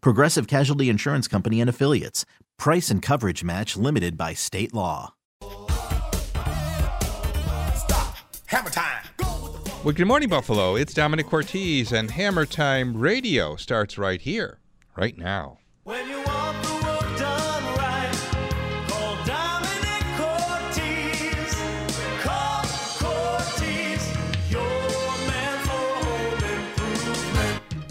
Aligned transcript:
Progressive 0.00 0.46
Casualty 0.46 0.88
Insurance 0.88 1.28
Company 1.28 1.60
and 1.60 1.70
Affiliates. 1.70 2.24
Price 2.58 2.90
and 2.90 3.02
coverage 3.02 3.44
match 3.44 3.76
limited 3.76 4.16
by 4.16 4.34
state 4.34 4.74
law. 4.74 5.14
Stop. 7.74 8.16
Hammer 8.46 8.70
time. 8.70 9.04
Well, 9.84 9.94
good 9.94 10.06
morning, 10.06 10.28
Buffalo. 10.28 10.74
It's 10.74 10.92
Domenic 10.92 11.26
Cortese, 11.26 11.96
and 11.96 12.10
Hammer 12.10 12.44
Time 12.44 12.96
Radio 12.96 13.54
starts 13.54 13.96
right 13.96 14.20
here, 14.20 14.58
right 14.96 15.16
now. 15.16 15.58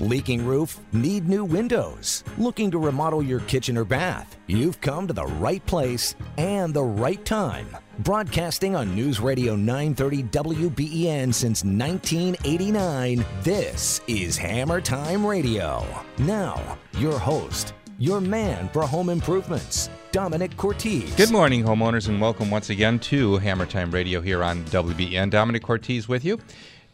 Leaking 0.06 0.46
roof? 0.46 0.80
Need 0.94 1.28
new 1.28 1.44
windows? 1.44 2.24
Looking 2.38 2.70
to 2.70 2.78
remodel 2.78 3.24
your 3.24 3.40
kitchen 3.40 3.76
or 3.76 3.84
bath? 3.84 4.38
You've 4.46 4.80
come 4.80 5.08
to 5.08 5.14
the 5.14 5.26
right 5.26 5.66
place 5.66 6.14
and 6.38 6.72
the 6.76 6.84
right 6.84 7.26
time. 7.26 7.76
Broadcasting 7.98 8.76
on 8.76 8.94
News 8.94 9.20
Radio 9.20 9.56
930 9.56 10.24
WBEN 10.26 11.34
since 11.34 11.64
1989, 11.64 13.26
this 13.42 14.00
is 14.06 14.38
Hammer 14.38 14.80
Time 14.80 15.26
Radio. 15.26 15.84
Now, 16.20 16.78
your 17.00 17.18
host, 17.18 17.74
your 17.98 18.22
man 18.22 18.70
for 18.70 18.84
home 18.84 19.10
improvements, 19.10 19.90
Domenic 20.12 20.56
Cortese. 20.56 21.16
Good 21.16 21.32
morning, 21.32 21.64
homeowners, 21.64 22.10
and 22.10 22.22
welcome 22.22 22.52
once 22.52 22.70
again 22.70 23.00
to 23.00 23.38
Hammer 23.38 23.66
Time 23.66 23.90
Radio 23.90 24.22
here 24.22 24.44
on 24.44 24.64
WBEN. 24.66 25.32
Domenic 25.32 25.64
Cortese 25.64 26.08
with 26.08 26.24
you, 26.24 26.40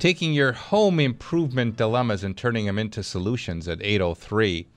taking 0.02 0.34
your 0.34 0.52
home 0.52 1.00
improvement 1.00 1.78
dilemmas 1.78 2.24
and 2.24 2.36
turning 2.36 2.66
them 2.66 2.80
into 2.80 3.04
solutions 3.04 3.68
at 3.68 3.80
803 3.84 4.68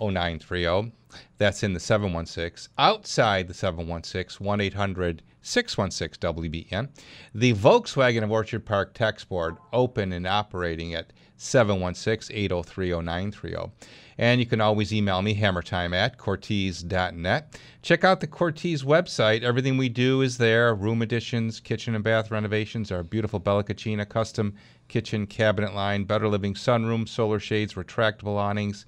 0930. 0.00 0.90
That's 1.38 1.62
in 1.62 1.74
the 1.74 1.78
716. 1.78 2.72
Outside 2.76 3.46
the 3.46 3.54
716, 3.54 4.44
1 4.44 4.60
800 4.60 5.22
616 5.42 6.34
WBEN. 6.34 6.88
The 7.32 7.54
Volkswagen 7.54 8.24
of 8.24 8.32
Orchard 8.32 8.66
Park 8.66 8.94
text 8.94 9.28
board 9.28 9.58
open 9.72 10.12
and 10.12 10.26
operating 10.26 10.92
at 10.92 11.12
716 11.36 12.34
803 12.36 12.90
0930. 12.90 13.72
And 14.16 14.40
you 14.40 14.46
can 14.46 14.60
always 14.60 14.92
email 14.92 15.22
me, 15.22 15.34
hammertime 15.34 15.92
at 15.92 16.18
cortese.net. 16.18 17.58
Check 17.82 18.04
out 18.04 18.20
the 18.20 18.26
Cortese 18.28 18.84
website. 18.84 19.42
Everything 19.42 19.76
we 19.76 19.88
do 19.88 20.22
is 20.22 20.38
there 20.38 20.74
room 20.74 21.02
additions, 21.02 21.58
kitchen 21.58 21.94
and 21.94 22.04
bath 22.04 22.30
renovations, 22.30 22.92
our 22.92 23.02
beautiful 23.02 23.40
Bella 23.40 23.64
Cucina 23.64 24.08
custom 24.08 24.54
kitchen 24.86 25.26
cabinet 25.26 25.74
line, 25.74 26.04
better 26.04 26.28
living 26.28 26.54
sunroom, 26.54 27.08
solar 27.08 27.40
shades, 27.40 27.74
retractable 27.74 28.36
awnings. 28.36 28.86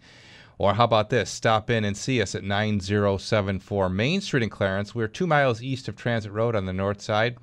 Or 0.58 0.74
how 0.74 0.84
about 0.84 1.10
this? 1.10 1.28
Stop 1.28 1.68
in 1.68 1.84
and 1.84 1.96
see 1.96 2.22
us 2.22 2.34
at 2.34 2.44
9074 2.44 3.88
Main 3.90 4.20
Street 4.20 4.42
in 4.42 4.48
Clarence. 4.48 4.94
We're 4.94 5.08
two 5.08 5.26
miles 5.26 5.62
east 5.62 5.88
of 5.88 5.96
Transit 5.96 6.32
Road 6.32 6.56
on 6.56 6.64
the 6.64 6.72
north 6.72 7.02
side, 7.02 7.36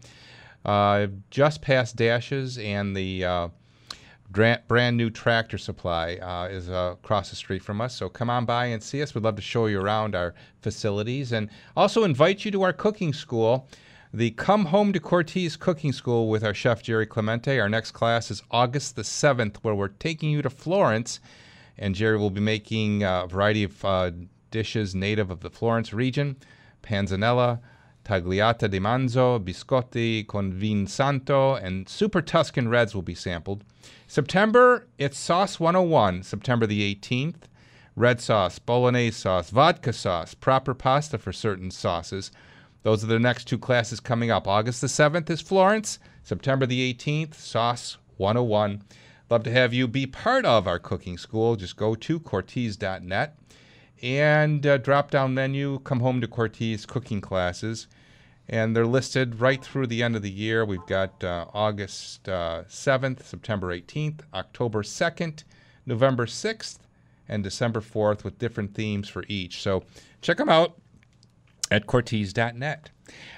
uh, 0.66 1.08
just 1.30 1.62
past 1.62 1.96
Dashes, 1.96 2.58
and 2.58 2.96
the 2.96 3.26
uh, 3.26 3.48
brand 4.34 4.98
new 4.98 5.10
tractor 5.10 5.58
supply 5.58 6.16
uh, 6.16 6.48
is 6.48 6.70
uh, 6.70 6.96
across 6.96 7.30
the 7.30 7.36
street 7.36 7.64
from 7.64 7.80
us. 7.82 7.96
So 7.96 8.10
come 8.10 8.30
on 8.30 8.46
by 8.46 8.66
and 8.66 8.82
see 8.82 9.02
us. 9.02 9.14
We'd 9.14 9.24
love 9.24 9.36
to 9.36 9.42
show 9.42 9.68
you 9.68 9.80
around 9.80 10.16
our 10.16 10.34
facilities 10.62 11.32
and 11.32 11.50
also 11.78 12.04
invite 12.04 12.44
you 12.44 12.52
to 12.52 12.64
our 12.64 12.74
cooking 12.74 13.14
school. 13.14 13.68
The 14.14 14.32
Come 14.32 14.66
Home 14.66 14.94
to 14.94 15.00
Cortese 15.00 15.58
Cooking 15.58 15.92
School 15.92 16.30
with 16.30 16.44
our 16.44 16.54
chef 16.54 16.84
Jerry 16.84 17.08
Clemente. 17.08 17.60
Our 17.60 17.70
next 17.70 17.92
class 17.92 18.30
is 18.30 18.44
August 18.52 18.96
the 18.96 19.02
7th, 19.02 19.58
where 19.64 19.74
we're 19.74 19.88
taking 19.88 20.30
you 20.30 20.42
to 20.44 20.50
Florence 20.50 21.20
and 21.78 21.96
Jerry 21.96 22.18
will 22.18 22.30
be 22.30 22.42
making 22.42 23.04
a 23.04 23.26
variety 23.28 23.64
of 23.64 23.84
uh, 23.86 24.12
dishes 24.52 24.94
native 24.94 25.32
of 25.32 25.40
the 25.42 25.50
Florence 25.50 25.94
region 25.94 26.38
panzanella, 26.84 27.60
tagliata 28.04 28.70
di 28.70 28.80
manzo, 28.80 29.40
biscotti 29.40 30.26
con 30.26 30.52
vin 30.52 30.88
santo, 30.88 31.56
and 31.56 31.88
super 31.88 32.22
Tuscan 32.22 32.68
reds 32.68 32.94
will 32.94 33.02
be 33.02 33.16
sampled. 33.16 33.64
September, 34.08 34.88
it's 34.98 35.18
Sauce 35.18 35.60
101, 35.60 36.24
September 36.24 36.68
the 36.68 36.96
18th. 36.96 37.48
Red 37.96 38.20
sauce, 38.20 38.60
bolognese 38.60 39.18
sauce, 39.18 39.52
vodka 39.52 39.94
sauce, 39.94 40.34
proper 40.34 40.74
pasta 40.74 41.18
for 41.18 41.32
certain 41.32 41.70
sauces. 41.70 42.32
Those 42.82 43.04
are 43.04 43.08
the 43.08 43.20
next 43.20 43.46
two 43.46 43.58
classes 43.58 44.00
coming 44.00 44.32
up. 44.32 44.48
August 44.48 44.82
the 44.82 44.88
7th 44.88 45.30
is 45.30 45.42
Florence, 45.42 46.00
September 46.24 46.66
the 46.66 46.94
18th, 46.94 47.36
Sauce 47.36 47.98
101. 48.18 48.82
Love 49.30 49.44
to 49.44 49.52
have 49.52 49.74
you 49.74 49.88
be 49.88 50.06
part 50.06 50.46
of 50.46 50.68
our 50.68 50.80
cooking 50.80 51.18
school. 51.18 51.56
Just 51.56 51.78
go 51.78 51.96
to 51.96 52.20
Cortese.net 52.20 53.38
and 54.04 54.68
uh, 54.68 54.78
drop 54.78 55.10
down 55.10 55.34
menu, 55.34 55.80
come 55.80 56.02
home 56.02 56.20
to 56.20 56.28
Cortese 56.28 56.86
cooking 56.86 57.22
classes. 57.22 57.88
And 58.50 58.76
they're 58.76 58.86
listed 58.86 59.40
right 59.40 59.64
through 59.64 59.88
the 59.88 60.04
end 60.04 60.18
of 60.18 60.22
the 60.22 60.30
year. 60.30 60.66
We've 60.66 60.86
got 60.86 61.24
uh, 61.24 61.46
August 61.54 62.28
uh, 62.28 62.64
7th, 62.68 63.24
September 63.24 63.68
18th, 63.74 64.20
October 64.34 64.84
2nd, 64.84 65.46
November 65.86 66.26
6th, 66.26 66.80
and 67.30 67.42
December 67.42 67.80
4th 67.80 68.26
with 68.26 68.38
different 68.38 68.76
themes 68.76 69.08
for 69.08 69.24
each. 69.30 69.62
So 69.62 69.84
check 70.22 70.38
them 70.38 70.50
out 70.50 70.76
at 71.72 71.88
Cortese.net. 71.88 72.90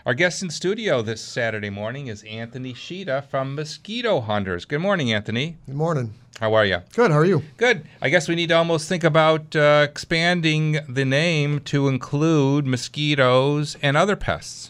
Our 0.05 0.13
guest 0.13 0.43
in 0.43 0.49
studio 0.49 1.01
this 1.01 1.21
Saturday 1.21 1.69
morning 1.69 2.07
is 2.07 2.23
Anthony 2.23 2.73
Sheeta 2.73 3.23
from 3.29 3.55
Mosquito 3.55 4.21
Hunters. 4.21 4.65
Good 4.65 4.79
morning, 4.79 5.11
Anthony. 5.11 5.57
Good 5.65 5.75
morning. 5.75 6.13
How 6.39 6.53
are 6.53 6.65
you? 6.65 6.81
Good. 6.93 7.11
How 7.11 7.17
are 7.17 7.25
you? 7.25 7.43
Good. 7.57 7.87
I 8.01 8.09
guess 8.09 8.27
we 8.27 8.35
need 8.35 8.49
to 8.49 8.55
almost 8.55 8.89
think 8.89 9.03
about 9.03 9.55
uh, 9.55 9.87
expanding 9.89 10.79
the 10.87 11.05
name 11.05 11.61
to 11.61 11.87
include 11.87 12.67
mosquitoes 12.67 13.77
and 13.81 13.95
other 13.95 14.15
pests. 14.15 14.69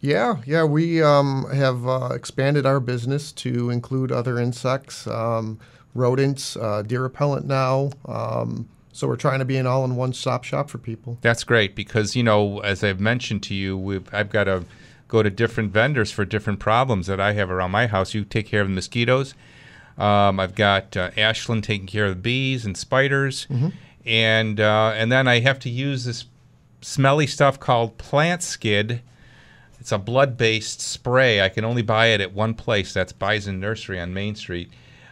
Yeah, 0.00 0.36
yeah. 0.46 0.64
We 0.64 1.02
um, 1.02 1.46
have 1.52 1.86
uh, 1.86 2.10
expanded 2.14 2.64
our 2.64 2.80
business 2.80 3.32
to 3.32 3.70
include 3.70 4.12
other 4.12 4.38
insects, 4.38 5.06
um, 5.06 5.58
rodents, 5.94 6.56
uh, 6.56 6.82
deer 6.82 7.02
repellent 7.02 7.46
now. 7.46 7.90
Um, 8.06 8.68
so 8.92 9.06
we're 9.06 9.16
trying 9.16 9.38
to 9.38 9.44
be 9.44 9.56
an 9.56 9.66
all-in-one 9.66 10.12
stop 10.12 10.44
shop 10.44 10.68
for 10.68 10.78
people. 10.78 11.18
That's 11.20 11.44
great 11.44 11.74
because 11.74 12.16
you 12.16 12.22
know, 12.22 12.60
as 12.60 12.82
I've 12.82 13.00
mentioned 13.00 13.42
to 13.44 13.54
you, 13.54 13.76
we've, 13.78 14.12
I've 14.12 14.30
got 14.30 14.44
to 14.44 14.64
go 15.08 15.22
to 15.22 15.30
different 15.30 15.72
vendors 15.72 16.10
for 16.10 16.24
different 16.24 16.60
problems 16.60 17.06
that 17.06 17.20
I 17.20 17.32
have 17.32 17.50
around 17.50 17.70
my 17.72 17.86
house. 17.86 18.14
You 18.14 18.24
take 18.24 18.46
care 18.46 18.62
of 18.62 18.68
the 18.68 18.74
mosquitoes. 18.74 19.34
Um, 19.98 20.40
I've 20.40 20.54
got 20.54 20.96
uh, 20.96 21.10
Ashland 21.16 21.64
taking 21.64 21.86
care 21.86 22.06
of 22.06 22.10
the 22.10 22.20
bees 22.22 22.64
and 22.64 22.76
spiders, 22.76 23.46
and 24.06 24.58
uh, 24.60 24.92
and 24.94 25.12
then 25.12 25.28
I 25.28 25.40
have 25.40 25.58
to 25.60 25.68
use 25.68 26.04
this 26.04 26.24
smelly 26.80 27.26
stuff 27.26 27.60
called 27.60 27.98
Plantskydd. 27.98 29.00
It's 29.78 29.92
a 29.92 29.98
blood-based 29.98 30.80
spray. 30.80 31.40
I 31.42 31.48
can 31.48 31.64
only 31.64 31.82
buy 31.82 32.06
it 32.08 32.20
at 32.20 32.32
one 32.32 32.54
place. 32.54 32.92
That's 32.92 33.12
Bison 33.12 33.60
Nursery 33.60 33.98
on 34.00 34.14
Main 34.14 34.34
Street. 34.36 34.70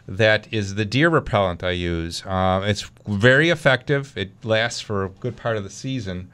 That 0.08 0.50
is 0.50 0.76
the 0.76 0.86
deer 0.86 1.10
repellent 1.10 1.62
I 1.62 1.72
use. 1.72 2.24
Uh, 2.24 2.62
it's 2.64 2.90
very 3.06 3.50
effective. 3.50 4.16
It 4.16 4.32
lasts 4.42 4.80
for 4.80 5.04
a 5.04 5.10
good 5.10 5.36
part 5.36 5.58
of 5.58 5.64
the 5.64 5.70
season, 5.70 6.30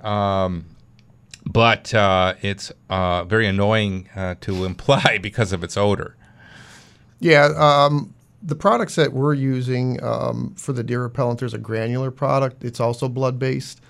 um, 0.00 0.66
but 1.46 1.94
uh, 1.94 2.34
it's 2.42 2.72
uh, 2.90 3.22
very 3.22 3.46
annoying 3.46 4.08
uh, 4.16 4.34
to 4.40 4.64
imply 4.66 5.18
because 5.22 5.52
of 5.52 5.62
its 5.62 5.76
odor. 5.76 6.16
Yeah, 7.20 7.50
um, 7.56 8.12
the 8.42 8.56
products 8.56 8.96
that 8.96 9.12
we're 9.12 9.34
using 9.34 10.02
um, 10.02 10.52
for 10.56 10.72
the 10.72 10.82
deer 10.82 11.02
repellent, 11.02 11.38
there's 11.38 11.54
a 11.54 11.58
granular 11.58 12.10
product. 12.10 12.64
It's 12.64 12.80
also 12.80 13.08
blood-based. 13.08 13.80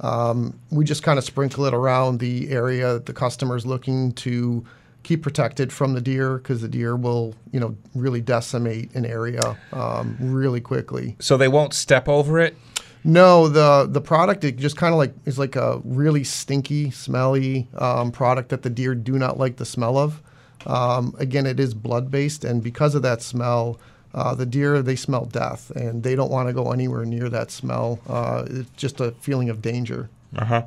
Um, 0.00 0.58
we 0.70 0.84
just 0.84 1.04
kind 1.04 1.16
of 1.16 1.24
sprinkle 1.24 1.64
it 1.66 1.74
around 1.74 2.18
the 2.18 2.50
area 2.50 2.94
that 2.94 3.06
the 3.06 3.12
customer's 3.12 3.64
looking 3.64 4.12
to 4.14 4.64
keep 5.02 5.22
protected 5.22 5.72
from 5.72 5.94
the 5.94 6.00
deer 6.00 6.38
because 6.38 6.60
the 6.60 6.68
deer 6.68 6.96
will, 6.96 7.34
you 7.52 7.60
know, 7.60 7.76
really 7.94 8.20
decimate 8.20 8.94
an 8.94 9.04
area 9.06 9.56
um, 9.72 10.16
really 10.20 10.60
quickly. 10.60 11.16
So 11.18 11.36
they 11.36 11.48
won't 11.48 11.74
step 11.74 12.08
over 12.08 12.38
it. 12.38 12.56
No, 13.02 13.48
the 13.48 13.86
the 13.90 14.00
product 14.00 14.44
it 14.44 14.56
just 14.56 14.76
kind 14.76 14.92
of 14.92 14.98
like 14.98 15.14
is 15.24 15.38
like 15.38 15.56
a 15.56 15.80
really 15.84 16.22
stinky, 16.22 16.90
smelly 16.90 17.66
um, 17.78 18.12
product 18.12 18.50
that 18.50 18.62
the 18.62 18.70
deer 18.70 18.94
do 18.94 19.18
not 19.18 19.38
like 19.38 19.56
the 19.56 19.64
smell 19.64 19.96
of. 19.96 20.22
Um, 20.66 21.14
again, 21.18 21.46
it 21.46 21.58
is 21.58 21.72
blood 21.72 22.10
based, 22.10 22.44
and 22.44 22.62
because 22.62 22.94
of 22.94 23.00
that 23.02 23.22
smell, 23.22 23.80
uh, 24.12 24.34
the 24.34 24.44
deer 24.44 24.82
they 24.82 24.96
smell 24.96 25.24
death, 25.24 25.70
and 25.70 26.02
they 26.02 26.14
don't 26.14 26.30
want 26.30 26.48
to 26.48 26.52
go 26.52 26.72
anywhere 26.72 27.06
near 27.06 27.30
that 27.30 27.50
smell. 27.50 28.00
Uh, 28.06 28.44
it's 28.46 28.70
just 28.76 29.00
a 29.00 29.12
feeling 29.12 29.48
of 29.48 29.62
danger. 29.62 30.10
Uh 30.36 30.44
huh. 30.44 30.62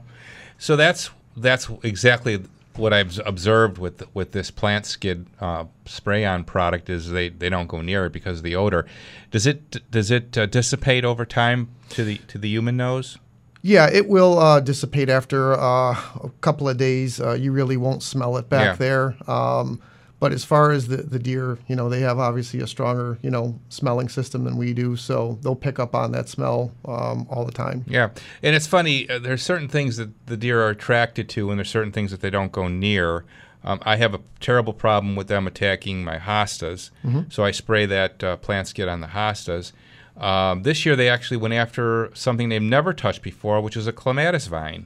So 0.57 0.75
that's 0.75 1.12
that's 1.38 1.69
exactly 1.83 2.44
what 2.78 2.94
I've 2.94 3.20
observed 3.25 3.78
with 3.78 4.04
with 4.14 4.31
this 4.31 4.52
Plantskydd 4.52 5.25
uh, 5.40 5.66
spray 5.86 6.25
on 6.25 6.44
product 6.44 6.90
is 6.90 7.10
they, 7.12 7.30
they 7.30 7.50
don't 7.50 7.68
go 7.68 7.81
near 7.81 8.06
it 8.06 8.14
because 8.14 8.38
of 8.40 8.44
the 8.44 8.56
odor. 8.56 8.86
Does 9.31 9.46
it 9.48 9.90
does 9.92 10.12
it 10.12 10.38
uh, 10.38 10.46
dissipate 10.46 11.06
over 11.06 11.25
time 11.25 11.70
to 11.90 12.04
the 12.04 12.18
to 12.28 12.38
the 12.38 12.50
human 12.50 12.78
nose? 12.78 13.18
Yeah, 13.62 13.90
it 13.90 14.10
will 14.10 14.40
uh, 14.40 14.60
dissipate 14.60 15.10
after 15.10 15.54
uh, 15.54 15.92
a 15.94 16.31
couple 16.42 16.68
of 16.68 16.75
days. 16.78 17.22
Uh, 17.22 17.31
you 17.34 17.54
really 17.54 17.78
won't 17.78 18.04
smell 18.04 18.36
it 18.38 18.50
back 18.50 18.66
Yeah. 18.66 18.76
there. 18.76 19.16
Um, 19.31 19.80
but 20.24 20.31
as 20.31 20.46
far 20.46 20.72
as 20.72 20.88
the, 20.88 20.96
the 20.96 21.20
deer, 21.20 21.58
you 21.68 21.75
know, 21.75 21.90
they 21.90 22.00
have 22.00 22.18
obviously 22.18 22.62
a 22.62 22.66
stronger, 22.66 23.20
you 23.22 23.30
know, 23.30 23.60
smelling 23.68 24.08
system 24.08 24.46
than 24.46 24.56
we 24.56 24.72
do, 24.72 24.96
so 24.96 25.38
they'll 25.42 25.54
pick 25.54 25.80
up 25.80 25.94
on 25.94 26.14
that 26.14 26.30
smell 26.30 26.72
um, 26.86 27.28
all 27.30 27.44
the 27.44 27.52
time. 27.52 27.84
Yeah, 27.86 28.12
and 28.42 28.56
it's 28.56 28.66
funny. 28.66 29.10
Uh, 29.10 29.20
there's 29.20 29.44
certain 29.44 29.68
things 29.68 29.98
that 29.98 30.28
the 30.28 30.38
deer 30.38 30.64
are 30.64 30.70
attracted 30.70 31.28
to, 31.28 31.50
and 31.50 31.60
there's 31.60 31.70
certain 31.70 31.92
things 31.92 32.10
that 32.12 32.22
they 32.22 32.30
don't 32.30 32.54
go 32.54 32.70
near. 32.70 33.25
Um, 33.66 33.81
I 33.84 33.98
have 33.98 34.14
a 34.14 34.22
terrible 34.40 34.72
problem 34.72 35.18
with 35.18 35.28
them 35.28 35.46
attacking 35.46 36.06
my 36.06 36.20
hostas, 36.20 36.90
so 37.30 37.44
I 37.44 37.52
spray 37.52 37.86
that 37.86 38.24
uh, 38.24 38.38
Plantskydd 38.38 38.90
on 38.90 39.02
the 39.02 39.08
hostas. 39.08 39.74
Um, 40.16 40.64
this 40.64 40.86
year, 40.86 40.96
they 40.96 41.10
actually 41.10 41.36
went 41.36 41.54
after 41.54 42.12
something 42.14 42.48
they've 42.48 42.62
never 42.62 42.94
touched 42.94 43.24
before, 43.24 43.60
which 43.60 43.76
is 43.76 43.88
a 43.88 43.92
clematis 43.92 44.48
vine. 44.48 44.86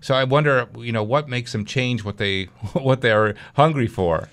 So 0.00 0.14
I 0.14 0.24
wonder, 0.24 0.66
you 0.78 0.92
know, 0.92 1.02
what 1.02 1.28
makes 1.28 1.52
them 1.52 1.66
change 1.66 2.04
what 2.04 2.16
they 2.16 2.44
what 2.72 3.02
they 3.02 3.10
are 3.10 3.34
hungry 3.54 3.86
for. 3.86 4.30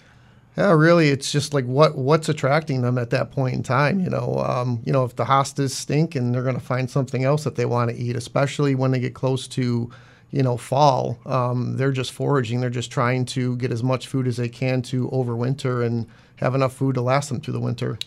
Yeah, 0.57 0.71
really, 0.71 1.09
it's 1.09 1.31
just 1.31 1.53
like 1.53 1.65
what 1.65 1.97
what's 1.97 2.29
attracting 2.29 2.81
them 2.81 2.97
at 2.97 3.09
that 3.09 3.31
point 3.31 3.55
in 3.55 3.63
time. 3.63 3.99
You 3.99 4.09
know, 4.09 4.43
um, 4.47 4.81
you 4.85 4.93
know, 4.93 5.03
if 5.03 5.15
the 5.15 5.25
hostas 5.25 5.71
stink 5.71 6.15
and 6.15 6.33
they're 6.33 6.43
going 6.43 6.55
to 6.55 6.61
find 6.61 6.89
something 6.89 7.25
else 7.25 7.43
that 7.43 7.55
they 7.55 7.65
want 7.65 7.91
to 7.91 7.97
eat, 7.97 8.15
especially 8.15 8.73
when 8.73 8.91
they 8.91 8.99
get 8.99 9.13
close 9.13 9.47
to, 9.49 9.91
you 10.31 10.43
know, 10.43 10.55
fall. 10.55 11.19
Um, 11.25 11.75
they're 11.75 11.91
just 11.91 12.13
foraging. 12.13 12.61
They're 12.61 12.69
just 12.69 12.89
trying 12.89 13.25
to 13.25 13.57
get 13.57 13.71
as 13.71 13.83
much 13.83 14.07
food 14.07 14.27
as 14.27 14.37
they 14.37 14.47
can 14.49 14.81
to 14.83 15.09
overwinter 15.09 15.85
and 15.85 16.07
have 16.37 16.55
enough 16.55 16.73
food 16.73 16.95
to 16.95 17.01
last 17.01 17.29
them 17.29 17.41
through 17.41 17.53
the 17.53 17.59
winter. 17.59 17.99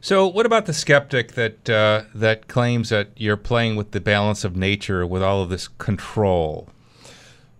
So, 0.00 0.26
what 0.26 0.46
about 0.46 0.66
the 0.66 0.72
skeptic 0.72 1.32
that 1.32 1.70
uh, 1.70 2.02
that 2.14 2.48
claims 2.48 2.88
that 2.88 3.10
you're 3.16 3.36
playing 3.36 3.76
with 3.76 3.92
the 3.92 4.00
balance 4.00 4.44
of 4.44 4.56
nature 4.56 5.06
with 5.06 5.22
all 5.22 5.42
of 5.42 5.48
this 5.50 5.68
control? 5.68 6.71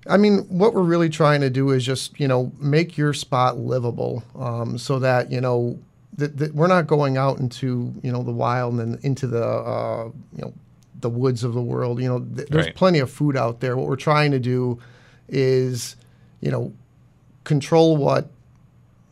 I 0.07 0.17
mean, 0.17 0.39
what 0.49 0.75
we're 0.75 0.83
really 0.83 1.09
trying 1.09 1.41
to 1.43 1.51
do 1.51 1.71
is 1.71 1.85
just, 1.85 2.19
you 2.19 2.27
know, 2.27 2.51
make 2.59 2.99
your 2.99 3.13
spot 3.13 3.57
livable 3.59 4.23
um, 4.37 4.77
so 4.79 4.99
that, 4.99 5.31
you 5.31 5.41
know, 5.41 5.79
that, 6.17 6.37
that 6.39 6.55
we're 6.55 6.67
not 6.67 6.87
going 6.87 7.17
out 7.17 7.39
into, 7.39 7.95
you 8.03 8.11
know, 8.13 8.23
the 8.23 8.33
wild 8.33 8.75
and 8.81 8.99
into 9.05 9.27
the, 9.27 9.45
uh, 9.47 10.05
you 10.37 10.43
know, 10.43 10.53
the 11.01 11.09
woods 11.09 11.45
of 11.45 11.55
the 11.55 11.63
world. 11.63 12.01
You 12.01 12.09
know, 12.09 12.19
th- 12.21 12.49
there's 12.49 12.67
Right. 12.67 12.75
plenty 12.75 12.99
of 12.99 13.11
food 13.11 13.37
out 13.37 13.61
there. 13.61 13.77
What 13.77 13.87
we're 13.87 13.97
trying 13.97 14.33
to 14.33 14.39
do 14.41 14.79
is, 15.29 15.97
you 16.41 16.51
know, 16.51 16.73
control 17.45 17.97
what 17.97 18.29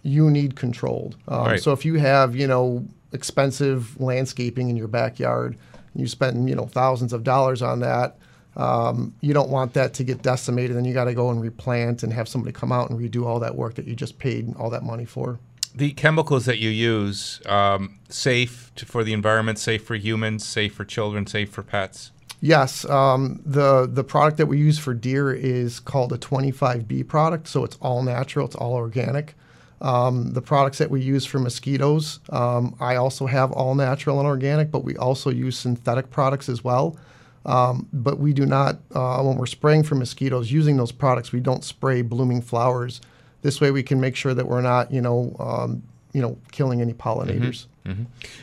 you 0.02 0.30
need 0.30 0.56
controlled. 0.56 1.16
Um, 1.28 1.44
Right. 1.46 1.60
So 1.62 1.72
if 1.72 1.84
you 1.84 1.94
have, 1.98 2.34
you 2.34 2.46
know, 2.46 2.84
expensive 3.12 4.00
landscaping 4.00 4.70
in 4.70 4.76
your 4.76 4.88
backyard, 4.88 5.56
you 5.94 6.06
spend, 6.06 6.48
you 6.48 6.54
know, 6.54 6.66
thousands 6.66 7.12
of 7.12 7.24
dollars 7.24 7.62
on 7.62 7.80
that. 7.80 8.16
Um, 8.56 9.14
you 9.20 9.32
don't 9.32 9.50
want 9.50 9.74
that 9.74 9.94
to 9.94 10.04
get 10.04 10.22
decimated, 10.22 10.76
and 10.76 10.86
you 10.86 10.92
got 10.92 11.04
to 11.04 11.14
go 11.14 11.30
and 11.30 11.40
replant 11.40 12.02
and 12.02 12.12
have 12.12 12.28
somebody 12.28 12.52
come 12.52 12.72
out 12.72 12.90
and 12.90 12.98
redo 12.98 13.24
all 13.24 13.38
that 13.40 13.54
work 13.54 13.74
that 13.74 13.86
you 13.86 13.94
just 13.94 14.18
paid 14.18 14.54
all 14.56 14.70
that 14.70 14.82
money 14.82 15.04
for. 15.04 15.38
the 15.74 15.92
chemicals 15.92 16.46
that 16.46 16.58
you 16.58 16.68
use 16.68 17.40
um, 17.46 17.98
safe 18.08 18.72
to, 18.74 18.84
for 18.84 19.04
the 19.04 19.12
environment, 19.12 19.58
safe 19.58 19.84
for 19.84 19.94
humans, 19.94 20.44
safe 20.44 20.74
for 20.74 20.84
children, 20.84 21.26
safe 21.26 21.50
for 21.50 21.62
pets. 21.62 22.10
Yes, 22.40 22.84
um, 22.86 23.40
the 23.44 23.86
the 23.86 24.02
product 24.02 24.38
that 24.38 24.46
we 24.46 24.58
use 24.58 24.78
for 24.78 24.94
deer 24.94 25.32
is 25.32 25.78
called 25.78 26.12
a 26.12 26.18
25B 26.18 27.06
product, 27.06 27.46
so 27.48 27.64
it's 27.64 27.76
all 27.80 28.02
natural, 28.02 28.46
it's 28.46 28.56
all 28.56 28.72
organic. 28.74 29.34
Um, 29.82 30.32
the 30.32 30.42
products 30.42 30.78
that 30.78 30.90
we 30.90 31.00
use 31.00 31.24
for 31.24 31.38
mosquitoes, 31.38 32.20
um, 32.30 32.74
I 32.80 32.96
also 32.96 33.26
have 33.26 33.52
all 33.52 33.74
natural 33.74 34.18
and 34.18 34.26
organic, 34.26 34.70
but 34.70 34.84
we 34.84 34.96
also 34.96 35.30
use 35.30 35.56
synthetic 35.58 36.10
products 36.10 36.48
as 36.48 36.64
well. 36.64 36.96
Um, 37.46 37.88
but 37.92 38.18
we 38.18 38.32
do 38.32 38.44
not, 38.44 38.78
uh, 38.94 39.22
when 39.22 39.36
we're 39.36 39.46
spraying 39.46 39.82
for 39.82 39.94
mosquitoes, 39.94 40.52
using 40.52 40.76
those 40.76 40.92
products, 40.92 41.32
we 41.32 41.40
don't 41.40 41.64
spray 41.64 42.02
blooming 42.02 42.42
flowers. 42.42 43.00
This 43.42 43.60
way, 43.60 43.70
we 43.70 43.82
can 43.82 43.98
make 44.00 44.14
sure 44.14 44.34
that 44.34 44.46
we're 44.46 44.60
not, 44.60 44.92
you 44.92 45.00
know, 45.00 45.34
um, 45.38 45.82
you 46.12 46.20
know, 46.20 46.36
killing 46.52 46.80
any 46.82 46.92
pollinators. 46.92 47.66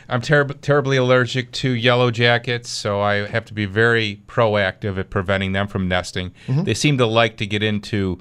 I'm 0.10 0.22
terrib- 0.22 0.60
terribly 0.62 0.98
allergic 0.98 1.52
to 1.54 1.70
yellow 1.70 2.12
jackets, 2.12 2.70
so 2.70 3.00
I 3.02 3.28
have 3.28 3.46
to 3.46 3.54
be 3.54 3.66
very 3.66 4.22
proactive 4.28 4.98
at 4.98 5.10
preventing 5.10 5.52
them 5.54 5.68
from 5.68 5.88
nesting. 5.88 6.32
They 6.48 6.74
seem 6.74 6.98
to 6.98 7.06
like 7.06 7.38
to 7.38 7.46
get 7.46 7.62
into 7.64 8.20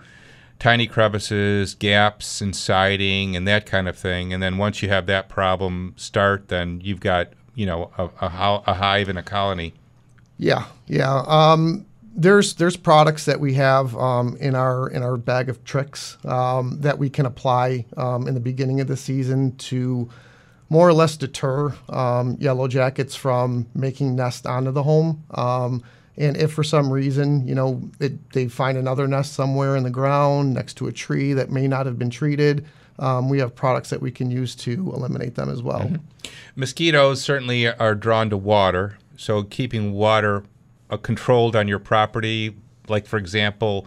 tiny 0.58 0.86
crevices, 0.86 1.74
gaps 1.74 2.40
in 2.42 2.52
siding, 2.52 3.34
and 3.34 3.48
that 3.48 3.66
kind 3.66 3.88
of 3.88 3.96
thing. 3.96 4.32
And 4.32 4.42
then 4.42 4.58
once 4.58 4.82
you 4.82 4.88
have 4.88 5.06
that 5.06 5.28
problem 5.28 5.94
start, 5.96 6.48
then 6.48 6.80
you've 6.84 7.00
got 7.00 7.28
you 7.54 7.66
know 7.66 7.90
a, 7.98 8.04
a, 8.20 8.62
a 8.66 8.74
hive 8.74 9.08
and 9.08 9.18
a 9.18 9.22
colony. 9.22 9.72
Yeah, 10.38 10.64
yeah. 10.86 11.22
Um, 11.26 11.86
there's 12.14 12.54
there's 12.54 12.76
products 12.76 13.26
that 13.26 13.40
we 13.40 13.54
have 13.54 13.94
um, 13.96 14.36
in 14.40 14.54
our 14.54 14.88
in 14.88 15.02
our 15.02 15.16
bag 15.16 15.48
of 15.48 15.62
tricks 15.64 16.16
um, 16.24 16.78
that 16.80 16.98
we 16.98 17.10
can 17.10 17.26
apply 17.26 17.84
um, 17.96 18.26
in 18.26 18.34
the 18.34 18.40
beginning 18.40 18.80
of 18.80 18.86
the 18.86 18.96
season 18.96 19.54
to 19.56 20.08
more 20.68 20.88
or 20.88 20.92
less 20.92 21.16
deter 21.16 21.74
um, 21.90 22.36
yellow 22.40 22.68
jackets 22.68 23.14
from 23.14 23.66
making 23.74 24.16
nest 24.16 24.46
onto 24.46 24.72
the 24.72 24.82
home. 24.82 25.24
Um, 25.32 25.82
and 26.16 26.36
if 26.36 26.52
for 26.52 26.64
some 26.64 26.90
reason, 26.90 27.46
you 27.46 27.54
know, 27.54 27.82
it, 28.00 28.30
they 28.30 28.48
find 28.48 28.78
another 28.78 29.06
nest 29.06 29.34
somewhere 29.34 29.76
in 29.76 29.82
the 29.82 29.90
ground 29.90 30.54
next 30.54 30.74
to 30.78 30.86
a 30.86 30.92
tree 30.92 31.34
that 31.34 31.50
may 31.50 31.68
not 31.68 31.84
have 31.86 31.98
been 31.98 32.10
treated, 32.10 32.66
um, 32.98 33.28
we 33.28 33.38
have 33.38 33.54
products 33.54 33.90
that 33.90 34.00
we 34.00 34.10
can 34.10 34.30
use 34.30 34.54
to 34.56 34.92
eliminate 34.94 35.34
them 35.34 35.50
as 35.50 35.62
well. 35.62 35.90
Mosquitoes 36.54 37.20
certainly 37.20 37.66
are 37.68 37.94
drawn 37.94 38.30
to 38.30 38.36
water, 38.36 38.96
so 39.16 39.42
keeping 39.42 39.92
water 39.92 40.44
uh, 40.90 40.96
controlled 40.96 41.56
on 41.56 41.68
your 41.68 41.78
property, 41.78 42.56
like 42.88 43.06
for 43.06 43.16
example, 43.16 43.86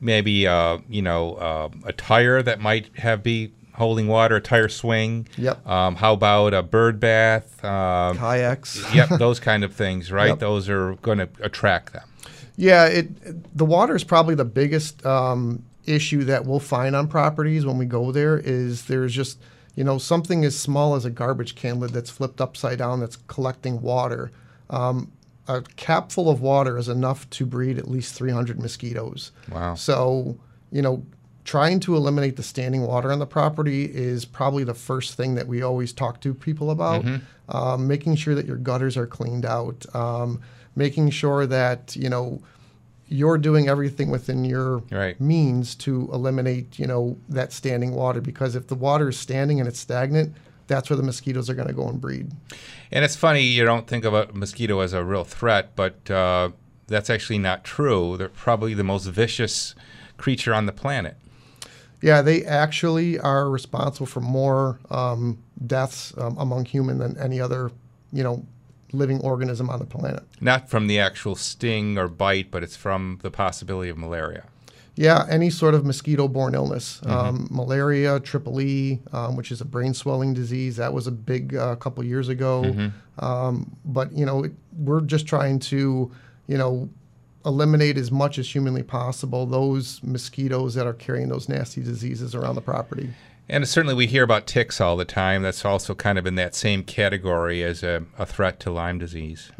maybe 0.00 0.46
uh, 0.46 0.78
you 0.88 1.02
know 1.02 1.34
uh, 1.34 1.68
a 1.84 1.92
tire 1.92 2.42
that 2.42 2.60
might 2.60 2.96
have 2.98 3.22
be 3.22 3.52
holding 3.74 4.06
water, 4.06 4.36
a 4.36 4.40
tire 4.40 4.68
swing. 4.68 5.26
Yep. 5.36 5.66
Um, 5.66 5.96
how 5.96 6.12
about 6.12 6.54
a 6.54 6.62
bird 6.62 7.00
bath? 7.00 7.64
Um 7.64 8.16
Kayaks. 8.18 8.94
yep, 8.94 9.08
those 9.18 9.40
kind 9.40 9.64
of 9.64 9.74
things, 9.74 10.12
right? 10.12 10.28
Yep. 10.28 10.38
Those 10.38 10.68
are 10.68 10.94
going 10.96 11.18
to 11.18 11.28
attract 11.40 11.92
them. 11.92 12.08
Yeah, 12.56 12.86
it 12.86 13.56
the 13.56 13.64
water 13.64 13.96
is 13.96 14.04
probably 14.04 14.34
the 14.34 14.44
biggest 14.44 15.04
um, 15.04 15.64
issue 15.86 16.24
that 16.24 16.44
we'll 16.46 16.60
find 16.60 16.94
on 16.94 17.08
properties 17.08 17.66
when 17.66 17.78
we 17.78 17.86
go 17.86 18.12
there. 18.12 18.38
Is 18.38 18.84
there's 18.84 19.12
just 19.12 19.38
you 19.74 19.82
know 19.82 19.98
something 19.98 20.44
as 20.44 20.56
small 20.58 20.94
as 20.94 21.04
a 21.04 21.10
garbage 21.10 21.56
can 21.56 21.80
lid 21.80 21.90
that's 21.90 22.10
flipped 22.10 22.40
upside 22.40 22.78
down 22.78 23.00
that's 23.00 23.16
collecting 23.26 23.82
water. 23.82 24.30
Um, 24.74 25.10
a 25.46 25.60
cap 25.76 26.10
full 26.10 26.30
of 26.30 26.40
water 26.40 26.78
is 26.78 26.88
enough 26.88 27.28
to 27.30 27.44
breed 27.46 27.76
at 27.78 27.86
least 27.90 28.14
300 28.14 28.58
mosquitoes. 28.58 29.30
Wow. 29.50 29.74
So 29.74 30.36
you 30.72 30.82
know, 30.82 31.04
trying 31.44 31.78
to 31.80 31.94
eliminate 31.94 32.36
the 32.36 32.42
standing 32.42 32.82
water 32.86 33.12
on 33.12 33.18
the 33.18 33.26
property 33.26 33.84
is 33.84 34.24
probably 34.24 34.64
the 34.64 34.74
first 34.74 35.14
thing 35.14 35.34
that 35.34 35.46
we 35.46 35.62
always 35.62 35.92
talk 35.92 36.20
to 36.22 36.32
people 36.34 36.70
about. 36.70 37.04
Um, 37.48 37.86
making 37.86 38.16
sure 38.16 38.34
that 38.34 38.46
your 38.46 38.56
gutters 38.56 38.96
are 38.96 39.06
cleaned 39.06 39.44
out, 39.44 39.84
um, 39.94 40.40
making 40.74 41.10
sure 41.10 41.44
that 41.46 41.94
you 41.94 42.08
know 42.08 42.40
you're 43.06 43.36
doing 43.36 43.68
everything 43.68 44.10
within 44.10 44.44
your 44.46 44.78
Right. 44.90 45.20
means 45.20 45.74
to 45.76 46.08
eliminate 46.10 46.78
you 46.78 46.86
know 46.86 47.18
that 47.28 47.52
standing 47.52 47.92
water 47.92 48.22
because 48.22 48.56
if 48.56 48.68
the 48.68 48.74
water 48.74 49.10
is 49.10 49.18
standing 49.18 49.60
and 49.60 49.68
it's 49.68 49.78
stagnant, 49.78 50.34
that's 50.66 50.90
where 50.90 50.96
the 50.96 51.02
mosquitoes 51.02 51.50
are 51.50 51.54
going 51.54 51.68
to 51.68 51.74
go 51.74 51.88
and 51.88 52.00
breed. 52.00 52.30
And 52.90 53.04
it's 53.04 53.16
funny 53.16 53.42
you 53.42 53.64
don't 53.64 53.86
think 53.86 54.04
of 54.04 54.14
a 54.14 54.28
mosquito 54.32 54.80
as 54.80 54.92
a 54.92 55.04
real 55.04 55.24
threat, 55.24 55.76
but 55.76 56.10
uh, 56.10 56.50
that's 56.86 57.10
actually 57.10 57.38
not 57.38 57.64
true. 57.64 58.16
They're 58.16 58.28
probably 58.28 58.74
the 58.74 58.84
most 58.84 59.06
vicious 59.06 59.74
creature 60.16 60.54
on 60.54 60.66
the 60.66 60.72
planet. 60.72 61.16
Yeah, 62.00 62.20
they 62.20 62.44
actually 62.44 63.18
are 63.18 63.48
responsible 63.48 64.06
for 64.06 64.20
more 64.20 64.78
um, 64.90 65.38
deaths 65.66 66.12
um, 66.18 66.36
among 66.38 66.66
human 66.66 66.98
than 66.98 67.16
any 67.18 67.40
other, 67.40 67.70
you 68.12 68.22
know, 68.22 68.44
living 68.92 69.20
organism 69.20 69.70
on 69.70 69.78
the 69.78 69.86
planet. 69.86 70.22
Not 70.40 70.68
from 70.68 70.86
the 70.86 70.98
actual 70.98 71.34
sting 71.34 71.98
or 71.98 72.08
bite, 72.08 72.50
but 72.50 72.62
it's 72.62 72.76
from 72.76 73.20
the 73.22 73.30
possibility 73.30 73.90
of 73.90 73.98
malaria. 73.98 74.44
Yeah, 74.96 75.26
any 75.28 75.50
sort 75.50 75.74
of 75.74 75.84
mosquito-borne 75.84 76.54
illness, 76.54 77.00
um, 77.06 77.48
malaria, 77.50 78.20
triple 78.20 78.60
E, 78.60 79.00
um, 79.12 79.34
which 79.34 79.50
is 79.50 79.60
a 79.60 79.64
brain 79.64 79.92
swelling 79.92 80.34
disease, 80.34 80.76
that 80.76 80.92
was 80.92 81.08
a 81.08 81.10
big 81.10 81.56
uh, 81.56 81.74
couple 81.76 82.04
years 82.04 82.28
ago. 82.28 82.92
Um, 83.18 83.76
but 83.84 84.12
you 84.12 84.24
know, 84.24 84.44
it, 84.44 84.52
we're 84.78 85.00
just 85.00 85.26
trying 85.26 85.58
to, 85.60 86.12
you 86.46 86.58
know, 86.58 86.88
eliminate 87.44 87.98
as 87.98 88.10
much 88.10 88.38
as 88.38 88.48
humanly 88.48 88.82
possible 88.82 89.46
those 89.46 90.00
mosquitoes 90.02 90.74
that 90.74 90.86
are 90.86 90.94
carrying 90.94 91.28
those 91.28 91.48
nasty 91.48 91.82
diseases 91.82 92.34
around 92.34 92.54
the 92.54 92.62
property. 92.62 93.10
And 93.48 93.68
certainly 93.68 93.94
we 93.94 94.06
hear 94.06 94.22
about 94.22 94.46
ticks 94.46 94.80
all 94.80 94.96
the 94.96 95.04
time. 95.04 95.42
That's 95.42 95.64
also 95.64 95.94
kind 95.94 96.18
of 96.18 96.26
in 96.26 96.36
that 96.36 96.54
same 96.54 96.82
category 96.82 97.62
as 97.62 97.82
a, 97.82 98.04
a 98.16 98.24
threat 98.24 98.60
to 98.60 98.70
Lyme 98.70 98.98
disease. 98.98 99.52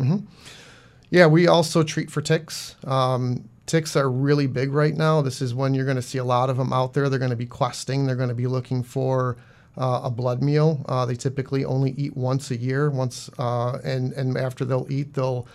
Yeah, 1.14 1.26
we 1.26 1.47
also 1.47 1.85
treat 1.85 2.11
for 2.11 2.21
ticks. 2.21 2.75
Um, 2.83 3.49
ticks 3.66 3.94
are 3.94 4.11
really 4.11 4.49
big 4.49 4.73
right 4.73 4.97
now. 4.97 5.23
This 5.23 5.40
is 5.40 5.54
when 5.54 5.73
you're 5.73 5.85
going 5.85 5.94
to 5.94 6.02
see 6.02 6.18
a 6.18 6.25
lot 6.25 6.50
of 6.50 6.56
them 6.56 6.73
out 6.73 6.92
there. 6.92 7.09
They're 7.09 7.21
going 7.21 7.30
to 7.30 7.37
be 7.37 7.47
questing. 7.47 8.04
They're 8.04 8.16
going 8.16 8.30
to 8.30 8.35
be 8.35 8.49
looking 8.49 8.83
for 8.83 9.37
uh, 9.78 10.00
a 10.02 10.11
blood 10.11 10.42
meal. 10.42 10.85
Uh, 10.88 11.06
they 11.06 11.14
typically 11.14 11.64
only 11.64 11.92
eat 11.92 12.16
once 12.16 12.50
a 12.50 12.56
year. 12.56 12.90
Once, 12.90 13.30
uh, 13.38 13.78
and 13.85 14.12
and 14.14 14.37
after 14.37 14.64
they'll 14.64 14.88
eat, 14.90 15.14
they'll 15.14 15.47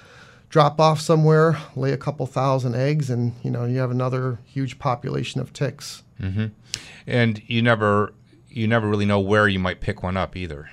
drop 0.48 0.80
off 0.80 1.02
somewhere, 1.02 1.58
lay 1.76 1.92
a 1.92 1.98
couple 1.98 2.26
thousand 2.26 2.76
eggs, 2.76 3.10
and 3.10 3.34
you 3.44 3.52
know 3.52 3.66
you 3.66 3.80
have 3.80 3.92
another 3.92 4.40
huge 4.46 4.80
population 4.80 5.42
of 5.42 5.52
ticks. 5.52 6.04
And 7.06 7.42
you 7.48 7.62
never 7.62 8.14
you 8.48 8.66
never 8.66 8.88
really 8.88 9.06
know 9.06 9.20
where 9.20 9.50
you 9.50 9.60
might 9.60 9.82
pick 9.82 10.04
one 10.04 10.16
up 10.16 10.38
either. 10.38 10.70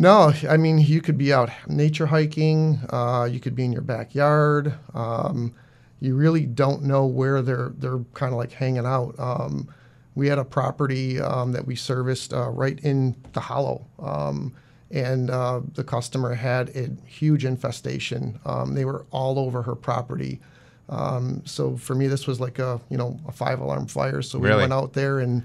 No, 0.00 0.32
I 0.48 0.56
mean 0.56 0.78
you 0.78 1.00
could 1.00 1.18
be 1.18 1.32
out 1.32 1.50
nature 1.66 2.06
hiking. 2.06 2.78
Uh, 2.88 3.28
you 3.30 3.40
could 3.40 3.56
be 3.56 3.64
in 3.64 3.72
your 3.72 3.82
backyard. 3.82 4.74
Um, 4.94 5.52
you 6.00 6.14
really 6.14 6.46
don't 6.46 6.84
know 6.84 7.04
where 7.04 7.42
they're 7.42 7.72
they're 7.76 7.98
kind 8.14 8.32
of 8.32 8.38
like 8.38 8.52
hanging 8.52 8.86
out. 8.86 9.16
Um, 9.18 9.68
we 10.14 10.28
had 10.28 10.38
a 10.38 10.44
property 10.44 11.20
um, 11.20 11.52
that 11.52 11.66
we 11.66 11.74
serviced 11.74 12.32
uh, 12.32 12.48
right 12.50 12.78
in 12.80 13.16
the 13.32 13.40
hollow, 13.40 13.86
um, 13.98 14.54
and 14.92 15.30
uh, 15.30 15.60
the 15.74 15.82
customer 15.84 16.34
had 16.34 16.70
a 16.76 16.90
huge 17.04 17.44
infestation. 17.44 18.38
Um, 18.44 18.74
they 18.74 18.84
were 18.84 19.04
all 19.10 19.38
over 19.38 19.62
her 19.62 19.74
property. 19.74 20.40
Um, 20.88 21.42
so 21.44 21.76
for 21.76 21.94
me, 21.94 22.06
this 22.06 22.26
was 22.28 22.40
like 22.40 22.60
a 22.60 22.80
you 22.88 22.96
know 22.96 23.18
a 23.26 23.32
five 23.32 23.58
alarm 23.60 23.88
fire. 23.88 24.22
So 24.22 24.38
we 24.38 24.48
Really? 24.48 24.60
went 24.60 24.72
out 24.72 24.92
there 24.92 25.18
and 25.18 25.42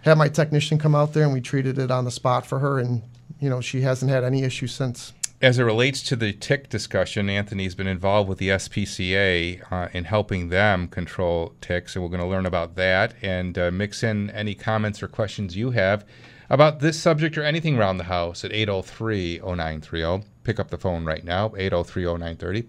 had 0.00 0.16
my 0.16 0.28
technician 0.28 0.78
come 0.78 0.94
out 0.94 1.12
there 1.12 1.24
and 1.24 1.34
we 1.34 1.42
treated 1.42 1.78
it 1.78 1.90
on 1.90 2.04
the 2.06 2.10
spot 2.10 2.46
for 2.46 2.58
her 2.60 2.78
and 2.78 3.02
you 3.40 3.48
know 3.50 3.60
she 3.60 3.82
hasn't 3.82 4.10
had 4.10 4.24
any 4.24 4.42
issues 4.42 4.72
since 4.72 5.12
As 5.42 5.58
it 5.58 5.64
relates 5.64 6.02
to 6.04 6.16
the 6.16 6.32
tick 6.32 6.68
discussion, 6.70 7.28
Anthony's 7.28 7.74
been 7.74 7.86
involved 7.86 8.28
with 8.28 8.38
the 8.38 8.48
SPCA 8.48 9.60
uh, 9.70 9.88
in 9.92 10.04
helping 10.04 10.48
them 10.48 10.88
control 10.88 11.54
ticks, 11.60 11.94
and 11.94 12.02
we're 12.02 12.08
going 12.08 12.22
to 12.22 12.26
learn 12.26 12.46
about 12.46 12.76
that 12.76 13.14
and 13.20 13.58
uh, 13.58 13.70
mix 13.70 14.02
in 14.02 14.30
any 14.30 14.54
comments 14.54 15.02
or 15.02 15.08
questions 15.08 15.56
you 15.56 15.72
have 15.72 16.04
about 16.50 16.80
this 16.80 16.98
subject 16.98 17.36
or 17.36 17.42
anything 17.42 17.76
around 17.76 17.98
the 17.98 18.04
house 18.04 18.44
at 18.44 18.52
803 18.52 19.40
0930. 19.40 20.24
Pick 20.44 20.60
up 20.60 20.70
the 20.70 20.78
phone 20.78 21.04
right 21.04 21.24
now, 21.24 21.52
803 21.56 22.04
0930. 22.04 22.68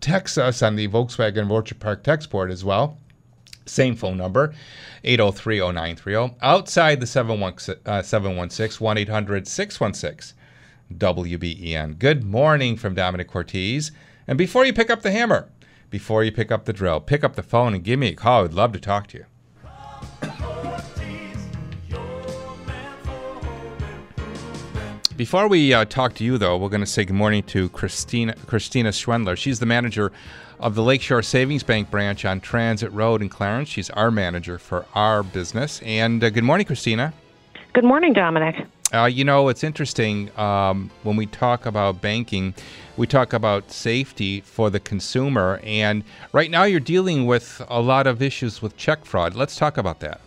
Text 0.00 0.38
us 0.38 0.62
on 0.62 0.76
the 0.76 0.88
Volkswagen 0.88 1.50
Orchard 1.50 1.80
Park 1.80 2.02
text 2.02 2.30
board 2.30 2.50
as 2.50 2.64
well. 2.64 2.98
Same 3.66 3.96
phone 3.96 4.16
number, 4.16 4.54
803 5.04 5.58
0930. 5.58 6.36
Outside 6.42 7.00
the 7.00 7.06
716 7.06 7.76
uh, 7.86 8.02
716 8.02 8.84
1 8.84 8.98
800 8.98 9.48
616 9.48 10.38
WBEN. 10.92 11.98
Good 11.98 12.24
morning 12.24 12.76
from 12.76 12.94
Domenic 12.94 13.28
Cortese. 13.28 13.90
And 14.26 14.38
before 14.38 14.64
you 14.64 14.72
pick 14.72 14.90
up 14.90 15.02
the 15.02 15.10
hammer, 15.10 15.50
before 15.90 16.24
you 16.24 16.32
pick 16.32 16.50
up 16.50 16.64
the 16.64 16.72
drill, 16.72 17.00
pick 17.00 17.24
up 17.24 17.36
the 17.36 17.42
phone 17.42 17.74
and 17.74 17.84
give 17.84 17.98
me 17.98 18.08
a 18.08 18.14
call. 18.14 18.44
I'd 18.44 18.52
love 18.52 18.72
to 18.72 18.80
talk 18.80 19.06
to 19.08 19.18
you. 19.18 19.24
Before 25.16 25.46
we 25.46 25.72
uh, 25.72 25.84
talk 25.84 26.14
to 26.14 26.24
you, 26.24 26.38
though, 26.38 26.56
we're 26.56 26.70
going 26.70 26.80
to 26.80 26.86
say 26.86 27.04
good 27.04 27.14
morning 27.14 27.44
to 27.44 27.68
Christina 27.68 28.34
Christina 28.46 28.88
Schwendler. 28.88 29.36
She's 29.36 29.60
the 29.60 29.66
manager 29.66 30.10
of 30.58 30.74
the 30.74 30.82
Lakeshore 30.82 31.22
Savings 31.22 31.62
Bank 31.62 31.88
branch 31.88 32.24
on 32.24 32.40
Transit 32.40 32.90
Road 32.90 33.22
in 33.22 33.28
Clarence. 33.28 33.68
She's 33.68 33.90
our 33.90 34.10
manager 34.10 34.58
for 34.58 34.86
our 34.92 35.22
business. 35.22 35.80
And 35.84 36.24
uh, 36.24 36.30
good 36.30 36.42
morning, 36.42 36.66
Christina. 36.66 37.14
Good 37.74 37.84
morning, 37.84 38.12
Domenic. 38.12 38.66
Uh, 38.92 39.04
you 39.04 39.24
know, 39.24 39.48
it's 39.48 39.62
interesting 39.62 40.36
um, 40.36 40.90
when 41.04 41.14
we 41.14 41.26
talk 41.26 41.64
about 41.64 42.00
banking, 42.00 42.52
we 42.96 43.06
talk 43.06 43.32
about 43.32 43.70
safety 43.70 44.40
for 44.40 44.68
the 44.68 44.80
consumer. 44.80 45.60
And 45.62 46.02
right 46.32 46.50
now, 46.50 46.64
you're 46.64 46.80
dealing 46.80 47.26
with 47.26 47.62
a 47.68 47.80
lot 47.80 48.08
of 48.08 48.20
issues 48.20 48.60
with 48.60 48.76
check 48.76 49.04
fraud. 49.04 49.36
Let's 49.36 49.54
talk 49.54 49.78
about 49.78 50.00
that. 50.00 50.20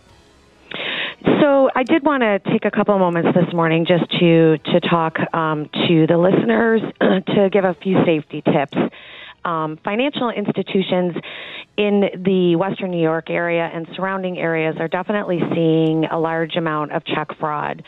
So 1.40 1.70
I 1.74 1.82
did 1.84 2.04
want 2.04 2.22
to 2.22 2.38
take 2.50 2.64
a 2.64 2.70
couple 2.70 2.94
of 2.94 3.00
moments 3.00 3.30
this 3.34 3.52
morning 3.54 3.86
just 3.86 4.10
to 4.18 4.58
to 4.58 4.80
talk 4.80 5.16
um, 5.34 5.68
to 5.86 6.06
the 6.06 6.16
listeners 6.16 6.80
to 7.00 7.50
give 7.50 7.64
a 7.64 7.74
few 7.74 7.96
safety 8.04 8.42
tips. 8.42 8.76
Um, 9.44 9.78
financial 9.84 10.30
institutions 10.30 11.14
in 11.76 12.02
the 12.24 12.56
Western 12.56 12.90
New 12.90 13.00
York 13.00 13.30
area 13.30 13.70
and 13.72 13.86
surrounding 13.94 14.36
areas 14.38 14.76
are 14.80 14.88
definitely 14.88 15.40
seeing 15.54 16.06
a 16.06 16.18
large 16.18 16.56
amount 16.56 16.92
of 16.92 17.04
check 17.04 17.28
fraud. 17.38 17.84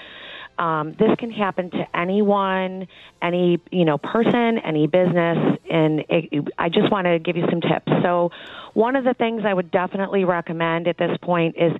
Um, 0.60 0.94
this 0.98 1.08
can 1.18 1.30
happen 1.30 1.70
to 1.70 1.86
anyone, 1.98 2.86
any 3.22 3.62
you 3.70 3.86
know 3.86 3.96
person, 3.96 4.58
any 4.58 4.86
business, 4.86 5.58
and 5.70 6.04
it, 6.10 6.48
I 6.58 6.68
just 6.68 6.92
want 6.92 7.06
to 7.06 7.18
give 7.18 7.38
you 7.38 7.46
some 7.48 7.62
tips. 7.62 7.90
So, 8.02 8.30
one 8.74 8.94
of 8.94 9.04
the 9.04 9.14
things 9.14 9.42
I 9.46 9.54
would 9.54 9.70
definitely 9.70 10.24
recommend 10.24 10.86
at 10.86 10.98
this 10.98 11.16
point 11.22 11.56
is 11.58 11.72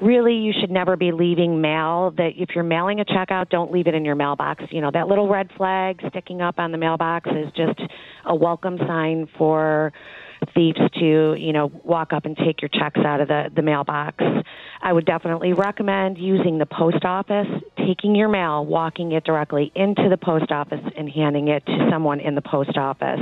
really 0.00 0.36
you 0.36 0.54
should 0.58 0.70
never 0.70 0.96
be 0.96 1.12
leaving 1.12 1.60
mail. 1.60 2.14
That 2.16 2.30
if 2.38 2.54
you're 2.54 2.64
mailing 2.64 2.98
a 3.00 3.04
check 3.04 3.30
out, 3.30 3.50
don't 3.50 3.70
leave 3.70 3.88
it 3.88 3.94
in 3.94 4.06
your 4.06 4.14
mailbox. 4.14 4.64
You 4.70 4.80
know 4.80 4.90
that 4.90 5.06
little 5.06 5.28
red 5.28 5.50
flag 5.58 6.00
sticking 6.08 6.40
up 6.40 6.58
on 6.58 6.72
the 6.72 6.78
mailbox 6.78 7.28
is 7.28 7.52
just 7.54 7.78
a 8.24 8.34
welcome 8.34 8.78
sign 8.78 9.28
for 9.36 9.92
thieves 10.54 10.78
to 10.98 11.34
you 11.38 11.52
know 11.52 11.70
walk 11.84 12.12
up 12.12 12.24
and 12.24 12.36
take 12.36 12.62
your 12.62 12.68
checks 12.68 13.00
out 13.04 13.20
of 13.20 13.28
the 13.28 13.50
the 13.54 13.62
mailbox. 13.62 14.22
I 14.82 14.92
would 14.92 15.06
definitely 15.06 15.52
recommend 15.52 16.18
using 16.18 16.58
the 16.58 16.66
post 16.66 17.04
office, 17.04 17.46
taking 17.78 18.14
your 18.14 18.28
mail, 18.28 18.64
walking 18.64 19.12
it 19.12 19.24
directly 19.24 19.72
into 19.74 20.08
the 20.10 20.18
post 20.18 20.50
office, 20.50 20.84
and 20.96 21.08
handing 21.08 21.48
it 21.48 21.64
to 21.66 21.88
someone 21.90 22.20
in 22.20 22.34
the 22.34 22.42
post 22.42 22.76
office. 22.76 23.20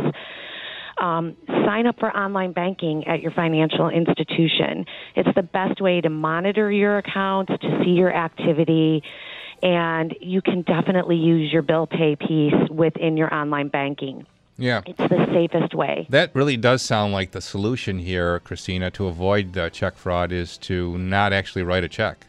Um, 1.00 1.37
sign 1.49 1.87
up 1.87 1.99
for 1.99 2.14
online 2.14 2.52
banking 2.52 3.07
at 3.07 3.21
your 3.23 3.33
financial 3.33 3.88
institution. 3.88 4.85
It's 5.17 5.35
the 5.35 5.43
best 5.43 5.81
way 5.81 6.00
to 6.00 6.11
monitor 6.11 6.71
your 6.71 6.99
accounts, 6.99 7.52
to 7.61 7.83
see 7.83 7.91
your 7.91 8.14
activity, 8.14 9.02
and 9.62 10.14
you 10.21 10.43
can 10.43 10.62
definitely 10.62 11.17
use 11.17 11.52
your 11.52 11.62
bill 11.62 11.87
pay 11.87 12.17
piece 12.17 12.69
within 12.71 13.17
your 13.17 13.33
online 13.33 13.69
banking. 13.69 14.26
Yeah. 14.59 14.82
It's 14.87 14.99
the 14.99 15.26
safest 15.32 15.75
way. 15.75 16.06
That 16.11 16.35
really 16.35 16.56
does 16.56 16.82
sound 16.82 17.12
like 17.12 17.32
the 17.32 17.40
solution 17.40 17.99
here, 17.99 18.40
Christina, 18.40 18.90
to 18.92 19.06
avoid 19.06 19.56
uh, 19.56 19.71
check 19.71 19.97
fraud 19.97 20.32
is 20.32 20.59
to 20.59 20.99
not 20.99 21.32
actually 21.32 21.62
write 21.62 21.85
a 21.85 21.88
check. 21.88 22.26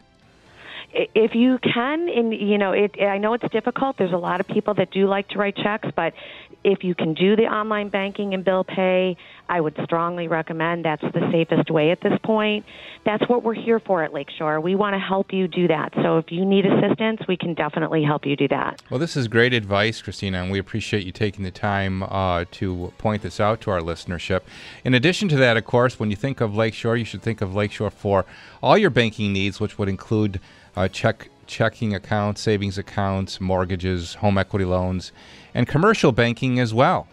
If 0.96 1.34
you 1.34 1.58
can, 1.58 2.08
and 2.08 2.32
you 2.32 2.56
know, 2.56 2.70
it, 2.70 2.94
I 3.02 3.18
know 3.18 3.34
it's 3.34 3.48
difficult. 3.50 3.96
There's 3.98 4.12
a 4.12 4.16
lot 4.16 4.38
of 4.38 4.46
people 4.46 4.74
that 4.74 4.92
do 4.92 5.08
like 5.08 5.28
to 5.30 5.38
write 5.38 5.56
checks, 5.56 5.88
but 5.96 6.14
if 6.62 6.82
you 6.82 6.94
can 6.94 7.14
do 7.14 7.36
the 7.36 7.44
online 7.44 7.88
banking 7.90 8.32
and 8.32 8.44
bill 8.44 8.64
pay, 8.64 9.16
I 9.48 9.60
would 9.60 9.78
strongly 9.84 10.28
recommend 10.28 10.84
that's 10.84 11.02
the 11.02 11.28
safest 11.30 11.70
way 11.70 11.90
at 11.90 12.00
this 12.00 12.18
point. 12.22 12.64
That's 13.04 13.28
what 13.28 13.42
we're 13.42 13.54
here 13.54 13.78
for 13.78 14.02
at 14.02 14.14
Lakeshore. 14.14 14.60
We 14.60 14.74
want 14.74 14.94
to 14.94 14.98
help 14.98 15.32
you 15.32 15.46
do 15.46 15.68
that. 15.68 15.92
So 16.02 16.16
if 16.16 16.32
you 16.32 16.44
need 16.46 16.64
assistance, 16.64 17.20
we 17.28 17.36
can 17.36 17.52
definitely 17.52 18.02
help 18.02 18.24
you 18.24 18.34
do 18.34 18.48
that. 18.48 18.80
Well, 18.88 18.98
this 18.98 19.16
is 19.16 19.28
great 19.28 19.52
advice, 19.52 20.00
Christina, 20.00 20.42
and 20.42 20.50
we 20.50 20.58
appreciate 20.58 21.04
you 21.04 21.12
taking 21.12 21.44
the 21.44 21.50
time 21.50 22.02
uh, 22.04 22.46
to 22.52 22.92
point 22.96 23.22
this 23.22 23.38
out 23.38 23.60
to 23.62 23.70
our 23.70 23.80
listenership. 23.80 24.40
In 24.84 24.94
addition 24.94 25.28
to 25.28 25.36
that, 25.36 25.58
of 25.58 25.66
course, 25.66 26.00
when 26.00 26.10
you 26.10 26.16
think 26.16 26.40
of 26.40 26.54
Lakeshore, 26.54 26.96
you 26.96 27.04
should 27.04 27.22
think 27.22 27.42
of 27.42 27.54
Lakeshore 27.54 27.90
for 27.90 28.24
all 28.62 28.78
your 28.78 28.90
banking 28.90 29.32
needs, 29.34 29.60
which 29.60 29.76
would 29.78 29.90
include 29.90 30.40
uh, 30.76 30.88
check 30.88 31.28
checking 31.46 31.94
accounts, 31.94 32.40
savings 32.40 32.78
accounts, 32.78 33.40
mortgages, 33.40 34.14
home 34.14 34.38
equity 34.38 34.64
loans, 34.64 35.12
and 35.54 35.68
commercial 35.68 36.10
banking 36.12 36.58
as 36.58 36.72
well. 36.72 37.06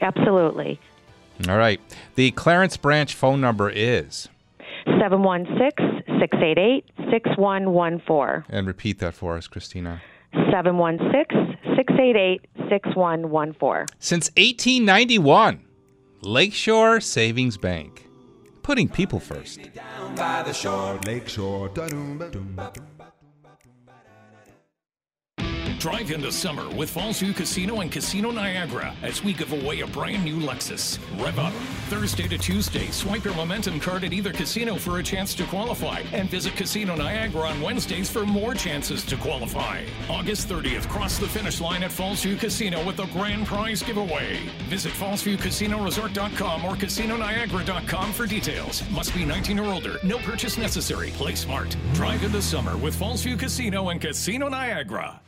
Absolutely. 0.00 0.80
All 1.48 1.58
right. 1.58 1.80
The 2.14 2.30
Clarence 2.32 2.76
Branch 2.76 3.12
phone 3.14 3.40
number 3.40 3.70
is, 3.70 4.28
716 4.84 6.02
688 6.20 6.84
6114. 7.10 8.44
and 8.48 8.66
repeat 8.66 8.98
that 9.00 9.14
for 9.14 9.36
us, 9.36 9.46
Christina. 9.46 10.00
716 10.50 11.58
688 11.76 12.46
6114. 12.70 13.86
Since 13.98 14.30
1891, 14.36 15.64
Lakeshore 16.22 17.00
Savings 17.00 17.56
Bank, 17.56 18.08
putting 18.62 18.88
people 18.88 19.20
first. 19.20 19.60
Drive 25.82 26.12
into 26.12 26.30
summer 26.30 26.68
with 26.76 26.94
Fallsview 26.94 27.34
Casino 27.34 27.80
and 27.80 27.90
Casino 27.90 28.30
Niagara 28.30 28.94
as 29.02 29.24
we 29.24 29.32
give 29.32 29.52
away 29.52 29.80
a 29.80 29.86
brand 29.88 30.24
new 30.24 30.36
Lexus. 30.36 30.96
Rev 31.20 31.36
up. 31.40 31.52
Thursday 31.88 32.28
to 32.28 32.38
Tuesday, 32.38 32.86
swipe 32.92 33.24
your 33.24 33.34
Momentum 33.34 33.80
card 33.80 34.04
at 34.04 34.12
either 34.12 34.32
casino 34.32 34.76
for 34.76 35.00
a 35.00 35.02
chance 35.02 35.34
to 35.34 35.44
qualify 35.46 36.04
and 36.12 36.30
visit 36.30 36.54
Casino 36.54 36.94
Niagara 36.94 37.48
on 37.48 37.60
Wednesdays 37.60 38.08
for 38.08 38.24
more 38.24 38.54
chances 38.54 39.04
to 39.06 39.16
qualify. 39.16 39.82
August 40.08 40.48
30th, 40.48 40.88
cross 40.88 41.18
the 41.18 41.26
finish 41.26 41.60
line 41.60 41.82
at 41.82 41.90
Fallsview 41.90 42.38
Casino 42.38 42.86
with 42.86 43.00
a 43.00 43.06
grand 43.08 43.44
prize 43.48 43.82
giveaway. 43.82 44.38
Visit 44.68 44.92
fallsviewcasinoresort.com 44.92 46.64
or 46.64 46.76
casinoniagara.com 46.76 48.12
for 48.12 48.26
details. 48.26 48.88
Must 48.90 49.12
be 49.16 49.24
19 49.24 49.58
or 49.58 49.72
older. 49.72 49.98
No 50.04 50.18
purchase 50.18 50.56
necessary. 50.56 51.10
Play 51.16 51.34
smart. 51.34 51.76
Drive 51.92 52.22
into 52.22 52.40
summer 52.40 52.76
with 52.76 52.96
Fallsview 52.96 53.36
Casino 53.36 53.88
and 53.88 54.00
Casino 54.00 54.48
Niagara. 54.48 55.20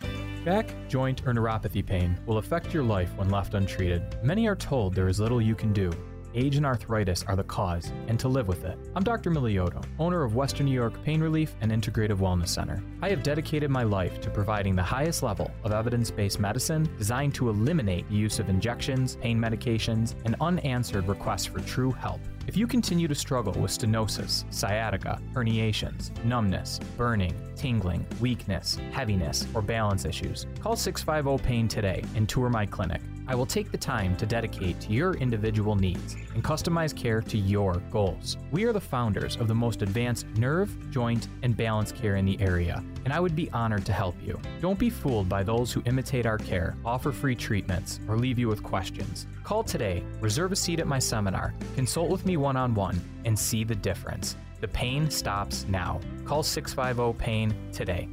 Back, 0.44 0.74
joint, 0.88 1.26
or 1.26 1.32
neuropathy 1.32 1.84
pain 1.84 2.18
will 2.26 2.36
affect 2.36 2.74
your 2.74 2.82
life 2.82 3.10
when 3.16 3.30
left 3.30 3.54
untreated. 3.54 4.02
Many 4.22 4.46
are 4.46 4.54
told 4.54 4.94
there 4.94 5.08
is 5.08 5.18
little 5.18 5.40
you 5.40 5.54
can 5.54 5.72
do. 5.72 5.90
Age 6.36 6.56
and 6.56 6.66
arthritis 6.66 7.22
are 7.28 7.36
the 7.36 7.44
cause, 7.44 7.92
and 8.08 8.18
to 8.18 8.28
live 8.28 8.48
with 8.48 8.64
it. 8.64 8.76
I'm 8.96 9.04
Dr. 9.04 9.30
Milioto, 9.30 9.84
owner 10.00 10.24
of 10.24 10.34
Western 10.34 10.66
New 10.66 10.72
York 10.72 11.00
Pain 11.04 11.20
Relief 11.20 11.54
and 11.60 11.70
Integrative 11.70 12.18
Wellness 12.18 12.48
Center. 12.48 12.82
I 13.02 13.08
have 13.10 13.22
dedicated 13.22 13.70
my 13.70 13.84
life 13.84 14.20
to 14.22 14.30
providing 14.30 14.74
the 14.74 14.82
highest 14.82 15.22
level 15.22 15.48
of 15.62 15.70
evidence 15.70 16.10
based 16.10 16.40
medicine 16.40 16.88
designed 16.98 17.36
to 17.36 17.50
eliminate 17.50 18.08
the 18.08 18.16
use 18.16 18.40
of 18.40 18.48
injections, 18.48 19.16
pain 19.20 19.38
medications, 19.38 20.16
and 20.24 20.34
unanswered 20.40 21.06
requests 21.06 21.46
for 21.46 21.60
true 21.60 21.92
help. 21.92 22.20
If 22.48 22.56
you 22.56 22.66
continue 22.66 23.06
to 23.06 23.14
struggle 23.14 23.52
with 23.52 23.70
stenosis, 23.70 24.44
sciatica, 24.52 25.20
herniations, 25.32 26.10
numbness, 26.24 26.80
burning, 26.96 27.34
tingling, 27.54 28.04
weakness, 28.20 28.76
heaviness, 28.90 29.46
or 29.54 29.62
balance 29.62 30.04
issues, 30.04 30.46
call 30.60 30.74
650 30.74 31.46
PAIN 31.46 31.68
today 31.68 32.02
and 32.16 32.28
tour 32.28 32.50
my 32.50 32.66
clinic. 32.66 33.00
I 33.26 33.34
will 33.34 33.46
take 33.46 33.72
the 33.72 33.78
time 33.78 34.16
to 34.16 34.26
dedicate 34.26 34.80
to 34.80 34.92
your 34.92 35.14
individual 35.14 35.76
needs 35.76 36.14
and 36.34 36.44
customize 36.44 36.94
care 36.94 37.22
to 37.22 37.38
your 37.38 37.76
goals. 37.90 38.36
We 38.52 38.64
are 38.64 38.72
the 38.72 38.80
founders 38.80 39.36
of 39.36 39.48
the 39.48 39.54
most 39.54 39.80
advanced 39.80 40.26
nerve, 40.36 40.70
joint, 40.90 41.28
and 41.42 41.56
balance 41.56 41.90
care 41.90 42.16
in 42.16 42.26
the 42.26 42.38
area, 42.40 42.84
and 43.04 43.14
I 43.14 43.20
would 43.20 43.34
be 43.34 43.50
honored 43.52 43.86
to 43.86 43.92
help 43.92 44.14
you. 44.22 44.38
Don't 44.60 44.78
be 44.78 44.90
fooled 44.90 45.28
by 45.28 45.42
those 45.42 45.72
who 45.72 45.82
imitate 45.86 46.26
our 46.26 46.38
care, 46.38 46.76
offer 46.84 47.12
free 47.12 47.34
treatments, 47.34 47.98
or 48.08 48.18
leave 48.18 48.38
you 48.38 48.48
with 48.48 48.62
questions. 48.62 49.26
Call 49.42 49.64
today, 49.64 50.04
reserve 50.20 50.52
a 50.52 50.56
seat 50.56 50.80
at 50.80 50.86
my 50.86 50.98
seminar, 50.98 51.54
consult 51.76 52.10
with 52.10 52.26
me 52.26 52.36
one 52.36 52.56
on 52.56 52.74
one, 52.74 53.00
and 53.24 53.38
see 53.38 53.64
the 53.64 53.74
difference. 53.74 54.36
The 54.60 54.68
pain 54.68 55.10
stops 55.10 55.66
now. 55.68 56.00
Call 56.24 56.42
650 56.42 57.22
PAIN 57.22 57.54
today. 57.72 58.08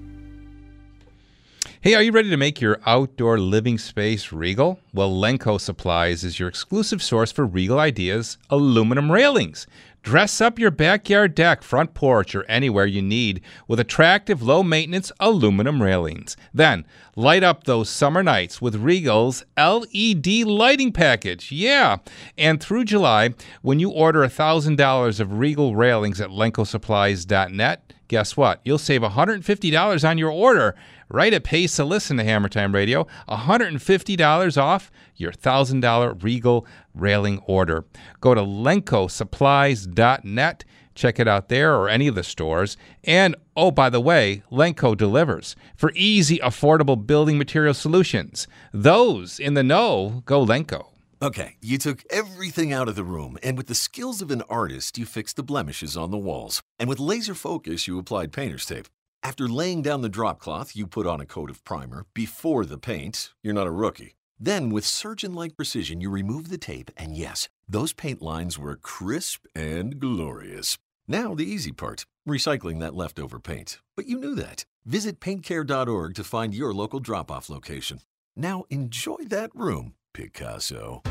Hey, 1.84 1.96
are 1.96 2.04
you 2.04 2.12
ready 2.12 2.30
to 2.30 2.38
make 2.38 2.62
your 2.62 2.80
outdoor 2.86 3.40
living 3.40 3.80
space 3.80 4.32
regal? 4.32 4.80
Well, 4.94 5.12
Lenco 5.12 5.60
Supplies 5.60 6.24
is 6.24 6.40
your 6.40 6.48
exclusive 6.48 7.02
source 7.02 7.32
for 7.32 7.44
regal 7.44 7.80
ideas 7.80 8.38
aluminum 8.52 9.12
railings. 9.12 9.66
Dress 10.04 10.42
up 10.42 10.60
your 10.60 10.70
backyard 10.70 11.34
deck, 11.34 11.64
front 11.64 11.96
porch, 11.96 12.36
or 12.36 12.44
anywhere 12.44 12.86
you 12.86 13.02
need 13.02 13.42
with 13.68 13.80
attractive, 13.80 14.44
low 14.44 14.62
maintenance 14.62 15.12
aluminum 15.20 15.82
railings. 15.82 16.38
Then, 16.54 16.86
light 17.16 17.42
up 17.42 17.64
those 17.64 17.90
summer 17.90 18.22
nights 18.22 18.62
with 18.62 18.76
Regal's 18.76 19.44
LED 19.58 20.28
lighting 20.46 20.92
package. 20.92 21.52
Yeah! 21.52 21.98
And 22.38 22.62
through 22.62 22.86
July, 22.86 23.34
when 23.64 23.80
you 23.80 23.90
order 23.90 24.20
$1,000 24.20 25.20
of 25.20 25.40
Regal 25.40 25.76
railings 25.76 26.22
at 26.22 26.30
lencosupplies.net, 26.30 27.94
guess 28.08 28.38
what? 28.38 28.60
You'll 28.64 28.78
save 28.78 29.02
$150 29.02 30.08
on 30.10 30.18
your 30.20 30.32
order. 30.32 30.76
Right 31.14 31.34
at 31.34 31.44
pays 31.44 31.76
to 31.76 31.84
listen 31.84 32.16
to 32.18 32.24
Hammer 32.24 32.48
Time 32.48 32.74
Radio, 32.74 33.06
$150 33.28 34.62
off 34.62 34.90
your 35.18 35.34
$1,000 35.34 36.24
Regal 36.24 36.66
railing 36.96 37.40
order. 37.40 37.84
Go 38.22 38.34
to 38.34 38.40
lencosupplies.net. 38.40 40.64
Check 40.96 41.20
it 41.20 41.28
out 41.28 41.50
there 41.50 41.76
or 41.76 41.90
any 41.90 42.08
of 42.08 42.16
the 42.16 42.24
stores. 42.24 42.78
And 43.04 43.36
oh, 43.58 43.72
by 43.72 43.90
the 43.90 44.00
way, 44.00 44.44
Lenco 44.50 44.96
delivers 44.96 45.58
for 45.76 45.92
easy, 45.96 46.38
affordable 46.38 47.06
building 47.06 47.38
material 47.38 47.74
solutions. 47.74 48.48
Those 48.72 49.38
in 49.38 49.54
the 49.54 49.64
know 49.64 50.24
go 50.26 50.46
Lenco. 50.46 50.86
Okay, 51.22 51.58
you 51.62 51.78
took 51.78 52.06
everything 52.10 52.72
out 52.72 52.88
of 52.88 52.96
the 52.96 53.04
room, 53.04 53.38
and 53.44 53.58
with 53.58 53.68
the 53.68 53.76
skills 53.76 54.22
of 54.22 54.32
an 54.32 54.44
artist, 54.50 54.98
you 54.98 55.06
fixed 55.06 55.36
the 55.36 55.44
blemishes 55.44 55.98
on 55.98 56.10
the 56.10 56.18
walls. 56.18 56.62
And 56.80 56.88
with 56.90 57.00
laser 57.00 57.36
focus, 57.36 57.86
you 57.86 58.00
applied 58.00 58.32
painter's 58.32 58.66
tape. 58.66 58.88
After 59.24 59.48
laying 59.48 59.84
down 59.84 60.02
the 60.02 60.10
drop 60.10 60.40
cloth, 60.40 60.76
you 60.76 60.88
put 60.88 61.06
on 61.06 61.22
a 61.22 61.28
coat 61.28 61.52
of 61.52 61.64
primer 61.64 62.06
before 62.16 62.66
the 62.66 62.80
paint. 62.80 63.34
You're 63.44 63.54
not 63.54 63.68
a 63.68 63.72
rookie. 63.72 64.16
Then, 64.40 64.72
with 64.72 64.84
surgeon 64.84 65.36
like 65.36 65.56
precision, 65.56 66.02
you 66.02 66.10
remove 66.10 66.50
the 66.50 66.58
tape, 66.58 66.90
and 66.98 67.16
yes, 67.16 67.48
those 67.70 67.94
paint 67.94 68.24
lines 68.24 68.58
were 68.58 68.76
crisp 68.76 69.46
and 69.54 70.00
glorious. 70.00 70.80
Now, 71.08 71.36
the 71.36 71.46
easy 71.46 71.72
part 71.72 72.06
recycling 72.28 72.80
that 72.80 72.96
leftover 72.96 73.40
paint. 73.40 73.80
But 73.96 74.08
you 74.08 74.18
knew 74.18 74.34
that. 74.36 74.66
Visit 74.86 75.20
paintcare.org 75.20 76.16
to 76.16 76.24
find 76.24 76.56
your 76.56 76.74
local 76.74 77.00
drop 77.00 77.30
off 77.32 77.50
location. 77.50 78.00
Now, 78.36 78.64
enjoy 78.70 79.18
that 79.28 79.52
room, 79.54 79.94
Picasso. 80.14 81.04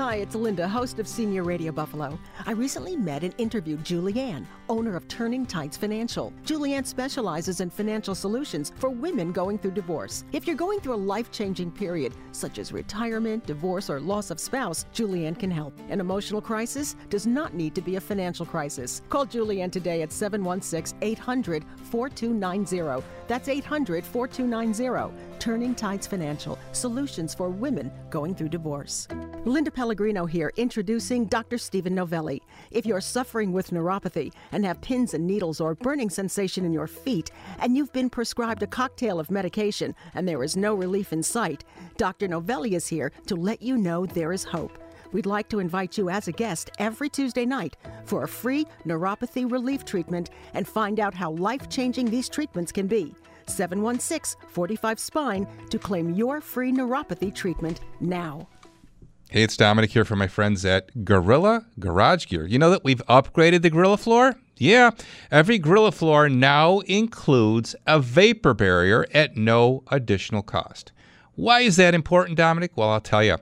Hi, 0.00 0.14
it's 0.14 0.34
Linda, 0.34 0.66
host 0.66 0.98
of 0.98 1.06
Senior 1.06 1.42
Radio 1.42 1.72
Buffalo. 1.72 2.18
I 2.46 2.52
recently 2.52 2.96
met 2.96 3.22
and 3.22 3.34
interviewed 3.36 3.84
Julianne, 3.84 4.46
owner 4.70 4.96
of 4.96 5.06
Turning 5.08 5.44
Tides 5.44 5.76
Financial. 5.76 6.32
Julianne 6.42 6.86
specializes 6.86 7.60
in 7.60 7.68
financial 7.68 8.14
solutions 8.14 8.72
for 8.76 8.88
women 8.88 9.30
going 9.30 9.58
through 9.58 9.72
divorce. 9.72 10.24
If 10.32 10.46
you're 10.46 10.56
going 10.56 10.80
through 10.80 10.94
a 10.94 11.06
life 11.12 11.30
changing 11.30 11.72
period, 11.72 12.14
such 12.32 12.58
as 12.58 12.72
retirement, 12.72 13.44
divorce, 13.44 13.90
or 13.90 14.00
loss 14.00 14.30
of 14.30 14.40
spouse, 14.40 14.86
Julianne 14.94 15.38
can 15.38 15.50
help. 15.50 15.78
An 15.90 16.00
emotional 16.00 16.40
crisis 16.40 16.96
does 17.10 17.26
not 17.26 17.52
need 17.52 17.74
to 17.74 17.82
be 17.82 17.96
a 17.96 18.00
financial 18.00 18.46
crisis. 18.46 19.02
Call 19.10 19.26
Julianne 19.26 19.70
today 19.70 20.00
at 20.00 20.12
716 20.12 20.96
800 21.02 21.62
4290. 21.90 23.06
That's 23.28 23.50
800 23.50 24.02
4290. 24.06 25.14
Turning 25.38 25.74
Tides 25.74 26.06
Financial, 26.06 26.58
solutions 26.72 27.34
for 27.34 27.48
women 27.48 27.90
going 28.10 28.34
through 28.34 28.48
divorce. 28.48 29.08
Linda 29.44 29.70
Pellegrino 29.90 30.24
here, 30.24 30.52
introducing 30.56 31.24
Dr. 31.24 31.58
Stephen 31.58 31.96
Novelli. 31.96 32.40
If 32.70 32.86
you're 32.86 33.00
suffering 33.00 33.52
with 33.52 33.70
neuropathy 33.70 34.32
and 34.52 34.64
have 34.64 34.80
pins 34.80 35.14
and 35.14 35.26
needles 35.26 35.60
or 35.60 35.74
burning 35.74 36.10
sensation 36.10 36.64
in 36.64 36.72
your 36.72 36.86
feet, 36.86 37.32
and 37.58 37.76
you've 37.76 37.92
been 37.92 38.08
prescribed 38.08 38.62
a 38.62 38.68
cocktail 38.68 39.18
of 39.18 39.32
medication 39.32 39.96
and 40.14 40.28
there 40.28 40.44
is 40.44 40.56
no 40.56 40.76
relief 40.76 41.12
in 41.12 41.24
sight, 41.24 41.64
Dr. 41.96 42.28
Novelli 42.28 42.76
is 42.76 42.86
here 42.86 43.10
to 43.26 43.34
let 43.34 43.62
you 43.62 43.76
know 43.76 44.06
there 44.06 44.32
is 44.32 44.44
hope. 44.44 44.78
We'd 45.10 45.26
like 45.26 45.48
to 45.48 45.58
invite 45.58 45.98
you 45.98 46.08
as 46.08 46.28
a 46.28 46.32
guest 46.32 46.70
every 46.78 47.08
Tuesday 47.08 47.44
night 47.44 47.76
for 48.04 48.22
a 48.22 48.28
free 48.28 48.68
neuropathy 48.86 49.50
relief 49.50 49.84
treatment 49.84 50.30
and 50.54 50.68
find 50.68 51.00
out 51.00 51.14
how 51.14 51.32
life 51.32 51.68
changing 51.68 52.08
these 52.08 52.28
treatments 52.28 52.70
can 52.70 52.86
be. 52.86 53.12
716 53.46 54.40
45 54.50 55.00
Spine 55.00 55.48
to 55.68 55.80
claim 55.80 56.14
your 56.14 56.40
free 56.40 56.70
neuropathy 56.70 57.34
treatment 57.34 57.80
now. 57.98 58.46
Hey, 59.32 59.44
it's 59.44 59.56
Domenic 59.56 59.90
here 59.90 60.04
from 60.04 60.18
my 60.18 60.26
friends 60.26 60.64
at 60.64 61.04
Gorilla 61.04 61.64
Garage 61.78 62.26
Gear. 62.26 62.44
You 62.48 62.58
know 62.58 62.70
that 62.70 62.82
we've 62.82 63.06
upgraded 63.06 63.62
the 63.62 63.70
Gorilla 63.70 63.96
floor? 63.96 64.34
Yeah, 64.56 64.90
every 65.30 65.56
Gorilla 65.56 65.92
floor 65.92 66.28
now 66.28 66.80
includes 66.80 67.76
a 67.86 68.00
vapor 68.00 68.54
barrier 68.54 69.06
at 69.14 69.36
no 69.36 69.84
additional 69.86 70.42
cost. 70.42 70.90
Why 71.36 71.60
is 71.60 71.76
that 71.76 71.94
important, 71.94 72.38
Domenic? 72.38 72.70
Well, 72.74 72.88
I'll 72.88 73.00
tell 73.00 73.22
you. 73.22 73.36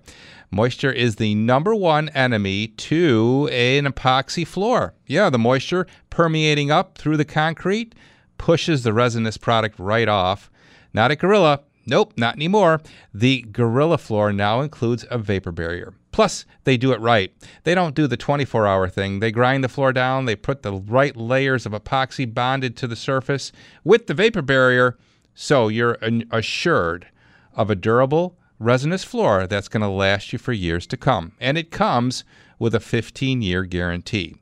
Moisture 0.51 0.93
is 0.93 1.17
the 1.17 1.35
number 1.35 1.75
one 1.75 2.11
enemy 2.11 2.67
to 2.67 3.49
an 3.51 3.87
epoxy 3.87 4.47
floor. 4.47 4.93
Yeah, 5.07 5.31
the 5.31 5.39
moisture 5.39 5.87
permeating 6.11 6.71
up 6.71 6.99
through 6.99 7.17
the 7.17 7.25
concrete 7.25 7.95
pushes 8.37 8.83
the 8.83 8.93
resinous 8.93 9.39
product 9.39 9.79
right 9.79 10.07
off. 10.07 10.51
Not 10.93 11.11
at 11.13 11.19
Gorilla. 11.19 11.63
Nope, 11.89 12.13
not 12.19 12.37
anymore. 12.37 12.83
The 13.15 13.47
Gorilla 13.51 13.97
floor 13.97 14.31
now 14.31 14.61
includes 14.61 15.07
a 15.11 15.17
vapor 15.17 15.53
barrier. 15.53 15.95
Plus, 16.13 16.45
they 16.65 16.77
do 16.77 16.93
it 16.93 17.01
right. 17.01 17.33
They 17.65 17.75
don't 17.75 17.95
do 17.95 18.07
the 18.07 18.17
24 18.17 18.67
hour 18.67 18.89
thing. 18.91 19.21
They 19.21 19.33
grind 19.33 19.65
the 19.65 19.69
floor 19.69 19.93
down, 19.95 20.27
they 20.27 20.37
put 20.37 20.63
the 20.63 20.75
right 20.75 21.17
layers 21.17 21.65
of 21.65 21.73
epoxy 21.73 22.33
bonded 22.33 22.77
to 22.77 22.87
the 22.87 22.97
surface 22.97 23.53
with 23.85 24.07
the 24.07 24.15
vapor 24.15 24.43
barrier, 24.43 24.99
so 25.35 25.69
you're 25.69 25.97
assured 26.31 27.07
of 27.55 27.71
a 27.71 27.75
durable, 27.75 28.37
resinous 28.59 29.05
floor 29.05 29.47
that's 29.47 29.69
going 29.69 29.83
to 29.83 29.89
last 29.89 30.33
you 30.33 30.39
for 30.39 30.53
years 30.53 30.87
to 30.89 30.97
come. 30.97 31.33
And 31.41 31.57
it 31.57 31.71
comes 31.71 32.23
with 32.59 32.75
a 32.75 32.81
15 32.81 33.41
year 33.41 33.65
guarantee. 33.65 34.37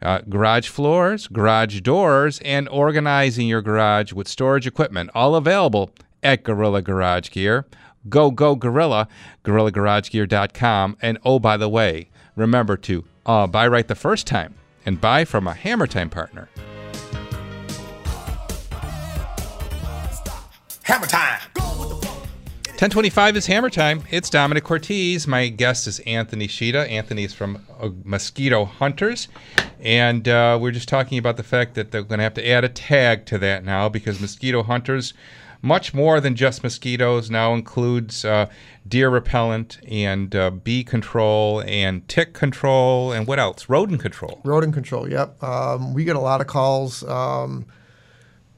Uh, 0.00 0.20
garage 0.28 0.68
floors, 0.68 1.28
garage 1.28 1.80
doors, 1.80 2.40
and 2.44 2.68
organizing 2.68 3.46
your 3.46 3.62
garage 3.62 4.12
with 4.12 4.26
storage 4.26 4.66
equipment, 4.66 5.10
all 5.14 5.34
available 5.34 5.90
at 6.22 6.44
Gorilla 6.44 6.82
Garage 6.82 7.30
Gear. 7.30 7.66
Go, 8.08 8.30
go, 8.30 8.54
Gorilla, 8.54 9.08
gorillagaragegear.com. 9.44 10.96
And 11.02 11.18
oh, 11.24 11.38
by 11.38 11.56
the 11.56 11.68
way, 11.68 12.10
remember 12.36 12.76
to 12.78 13.04
uh, 13.26 13.46
buy 13.46 13.66
right 13.68 13.86
the 13.86 13.94
first 13.94 14.26
time 14.26 14.54
and 14.86 15.00
buy 15.00 15.24
from 15.24 15.46
a 15.46 15.54
Hammer 15.54 15.86
Time 15.86 16.10
partner. 16.10 16.48
Hammer 20.84 21.06
time. 21.06 21.40
1025 22.78 23.36
is 23.36 23.46
hammer 23.46 23.68
time. 23.68 24.04
It's 24.08 24.30
Domenic 24.30 24.62
Cortese. 24.62 25.28
My 25.28 25.48
guest 25.48 25.88
is 25.88 25.98
Anthony 26.06 26.46
Sheeta. 26.46 26.88
Anthony 26.88 27.24
is 27.24 27.34
from 27.34 27.66
uh, 27.78 27.88
Mosquito 28.04 28.64
Hunters. 28.64 29.26
And 29.80 30.28
uh, 30.28 30.58
we're 30.62 30.70
just 30.70 30.88
talking 30.88 31.18
about 31.18 31.36
the 31.36 31.42
fact 31.42 31.74
that 31.74 31.90
they're 31.90 32.04
going 32.04 32.20
to 32.20 32.22
have 32.22 32.34
to 32.34 32.48
add 32.48 32.62
a 32.62 32.68
tag 32.68 33.26
to 33.26 33.38
that 33.38 33.64
now 33.64 33.88
because 33.88 34.20
Mosquito 34.20 34.62
Hunters, 34.62 35.12
much 35.62 35.92
more 35.92 36.20
than 36.20 36.34
just 36.34 36.62
mosquitoes, 36.62 37.30
now 37.30 37.54
includes 37.54 38.24
uh, 38.24 38.46
deer 38.86 39.10
repellent 39.10 39.78
and 39.88 40.34
uh, 40.34 40.50
bee 40.50 40.84
control 40.84 41.62
and 41.66 42.06
tick 42.08 42.32
control 42.32 43.12
and 43.12 43.26
what 43.26 43.38
else? 43.38 43.68
Rodent 43.68 44.00
control. 44.00 44.40
Rodent 44.44 44.74
control, 44.74 45.08
yep. 45.10 45.42
Um, 45.42 45.94
we 45.94 46.04
get 46.04 46.16
a 46.16 46.20
lot 46.20 46.40
of 46.40 46.46
calls 46.46 47.02
um, 47.04 47.66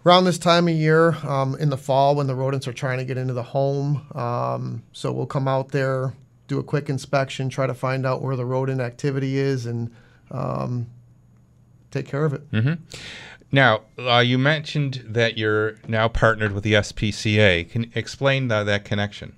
around 0.04 0.24
this 0.24 0.38
time 0.38 0.68
of 0.68 0.74
year 0.74 1.14
um, 1.26 1.56
in 1.56 1.70
the 1.70 1.76
fall 1.76 2.14
when 2.14 2.26
the 2.26 2.34
rodents 2.34 2.68
are 2.68 2.72
trying 2.72 2.98
to 2.98 3.04
get 3.04 3.16
into 3.16 3.34
the 3.34 3.42
home. 3.42 4.06
Um, 4.14 4.82
so 4.92 5.12
we'll 5.12 5.26
come 5.26 5.48
out 5.48 5.70
there, 5.70 6.14
do 6.48 6.58
a 6.58 6.62
quick 6.62 6.88
inspection, 6.88 7.48
try 7.48 7.66
to 7.66 7.74
find 7.74 8.06
out 8.06 8.22
where 8.22 8.36
the 8.36 8.44
rodent 8.44 8.80
activity 8.80 9.36
is, 9.38 9.66
and 9.66 9.90
um, 10.30 10.86
take 11.90 12.06
care 12.06 12.24
of 12.24 12.34
it. 12.34 12.42
hmm 12.50 12.74
Now, 13.52 13.82
uh, 13.98 14.18
you 14.18 14.38
mentioned 14.38 15.04
that 15.06 15.36
you're 15.36 15.76
now 15.88 16.08
partnered 16.08 16.52
with 16.52 16.62
the 16.62 16.74
SPCA. 16.74 17.68
Can 17.68 17.90
explain 17.94 18.48
the, 18.48 18.62
that 18.64 18.84
connection? 18.84 19.34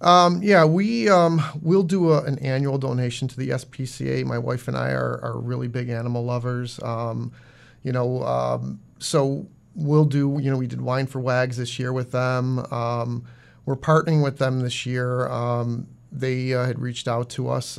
Um, 0.00 0.42
yeah, 0.42 0.64
we 0.64 1.08
um, 1.08 1.42
we'll 1.60 1.82
do 1.82 2.12
a, 2.12 2.22
an 2.24 2.38
annual 2.38 2.78
donation 2.78 3.28
to 3.28 3.36
the 3.36 3.50
SPCA. 3.50 4.24
My 4.24 4.38
wife 4.38 4.66
and 4.66 4.76
I 4.76 4.90
are, 4.90 5.20
are 5.22 5.38
really 5.38 5.68
big 5.68 5.90
animal 5.90 6.24
lovers. 6.24 6.82
Um, 6.82 7.32
you 7.82 7.92
know, 7.92 8.22
um, 8.24 8.80
so 8.98 9.46
we'll 9.74 10.06
do. 10.06 10.38
You 10.40 10.50
know, 10.50 10.56
we 10.56 10.66
did 10.66 10.80
wine 10.80 11.06
for 11.06 11.20
wags 11.20 11.58
this 11.58 11.78
year 11.78 11.92
with 11.92 12.12
them. 12.12 12.60
Um, 12.72 13.24
we're 13.66 13.76
partnering 13.76 14.22
with 14.22 14.38
them 14.38 14.60
this 14.60 14.86
year. 14.86 15.28
Um, 15.28 15.86
they 16.10 16.54
uh, 16.54 16.64
had 16.64 16.78
reached 16.78 17.06
out 17.06 17.28
to 17.30 17.48
us 17.50 17.78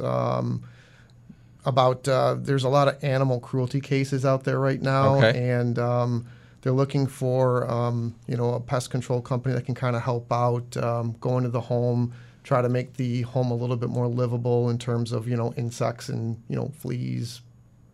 about. 1.66 2.08
Uh, 2.08 2.36
there's 2.40 2.64
a 2.64 2.70
lot 2.70 2.88
of 2.88 3.04
animal 3.04 3.40
cruelty 3.40 3.82
cases 3.82 4.26
out 4.26 4.44
there 4.44 4.60
right 4.60 4.82
now, 4.82 5.16
Okay. 5.18 5.50
and 5.52 5.78
um, 5.80 6.26
they're 6.62 6.72
looking 6.74 7.08
for 7.08 7.70
um, 7.70 8.16
you 8.28 8.36
know 8.38 8.54
a 8.54 8.60
pest 8.60 8.90
control 8.90 9.22
company 9.22 9.56
that 9.56 9.66
can 9.66 9.76
kind 9.76 9.96
of 9.96 10.02
help 10.02 10.32
out, 10.32 10.76
um, 10.78 11.16
go 11.20 11.38
into 11.38 11.50
the 11.50 11.62
home, 11.62 12.14
try 12.44 12.62
to 12.62 12.70
make 12.70 12.96
the 12.98 13.22
home 13.24 13.52
a 13.52 13.56
little 13.56 13.78
bit 13.78 13.90
more 13.90 14.08
livable 14.08 14.70
in 14.70 14.78
terms 14.78 15.12
of 15.12 15.28
you 15.28 15.36
know 15.36 15.54
insects 15.58 16.10
and 16.10 16.42
you 16.50 16.56
know 16.56 16.72
fleas, 16.80 17.42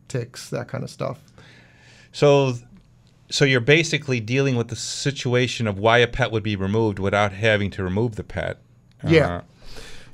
ticks, 0.07 0.49
that 0.49 0.67
kind 0.67 0.83
of 0.83 0.89
stuff. 0.89 1.19
So, 2.11 2.55
so 3.29 3.45
you're 3.45 3.59
basically 3.59 4.19
dealing 4.19 4.55
with 4.55 4.69
the 4.69 4.75
situation 4.75 5.67
of 5.67 5.77
why 5.77 5.99
a 5.99 6.07
pet 6.07 6.31
would 6.31 6.43
be 6.43 6.55
removed 6.55 6.97
without 6.99 7.31
having 7.33 7.69
to 7.71 7.83
remove 7.83 8.15
the 8.15 8.23
pet. 8.23 8.57
Yeah. 9.07 9.27
Uh, 9.27 9.41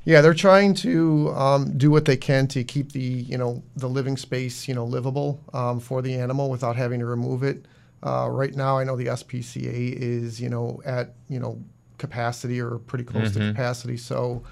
Yeah, 0.04 0.20
they're 0.20 0.34
trying 0.34 0.74
to 0.76 1.30
um, 1.30 1.78
do 1.78 1.90
what 1.90 2.04
they 2.04 2.16
can 2.16 2.46
to 2.48 2.62
keep 2.62 2.92
the 2.92 3.00
you 3.00 3.38
know 3.38 3.62
the 3.76 3.88
living 3.88 4.16
space 4.16 4.68
you 4.68 4.74
know 4.74 4.84
livable 4.84 5.40
um, 5.54 5.80
for 5.80 6.02
the 6.02 6.14
animal 6.14 6.50
without 6.50 6.76
having 6.76 7.00
to 7.00 7.06
remove 7.06 7.42
it. 7.42 7.64
Uh, 8.02 8.28
right 8.30 8.54
now, 8.54 8.76
I 8.78 8.84
know 8.84 8.96
the 8.96 9.06
SPCA 9.06 9.94
is 9.96 10.40
you 10.40 10.50
know 10.50 10.80
at 10.84 11.14
you 11.28 11.40
know 11.40 11.58
capacity 11.96 12.60
or 12.60 12.78
pretty 12.78 13.04
close 13.04 13.32
to 13.32 13.38
Mhm. 13.38 13.50
capacity. 13.54 13.96
So 13.96 14.42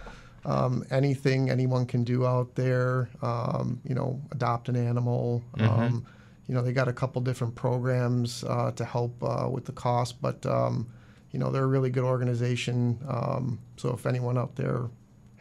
um, 0.46 0.84
anything 0.90 1.50
anyone 1.50 1.84
can 1.86 2.02
do 2.02 2.26
out 2.26 2.54
there, 2.54 3.10
um, 3.20 3.80
you 3.84 3.94
know, 3.94 4.20
adopt 4.32 4.68
an 4.68 4.76
animal. 4.76 5.42
Mhm. 5.56 5.68
Um, 5.68 6.04
you 6.48 6.54
know, 6.54 6.62
they 6.62 6.72
got 6.72 6.88
a 6.88 6.92
couple 6.92 7.20
different 7.22 7.54
programs 7.54 8.42
uh, 8.44 8.72
to 8.72 8.84
help 8.84 9.22
uh, 9.22 9.48
with 9.50 9.66
the 9.66 9.72
cost, 9.72 10.20
but 10.22 10.44
um, 10.46 10.86
you 11.30 11.38
know, 11.38 11.50
they're 11.50 11.64
a 11.64 11.66
really 11.68 11.90
good 11.90 12.04
organization. 12.04 12.98
Um, 13.06 13.58
so 13.76 13.90
if 13.90 14.06
anyone 14.06 14.36
out 14.38 14.56
there 14.56 14.88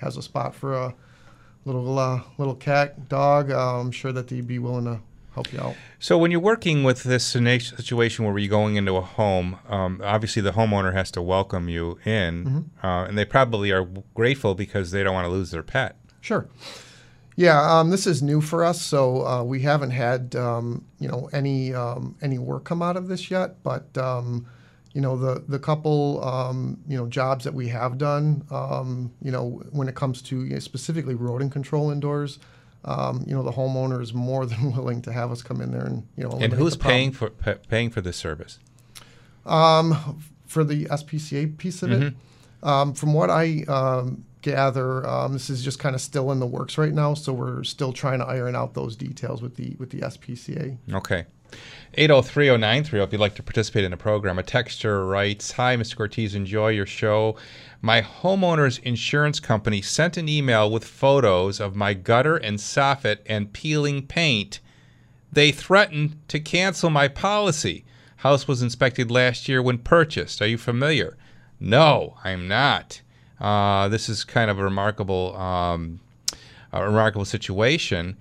has 0.01 0.17
a 0.17 0.21
spot 0.21 0.53
for 0.55 0.73
a 0.73 0.93
little 1.65 1.97
uh, 1.97 2.21
little 2.37 2.55
cat 2.55 3.07
dog, 3.07 3.51
uh, 3.51 3.79
I'm 3.79 3.91
sure 3.91 4.11
that 4.11 4.27
they'd 4.27 4.47
be 4.47 4.59
willing 4.59 4.85
to 4.85 4.99
help 5.33 5.53
you 5.53 5.59
out. 5.61 5.75
So 5.99 6.17
when 6.17 6.29
you're 6.31 6.41
working 6.41 6.83
with 6.83 7.03
this 7.03 7.23
situation 7.25 8.25
where 8.25 8.37
you're 8.37 8.49
going 8.49 8.75
into 8.75 8.95
a 8.97 9.01
home, 9.01 9.59
um, 9.69 10.01
obviously 10.03 10.41
the 10.41 10.51
homeowner 10.51 10.91
has 10.93 11.09
to 11.11 11.21
welcome 11.21 11.69
you 11.69 11.99
in, 12.03 12.45
Mhm. 12.45 12.83
uh, 12.83 13.07
and 13.07 13.17
they 13.17 13.23
probably 13.25 13.71
are 13.71 13.87
grateful 14.13 14.55
because 14.55 14.91
they 14.91 15.03
don't 15.03 15.13
want 15.13 15.25
to 15.25 15.31
lose 15.31 15.51
their 15.51 15.63
pet. 15.63 15.95
Sure. 16.19 16.47
Yeah, 17.37 17.79
um, 17.79 17.91
this 17.91 18.05
is 18.05 18.21
new 18.21 18.41
for 18.41 18.63
us, 18.63 18.81
so 18.81 19.25
uh, 19.25 19.43
we 19.43 19.61
haven't 19.61 19.91
had 19.91 20.35
um, 20.35 20.83
you 20.99 21.07
know 21.07 21.29
any 21.31 21.73
um, 21.73 22.15
any 22.21 22.37
work 22.37 22.65
come 22.65 22.81
out 22.81 22.97
of 22.97 23.07
this 23.07 23.31
yet. 23.31 23.63
But 23.63 23.97
um, 23.97 24.45
you 24.93 25.01
know 25.01 25.15
the 25.17 25.43
the 25.47 25.59
couple 25.59 26.23
um, 26.23 26.77
you 26.87 26.97
know 26.97 27.07
jobs 27.07 27.45
that 27.45 27.53
we 27.53 27.67
have 27.69 27.97
done, 27.97 28.43
um, 28.51 29.11
you 29.21 29.31
know 29.31 29.61
when 29.71 29.87
it 29.87 29.95
comes 29.95 30.21
to 30.23 30.43
you 30.43 30.53
know, 30.53 30.59
specifically 30.59 31.15
rodent 31.15 31.51
control 31.51 31.91
indoors, 31.91 32.39
um, 32.85 33.23
you 33.27 33.33
know 33.33 33.43
the 33.43 33.51
homeowner 33.51 34.01
is 34.01 34.13
more 34.13 34.45
than 34.51 34.73
willing 34.75 35.01
to 35.01 35.11
have 35.11 35.31
us 35.31 35.41
come 35.41 35.61
in 35.61 35.71
there 35.71 35.85
and 35.85 36.07
you 36.17 36.23
know 36.23 36.37
And 36.39 36.53
who's 36.53 36.77
the 36.77 36.83
paying 36.83 37.11
for 37.11 37.29
pa- 37.29 37.55
paying 37.69 37.89
for 37.89 38.01
this 38.01 38.17
service? 38.17 38.59
Um, 39.45 40.21
for 40.45 40.63
the 40.63 40.85
SPCA 40.85 41.57
piece 41.57 41.81
of 41.81 41.91
it, 41.91 42.13
um, 42.61 42.93
from 42.93 43.13
what 43.13 43.29
I 43.29 43.63
um, 43.67 44.25
gather, 44.41 45.07
um, 45.07 45.33
this 45.33 45.49
is 45.49 45.63
just 45.63 45.79
kind 45.79 45.95
of 45.95 46.01
still 46.01 46.31
in 46.31 46.39
the 46.39 46.47
works 46.47 46.77
right 46.77 46.93
now. 46.93 47.13
So 47.13 47.33
we're 47.33 47.63
still 47.63 47.93
trying 47.93 48.19
to 48.19 48.25
iron 48.25 48.55
out 48.55 48.73
those 48.73 48.95
details 48.95 49.41
with 49.41 49.55
the 49.55 49.75
with 49.79 49.89
the 49.89 49.99
SPCA. 49.99 50.77
Okay. 50.93 51.25
8030930 51.97 53.03
if 53.03 53.11
you'd 53.11 53.19
like 53.19 53.35
to 53.35 53.43
participate 53.43 53.83
in 53.83 53.91
the 53.91 53.97
program. 53.97 54.39
A 54.39 54.43
texter 54.43 55.09
writes, 55.09 55.51
Hi, 55.53 55.75
Mr. 55.75 55.97
Cortese, 55.97 56.37
enjoy 56.37 56.69
your 56.69 56.85
show. 56.85 57.35
My 57.81 58.01
homeowner's 58.01 58.77
insurance 58.79 59.39
company 59.39 59.81
sent 59.81 60.15
an 60.15 60.29
email 60.29 60.71
with 60.71 60.85
photos 60.85 61.59
of 61.59 61.75
my 61.75 61.93
gutter 61.93 62.37
and 62.37 62.57
soffit 62.57 63.17
and 63.25 63.51
peeling 63.51 64.07
paint. 64.07 64.59
They 65.31 65.51
threatened 65.51 66.17
to 66.29 66.39
cancel 66.39 66.89
my 66.89 67.07
policy. 67.07 67.83
House 68.17 68.47
was 68.47 68.61
inspected 68.61 69.09
last 69.09 69.49
year 69.49 69.61
when 69.61 69.79
purchased. 69.79 70.41
Are 70.41 70.47
you 70.47 70.57
familiar? 70.57 71.17
No, 71.59 72.17
I'm 72.23 72.47
not. 72.47 73.01
Uh, 73.41 73.87
this 73.87 74.07
is 74.07 74.23
kind 74.23 74.51
of 74.51 74.59
a 74.59 74.63
remarkable, 74.63 75.35
um, 75.35 75.99
a 76.71 76.85
remarkable 76.85 77.25
situation. 77.25 78.15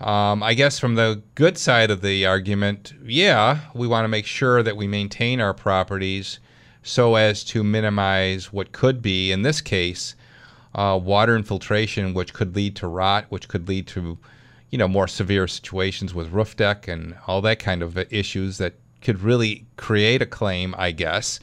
Um, 0.00 0.42
I 0.42 0.54
guess 0.54 0.78
from 0.78 0.94
the 0.94 1.22
good 1.34 1.56
side 1.56 1.90
of 1.90 2.02
the 2.02 2.26
argument, 2.26 2.92
yeah, 3.02 3.60
we 3.74 3.88
want 3.88 4.04
to 4.04 4.08
make 4.08 4.26
sure 4.26 4.62
that 4.62 4.76
we 4.76 4.86
maintain 4.86 5.40
our 5.40 5.54
properties 5.54 6.38
so 6.82 7.16
as 7.16 7.42
to 7.44 7.64
minimize 7.64 8.52
what 8.52 8.72
could 8.72 9.02
be, 9.02 9.32
in 9.32 9.42
this 9.42 9.60
case, 9.60 10.14
uh, 10.74 11.00
water 11.02 11.34
infiltration, 11.34 12.14
which 12.14 12.34
could 12.34 12.54
lead 12.54 12.76
to 12.76 12.86
rot, 12.86 13.24
which 13.30 13.48
could 13.48 13.68
lead 13.68 13.86
to, 13.88 14.18
you 14.70 14.78
know, 14.78 14.86
more 14.86 15.08
severe 15.08 15.48
situations 15.48 16.14
with 16.14 16.30
roof 16.30 16.56
deck 16.56 16.86
and 16.86 17.16
all 17.26 17.40
that 17.40 17.58
kind 17.58 17.82
of 17.82 17.98
issues 18.12 18.58
that 18.58 18.74
could 19.00 19.20
really 19.20 19.66
create 19.76 20.22
a 20.22 20.26
claim, 20.26 20.74
I 20.78 20.92
guess. 20.92 21.40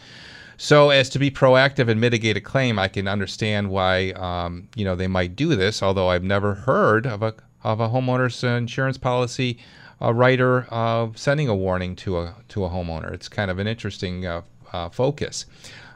So 0.57 0.89
as 0.89 1.09
to 1.09 1.19
be 1.19 1.29
proactive 1.29 1.89
and 1.89 1.99
mitigate 1.99 2.37
a 2.37 2.41
claim, 2.41 2.79
I 2.79 2.87
can 2.87 3.07
understand 3.07 3.69
why 3.69 4.11
um, 4.11 4.69
you 4.75 4.85
know 4.85 4.95
they 4.95 5.07
might 5.07 5.35
do 5.35 5.55
this. 5.55 5.83
Although 5.83 6.09
I've 6.09 6.23
never 6.23 6.55
heard 6.55 7.05
of 7.05 7.21
a 7.21 7.35
of 7.63 7.79
a 7.79 7.89
homeowner's 7.89 8.43
insurance 8.43 8.97
policy 8.97 9.57
uh, 10.01 10.13
writer 10.13 10.67
uh, 10.71 11.07
sending 11.15 11.47
a 11.47 11.55
warning 11.55 11.95
to 11.97 12.19
a 12.19 12.35
to 12.49 12.65
a 12.65 12.69
homeowner. 12.69 13.11
It's 13.13 13.29
kind 13.29 13.51
of 13.51 13.59
an 13.59 13.67
interesting 13.67 14.25
uh, 14.25 14.41
uh, 14.71 14.89
focus. 14.89 15.45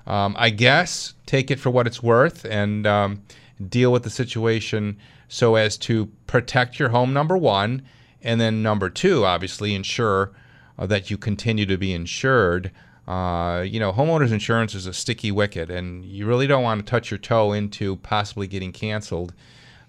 Um, 0.08 0.36
I 0.40 0.50
guess 0.50 1.14
take 1.26 1.52
it 1.52 1.60
for 1.60 1.70
what 1.70 1.86
it's 1.86 2.02
worth 2.02 2.46
and 2.46 2.88
um, 2.88 3.22
deal 3.70 3.92
with 3.92 4.04
the 4.04 4.10
situation 4.10 4.98
so 5.28 5.56
as 5.56 5.78
to 5.78 6.08
protect 6.26 6.80
your 6.80 6.90
home. 6.90 7.14
Number 7.14 7.38
one, 7.38 7.84
and 8.24 8.42
then 8.42 8.64
number 8.64 8.90
two, 8.90 9.26
obviously 9.26 9.76
ensure 9.76 10.32
uh, 10.80 10.86
that 10.88 11.12
you 11.12 11.18
continue 11.18 11.66
to 11.68 11.78
be 11.78 11.94
insured. 11.94 12.72
Uh, 13.10 13.62
you 13.62 13.80
know, 13.80 13.92
homeowners 13.92 14.32
insurance 14.32 14.76
is 14.76 14.86
a 14.86 14.94
sticky 14.94 15.32
wicket, 15.32 15.72
and 15.72 16.06
you 16.06 16.28
really 16.28 16.46
don't 16.46 16.62
want 16.62 16.80
to 16.80 16.90
touch 16.90 17.10
your 17.10 17.18
toe 17.18 17.54
into 17.54 17.96
possibly 17.98 18.46
getting 18.46 18.72
canceled 18.72 19.34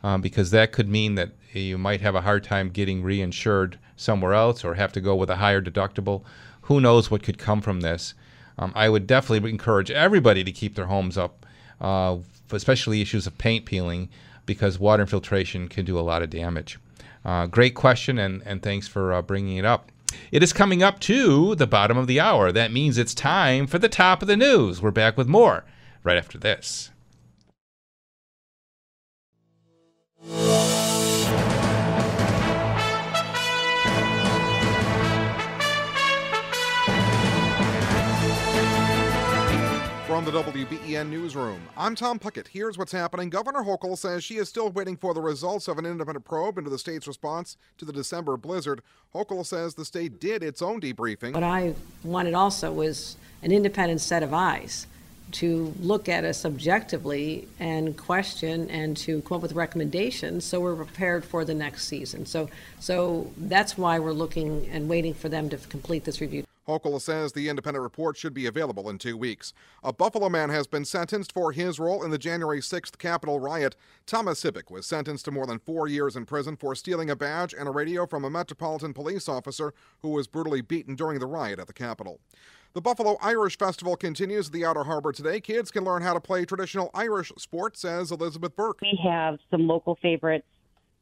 um, 0.03 0.23
because 0.23 0.51
that 0.53 0.73
could 0.73 0.89
mean 0.89 1.17
that 1.17 1.33
you 1.53 1.77
might 1.77 2.01
have 2.01 2.15
a 2.15 2.23
hard 2.23 2.43
time 2.43 2.71
getting 2.71 3.03
reinsured 3.03 3.75
somewhere 3.95 4.33
else 4.33 4.65
or 4.65 4.73
have 4.73 4.91
to 4.91 5.03
go 5.03 5.15
with 5.15 5.29
a 5.29 5.37
higher 5.37 5.61
deductible. 5.61 6.23
Who 6.63 6.81
knows 6.81 7.11
what 7.11 7.23
could 7.23 7.37
come 7.37 7.61
from 7.61 7.83
this? 7.83 8.15
Um, 8.59 8.73
I 8.75 8.89
would 8.89 9.07
definitely 9.07 9.51
encourage 9.51 9.91
everybody 9.91 10.43
to 10.43 10.51
keep 10.51 10.75
their 10.75 10.87
homes 10.87 11.19
up, 11.19 11.45
uh, 11.79 12.17
especially 12.51 13.03
issues 13.03 13.27
of 13.27 13.37
paint 13.37 13.67
peeling, 13.67 14.09
because 14.47 14.79
water 14.79 15.03
infiltration 15.03 15.69
can 15.69 15.85
do 15.85 15.99
a 15.99 16.01
lot 16.01 16.23
of 16.23 16.31
damage. 16.31 16.79
Uh, 17.23 17.45
great 17.45 17.75
question, 17.75 18.19
and, 18.19 18.43
and 18.47 18.63
thanks 18.63 18.89
for 18.89 19.13
uh, 19.13 19.21
bringing 19.21 19.59
it 19.59 19.67
up. 19.67 19.91
It 20.33 20.43
is 20.43 20.53
coming 20.53 20.83
up 20.83 21.01
to 21.01 21.55
the 21.55 21.67
bottom 21.67 21.97
of 21.97 22.07
the 22.07 22.21
hour. 22.21 22.53
That 22.53 22.73
means 22.73 22.99
it's 22.99 23.15
time 23.15 23.67
for 23.67 23.79
the 23.79 23.89
top 23.89 24.23
of 24.23 24.29
the 24.29 24.37
news. 24.37 24.81
We're 24.81 24.91
back 24.91 25.17
with 25.17 25.27
more 25.27 25.65
right 26.03 26.17
after 26.17 26.39
this. 26.39 26.91
From 40.21 40.35
the 40.35 40.43
WBEN 40.43 41.09
Newsroom, 41.09 41.63
I'm 41.79 41.95
Tom 41.95 42.19
Puckett. 42.19 42.47
Here's 42.49 42.77
what's 42.77 42.93
happening. 42.93 43.31
Governor 43.31 43.63
Hochul 43.63 43.97
says 43.97 44.23
she 44.23 44.37
is 44.37 44.51
still 44.51 44.69
waiting 44.69 44.95
for 44.95 45.15
the 45.15 45.21
results 45.23 45.67
of 45.67 45.79
an 45.79 45.87
independent 45.87 46.27
probe 46.27 46.59
into 46.59 46.69
the 46.69 46.79
state's 46.79 47.09
response 47.09 47.57
to 47.79 47.87
the 47.87 47.93
December 47.93 48.37
blizzard. 48.37 48.83
Hochul 49.15 49.47
says 49.47 49.77
the 49.77 49.85
state 49.87 50.21
did 50.21 50.43
its 50.43 50.61
own 50.61 50.79
debriefing. 50.79 51.33
What 51.33 51.43
I 51.43 51.75
wanted 52.05 52.35
also 52.35 52.71
was 52.71 53.17
an 53.43 53.51
independent 53.51 54.03
set 54.03 54.23
of 54.23 54.35
eyes 54.35 54.87
to 55.33 55.75
look 55.81 56.07
at 56.07 56.27
us 56.27 56.45
objectively 56.45 57.49
and 57.59 57.97
question 57.97 58.69
and 58.69 58.99
to 58.99 59.23
come 59.23 59.37
up 59.37 59.43
with 59.43 59.53
recommendations 59.53 60.45
so 60.45 60.61
we're 60.61 60.77
prepared 60.77 61.25
for 61.25 61.47
the 61.47 61.55
next 61.55 61.89
season. 61.89 62.27
So, 62.27 62.51
so 62.79 63.33
that's 63.39 63.79
why 63.79 63.99
we're 63.99 64.13
looking 64.13 64.69
and 64.71 64.87
waiting 64.87 65.15
for 65.15 65.31
them 65.31 65.49
to 65.49 65.57
complete 65.57 66.05
this 66.05 66.21
review. 66.21 66.45
Hochul 66.71 67.01
says 67.01 67.33
the 67.33 67.49
independent 67.49 67.83
report 67.83 68.17
should 68.17 68.33
be 68.33 68.47
available 68.47 68.89
in 68.89 68.99
two 68.99 69.17
weeks. 69.17 69.53
A 69.83 69.93
Buffalo 69.93 70.29
man 70.29 70.51
has 70.51 70.67
been 70.67 70.85
sentenced 70.85 71.33
for 71.33 71.51
his 71.51 71.81
role 71.81 72.05
in 72.05 72.11
the 72.11 72.19
January 72.19 72.61
6th 72.61 72.97
Capitol 72.99 73.41
riot. 73.41 73.75
Thomas 74.07 74.43
Sibick 74.43 74.71
was 74.71 74.87
sentenced 74.87 75.25
to 75.25 75.31
more 75.31 75.47
than 75.47 75.59
four 75.59 75.89
years 75.89 76.15
in 76.15 76.27
prison 76.27 76.57
for 76.57 76.75
stealing 76.75 77.11
a 77.11 77.17
badge 77.17 77.53
and 77.53 77.69
a 77.69 77.73
radio 77.73 78.07
from 78.07 78.25
a 78.25 78.31
Metropolitan 78.31 78.95
Police 78.95 79.29
officer 79.29 79.75
who 80.03 80.11
was 80.11 80.27
brutally 80.29 80.61
beaten 80.61 80.95
during 80.95 81.19
the 81.19 81.27
riot 81.27 81.59
at 81.59 81.67
the 81.67 81.73
Capitol. 81.73 82.21
The 82.73 82.81
Buffalo 82.81 83.19
Irish 83.21 83.59
Festival 83.59 83.97
continues 83.97 84.47
at 84.47 84.53
the 84.53 84.65
Outer 84.65 84.85
Harbor 84.85 85.11
today. 85.11 85.41
Kids 85.41 85.73
can 85.73 85.83
learn 85.83 86.03
how 86.03 86.15
to 86.15 86.21
play 86.21 86.45
traditional 86.45 86.91
Irish 86.95 87.33
sports, 87.37 87.81
says 87.81 88.13
Elizabeth 88.13 88.55
Burke. 88.55 88.81
We 88.81 88.99
have 89.03 89.41
some 89.51 89.67
local 89.67 89.99
favorites 90.01 90.47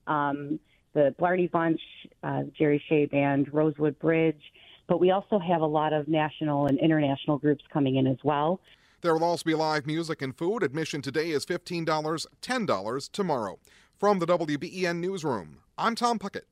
um, 0.08 0.58
the 0.94 1.14
Blarney 1.18 1.46
Bunch, 1.46 1.80
uh, 2.22 2.44
Jerry 2.56 2.82
Shea 2.88 3.06
Band, 3.06 3.52
Rosewood 3.52 3.98
Bridge, 3.98 4.40
but 4.88 4.98
we 4.98 5.10
also 5.12 5.38
have 5.38 5.60
a 5.60 5.66
lot 5.66 5.92
of 5.92 6.08
national 6.08 6.66
and 6.66 6.78
international 6.80 7.38
groups 7.38 7.62
coming 7.72 7.96
in 7.96 8.06
as 8.06 8.16
well. 8.24 8.60
There 9.02 9.14
will 9.14 9.22
also 9.22 9.44
be 9.44 9.54
live 9.54 9.86
music 9.86 10.22
and 10.22 10.36
food. 10.36 10.64
Admission 10.64 11.02
today 11.02 11.30
is 11.30 11.46
$15, 11.46 11.86
$10 12.42 13.10
tomorrow. 13.12 13.58
From 13.96 14.18
the 14.18 14.26
WBEN 14.26 14.98
Newsroom, 14.98 15.58
I'm 15.76 15.94
Tom 15.94 16.18
Puckett. 16.18 16.46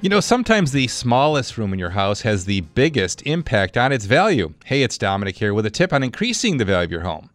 You 0.00 0.10
know, 0.10 0.20
sometimes 0.20 0.70
the 0.70 0.86
smallest 0.86 1.58
room 1.58 1.72
in 1.72 1.78
your 1.78 1.90
house 1.90 2.20
has 2.20 2.44
the 2.44 2.60
biggest 2.60 3.22
impact 3.22 3.76
on 3.76 3.90
its 3.90 4.04
value. 4.04 4.54
Hey, 4.64 4.82
it's 4.82 4.98
Domenic 4.98 5.36
here 5.36 5.52
with 5.52 5.66
a 5.66 5.70
tip 5.70 5.92
on 5.92 6.04
increasing 6.04 6.58
the 6.58 6.64
value 6.64 6.84
of 6.84 6.92
your 6.92 7.00
home. 7.00 7.30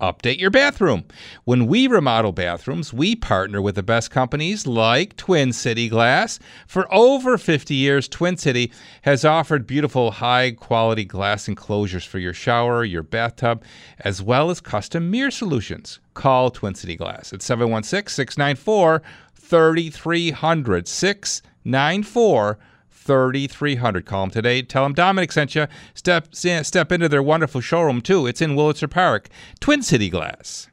Update 0.00 0.38
your 0.38 0.50
bathroom. 0.50 1.04
When 1.44 1.66
we 1.66 1.86
remodel 1.86 2.32
bathrooms, 2.32 2.92
we 2.92 3.16
partner 3.16 3.62
with 3.62 3.76
the 3.76 3.82
best 3.82 4.10
companies 4.10 4.66
like 4.66 5.16
Twin 5.16 5.54
City 5.54 5.88
Glass. 5.88 6.38
For 6.66 6.86
over 6.92 7.38
50 7.38 7.74
years, 7.74 8.06
Twin 8.06 8.36
City 8.36 8.70
has 9.02 9.24
offered 9.24 9.66
beautiful, 9.66 10.10
high 10.10 10.50
quality 10.50 11.06
glass 11.06 11.48
enclosures 11.48 12.04
for 12.04 12.18
your 12.18 12.34
shower, 12.34 12.84
your 12.84 13.02
bathtub, 13.02 13.64
as 14.00 14.20
well 14.20 14.50
as 14.50 14.60
custom 14.60 15.10
mirror 15.10 15.30
solutions. 15.30 15.98
Call 16.12 16.50
Twin 16.50 16.74
City 16.74 16.96
Glass 16.96 17.32
at 17.32 17.40
716 17.40 18.14
694 18.14 19.02
3300. 19.34 20.88
694 20.88 22.58
3300. 23.06 24.04
Call 24.04 24.24
them 24.24 24.30
today. 24.30 24.62
Tell 24.62 24.82
them 24.82 24.94
Domenic 24.94 25.32
sent 25.32 25.54
you. 25.54 25.66
Step, 25.94 26.34
step 26.34 26.92
into 26.92 27.08
their 27.08 27.22
wonderful 27.22 27.60
showroom, 27.60 28.00
too. 28.02 28.26
It's 28.26 28.42
in 28.42 28.56
Wurlitzer 28.56 28.90
Park. 28.90 29.28
Twin 29.60 29.82
City 29.82 30.10
Glass. 30.10 30.68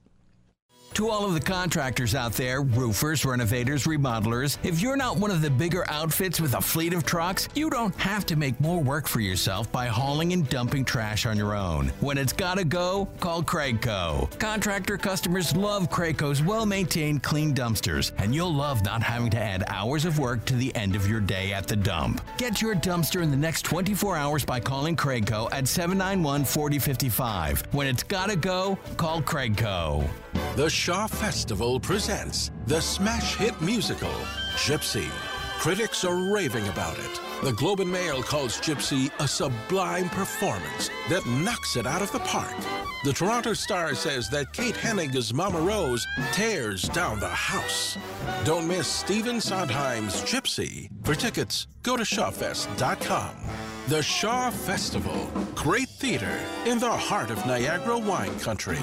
To 0.96 1.10
all 1.10 1.26
of 1.26 1.34
the 1.34 1.40
contractors 1.40 2.14
out 2.14 2.34
there, 2.34 2.62
roofers, 2.62 3.26
renovators, 3.26 3.86
remodelers, 3.86 4.60
if 4.64 4.80
you're 4.80 4.96
not 4.96 5.18
one 5.18 5.32
of 5.32 5.42
the 5.42 5.50
bigger 5.50 5.90
outfits 5.90 6.40
with 6.40 6.54
a 6.54 6.62
fleet 6.62 6.94
of 6.94 7.04
trucks, 7.04 7.50
you 7.56 7.72
don't 7.72 7.96
have 7.96 8.28
to 8.28 8.36
make 8.36 8.60
more 8.62 8.80
work 8.80 9.08
for 9.08 9.20
yourself 9.20 9.72
by 9.72 9.88
hauling 9.88 10.34
and 10.34 10.48
dumping 10.50 10.86
trash 10.86 11.26
on 11.26 11.36
your 11.36 11.56
own. 11.56 11.88
When 12.00 12.20
it's 12.20 12.32
gotta 12.32 12.64
go, 12.64 13.08
call 13.20 13.42
Craigco. 13.42 14.30
Contractor 14.38 15.00
customers 15.00 15.56
love 15.56 15.90
Craigco's 15.90 16.44
well 16.44 16.68
maintained, 16.68 17.24
clean 17.24 17.56
dumpsters, 17.56 18.12
and 18.20 18.36
you'll 18.36 18.54
love 18.54 18.86
not 18.86 19.02
having 19.02 19.32
to 19.32 19.40
add 19.40 19.64
hours 19.70 20.06
of 20.06 20.20
work 20.20 20.46
to 20.46 20.54
the 20.56 20.74
end 20.76 20.96
of 20.96 21.08
your 21.08 21.22
day 21.22 21.54
at 21.54 21.66
the 21.66 21.76
dump. 21.76 22.22
Get 22.38 22.62
your 22.62 22.76
dumpster 22.76 23.24
in 23.24 23.32
the 23.32 23.38
next 23.38 23.64
24 23.64 24.16
hours 24.16 24.46
by 24.46 24.60
calling 24.60 24.96
Craigco 24.96 25.52
at 25.52 25.68
791 25.68 26.46
4055. 26.46 27.64
When 27.72 27.88
it's 27.88 28.04
gotta 28.04 28.36
go, 28.36 28.78
call 28.96 29.24
Craigco. 29.24 30.08
The 30.56 30.70
Shaw 30.70 31.08
Festival 31.08 31.80
presents 31.80 32.52
the 32.68 32.82
smash 32.82 33.36
hit 33.36 33.60
musical, 33.62 34.14
Gypsy. 34.56 35.10
Critics 35.60 36.04
are 36.04 36.34
raving 36.34 36.68
about 36.68 37.00
it. 37.00 37.22
The 37.44 37.54
Globe 37.54 37.80
and 37.80 37.92
Mail 37.92 38.22
calls 38.22 38.60
Gypsy 38.60 39.12
a 39.20 39.28
sublime 39.28 40.10
performance 40.10 40.90
that 41.10 41.26
knocks 41.26 41.76
it 41.76 41.88
out 41.88 42.02
of 42.02 42.12
the 42.12 42.20
park. 42.20 42.54
The 43.04 43.14
Toronto 43.14 43.54
Star 43.54 43.96
says 43.96 44.30
that 44.30 44.54
Kate 44.54 44.76
Hennig 44.76 45.16
as 45.16 45.34
Mama 45.34 45.60
Rose 45.60 46.06
tears 46.32 46.84
down 46.90 47.20
the 47.20 47.28
house. 47.28 47.98
Don't 48.44 48.68
miss 48.68 48.88
Stephen 48.88 49.42
Sondheim's 49.42 50.22
Gypsy. 50.22 50.90
For 51.04 51.16
tickets, 51.16 51.68
go 51.82 51.98
to 51.98 52.04
shawfest.com. 52.04 53.36
The 53.88 54.02
Shaw 54.02 54.50
Festival. 54.50 55.30
Great 55.56 55.90
theater 55.90 56.40
in 56.66 56.80
the 56.80 56.92
heart 56.92 57.30
of 57.30 57.46
Niagara 57.46 57.98
wine 57.98 58.40
country. 58.40 58.80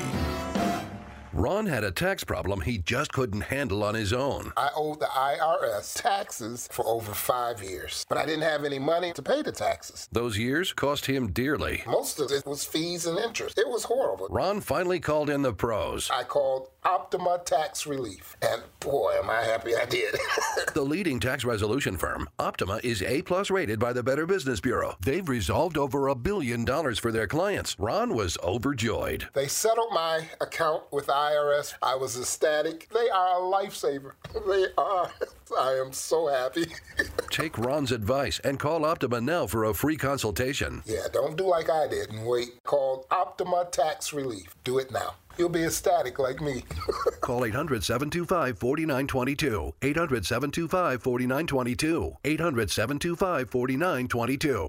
Ron 1.32 1.66
had 1.66 1.84
a 1.84 1.92
tax 1.92 2.24
problem 2.24 2.60
he 2.60 2.78
just 2.78 3.12
couldn't 3.12 3.42
handle 3.42 3.84
on 3.84 3.94
his 3.94 4.12
own. 4.12 4.52
I 4.56 4.70
owed 4.74 4.98
the 4.98 5.06
IRS 5.06 6.00
taxes 6.02 6.68
for 6.72 6.84
over 6.86 7.14
five 7.14 7.62
years, 7.62 8.04
but 8.08 8.18
I 8.18 8.26
didn't 8.26 8.42
have 8.42 8.64
any 8.64 8.80
money 8.80 9.12
to 9.12 9.22
pay 9.22 9.40
the 9.42 9.52
taxes. 9.52 10.08
Those 10.10 10.36
years 10.36 10.72
cost 10.72 11.06
him 11.06 11.30
dearly. 11.30 11.84
Most 11.86 12.18
of 12.18 12.32
it 12.32 12.44
was 12.46 12.64
fees 12.64 13.06
and 13.06 13.16
interest. 13.16 13.58
It 13.58 13.68
was 13.68 13.84
horrible. 13.84 14.26
Ron 14.28 14.60
finally 14.60 14.98
called 14.98 15.30
in 15.30 15.42
the 15.42 15.52
pros. 15.52 16.10
I 16.10 16.24
called 16.24 16.70
Optima 16.84 17.38
Tax 17.44 17.86
Relief, 17.86 18.36
and 18.40 18.62
boy, 18.80 19.12
am 19.22 19.28
I 19.28 19.42
happy 19.42 19.76
I 19.76 19.84
did. 19.84 20.14
the 20.74 20.82
leading 20.82 21.20
tax 21.20 21.44
resolution 21.44 21.98
firm, 21.98 22.28
Optima, 22.38 22.80
is 22.82 23.02
A 23.02 23.20
plus 23.22 23.50
rated 23.50 23.78
by 23.78 23.92
the 23.92 24.02
Better 24.02 24.24
Business 24.26 24.60
Bureau. 24.60 24.96
They've 25.00 25.28
resolved 25.28 25.76
over 25.76 26.08
a 26.08 26.14
billion 26.14 26.64
dollars 26.64 26.98
for 26.98 27.12
their 27.12 27.26
clients. 27.26 27.76
Ron 27.78 28.14
was 28.14 28.38
overjoyed. 28.42 29.28
they 29.34 29.46
settled 29.46 29.92
my 29.92 30.26
account 30.40 30.84
with 30.90 31.08
IRS. 31.08 31.74
I 31.82 31.96
was 31.96 32.18
ecstatic. 32.18 32.88
They 32.94 33.10
are 33.10 33.38
a 33.38 33.40
lifesaver. 33.42 34.12
They 34.50 34.66
are. 34.78 35.10
I 35.58 35.72
am 35.84 35.92
so 35.92 36.28
happy. 36.28 36.66
Take 37.30 37.58
Ron's 37.58 37.92
advice 37.92 38.38
and 38.40 38.58
call 38.58 38.84
Optima 38.84 39.20
now 39.20 39.46
for 39.46 39.64
a 39.64 39.74
free 39.74 39.96
consultation. 39.96 40.82
yeah, 40.86 41.06
don't 41.12 41.36
do 41.36 41.46
like 41.48 41.70
I 41.70 41.86
did 41.88 42.10
and 42.10 42.26
wait. 42.26 42.62
Call 42.64 43.06
Optima 43.10 43.66
Tax 43.70 44.12
Relief. 44.12 44.54
Do 44.64 44.78
it 44.78 44.90
now. 44.90 45.14
You'll 45.38 45.48
be 45.48 45.64
ecstatic 45.64 46.18
like 46.18 46.40
me. 46.40 46.64
Call 47.22 47.44
800 47.46 47.82
725 47.82 48.58
4922. 48.58 49.72
800 49.80 50.26
725 50.26 51.02
4922. 51.02 52.16
800 52.24 52.70
725 52.70 53.50
4922. 53.50 54.66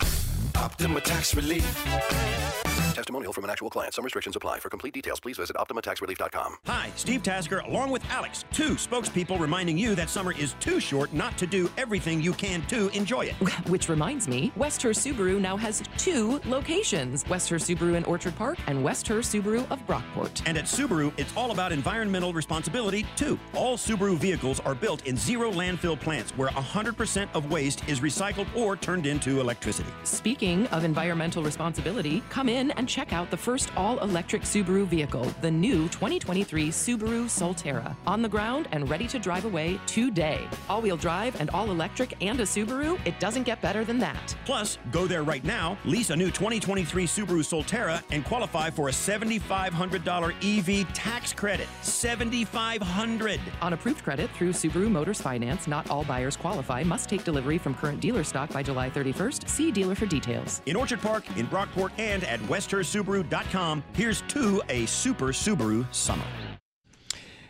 Optima 0.56 1.02
Tax 1.02 1.36
Relief. 1.36 2.71
Testimonial 2.94 3.34
from 3.34 3.44
an 3.46 3.50
actual 3.50 3.70
client. 3.70 3.94
Some 3.94 4.04
restrictions 4.04 4.36
apply. 4.36 4.60
For 4.60 4.70
complete 4.70 4.94
details, 4.94 5.20
please 5.20 5.38
visit 5.38 5.56
OptimaTaxRelief.com. 5.56 6.58
Hi, 6.66 6.90
Steve 6.96 7.24
Tasker, 7.24 7.60
along 7.60 7.92
with 7.92 8.04
Alex, 8.10 8.46
two 8.52 8.72
spokespeople 8.72 9.40
reminding 9.40 9.78
you 9.78 9.96
that 9.96 10.10
summer 10.10 10.34
is 10.34 10.56
too 10.60 10.80
short 10.80 11.14
not 11.14 11.38
to 11.38 11.48
do 11.48 11.70
everything 11.78 12.22
you 12.22 12.34
can 12.34 12.62
to 12.64 12.90
enjoy 12.90 13.26
it. 13.26 13.34
Which 13.70 13.90
reminds 13.90 14.28
me, 14.28 14.52
West 14.56 14.82
Herr 14.82 14.92
Subaru 14.92 15.40
now 15.40 15.56
has 15.58 15.82
two 15.98 16.42
locations 16.46 17.28
West 17.30 17.50
Herr 17.50 17.58
Subaru 17.58 17.96
in 17.96 18.04
Orchard 18.06 18.36
Park 18.36 18.58
and 18.68 18.84
West 18.84 19.08
Herr 19.08 19.20
Subaru 19.20 19.70
of 19.72 19.86
Brockport. 19.88 20.42
And 20.46 20.58
at 20.58 20.66
Subaru, 20.66 21.14
it's 21.18 21.36
all 21.38 21.52
about 21.52 21.72
environmental 21.72 22.34
responsibility, 22.34 23.06
too. 23.16 23.40
All 23.56 23.78
Subaru 23.78 24.18
vehicles 24.18 24.60
are 24.62 24.76
built 24.76 25.06
in 25.08 25.16
zero 25.16 25.52
landfill 25.52 26.00
plants 26.00 26.32
where 26.38 26.50
100% 26.50 27.30
of 27.34 27.52
waste 27.52 27.88
is 27.88 28.00
recycled 28.02 28.48
or 28.56 28.76
turned 28.76 29.06
into 29.06 29.40
electricity. 29.40 29.90
Speaking 30.04 30.68
of 30.68 30.84
environmental 30.84 31.44
responsibility, 31.44 32.22
come 32.30 32.50
in 32.50 32.72
and 32.72 32.81
check 32.88 33.14
out 33.14 33.30
the 33.32 33.38
first 33.38 33.72
all 33.76 34.00
electric 34.00 34.44
Subaru 34.44 34.86
vehicle, 34.86 35.26
the 35.42 35.52
new 35.52 35.88
2023 35.90 36.70
Subaru 36.70 37.26
Solterra. 37.26 37.96
On 38.06 38.22
the 38.22 38.30
ground 38.30 38.68
and 38.72 38.90
ready 38.90 39.08
to 39.08 39.20
drive 39.20 39.46
away 39.46 39.80
today. 39.86 40.48
All 40.70 40.82
wheel 40.82 40.98
drive 40.98 41.40
and 41.40 41.50
all 41.52 41.72
electric 41.72 42.16
and 42.24 42.40
a 42.40 42.44
Subaru, 42.44 43.00
it 43.06 43.20
doesn't 43.20 43.44
get 43.44 43.62
better 43.62 43.84
than 43.84 44.00
that. 44.00 44.36
Plus, 44.46 44.78
go 44.92 45.08
there 45.08 45.24
right 45.24 45.44
now, 45.44 45.78
lease 45.86 46.10
a 46.10 46.16
new 46.16 46.32
2023 46.32 47.06
Subaru 47.06 47.44
Solterra, 47.44 48.04
and 48.12 48.24
qualify 48.26 48.70
for 48.70 48.90
a 48.90 48.92
$7,500 48.92 50.34
EV 50.42 50.94
tax 50.94 51.34
credit. 51.34 51.68
7,500. 51.82 53.40
On 53.62 53.74
approved 53.74 54.04
credit 54.04 54.30
through 54.32 54.52
Subaru 54.52 54.90
Motors 54.90 55.22
Finance, 55.22 55.68
not 55.68 55.90
all 55.90 56.04
buyers 56.04 56.36
qualify, 56.36 56.84
must 56.84 57.10
take 57.10 57.24
delivery 57.24 57.58
from 57.58 57.74
current 57.76 58.00
dealer 58.00 58.24
stock 58.24 58.52
by 58.52 58.64
July 58.64 58.90
31st. 58.90 59.48
See 59.48 59.72
dealer 59.72 59.96
for 59.96 60.06
details. 60.06 60.62
In 60.66 60.76
Orchard 60.76 61.02
Park, 61.02 61.24
in 61.38 61.48
Brockport, 61.48 61.92
and 61.98 62.24
at 62.24 62.40
westherrsubaru.com, 62.72 63.84
here's 63.94 64.22
to 64.24 64.62
a 64.70 64.86
super 64.86 65.28
Subaru 65.28 65.86
summer. 65.94 66.24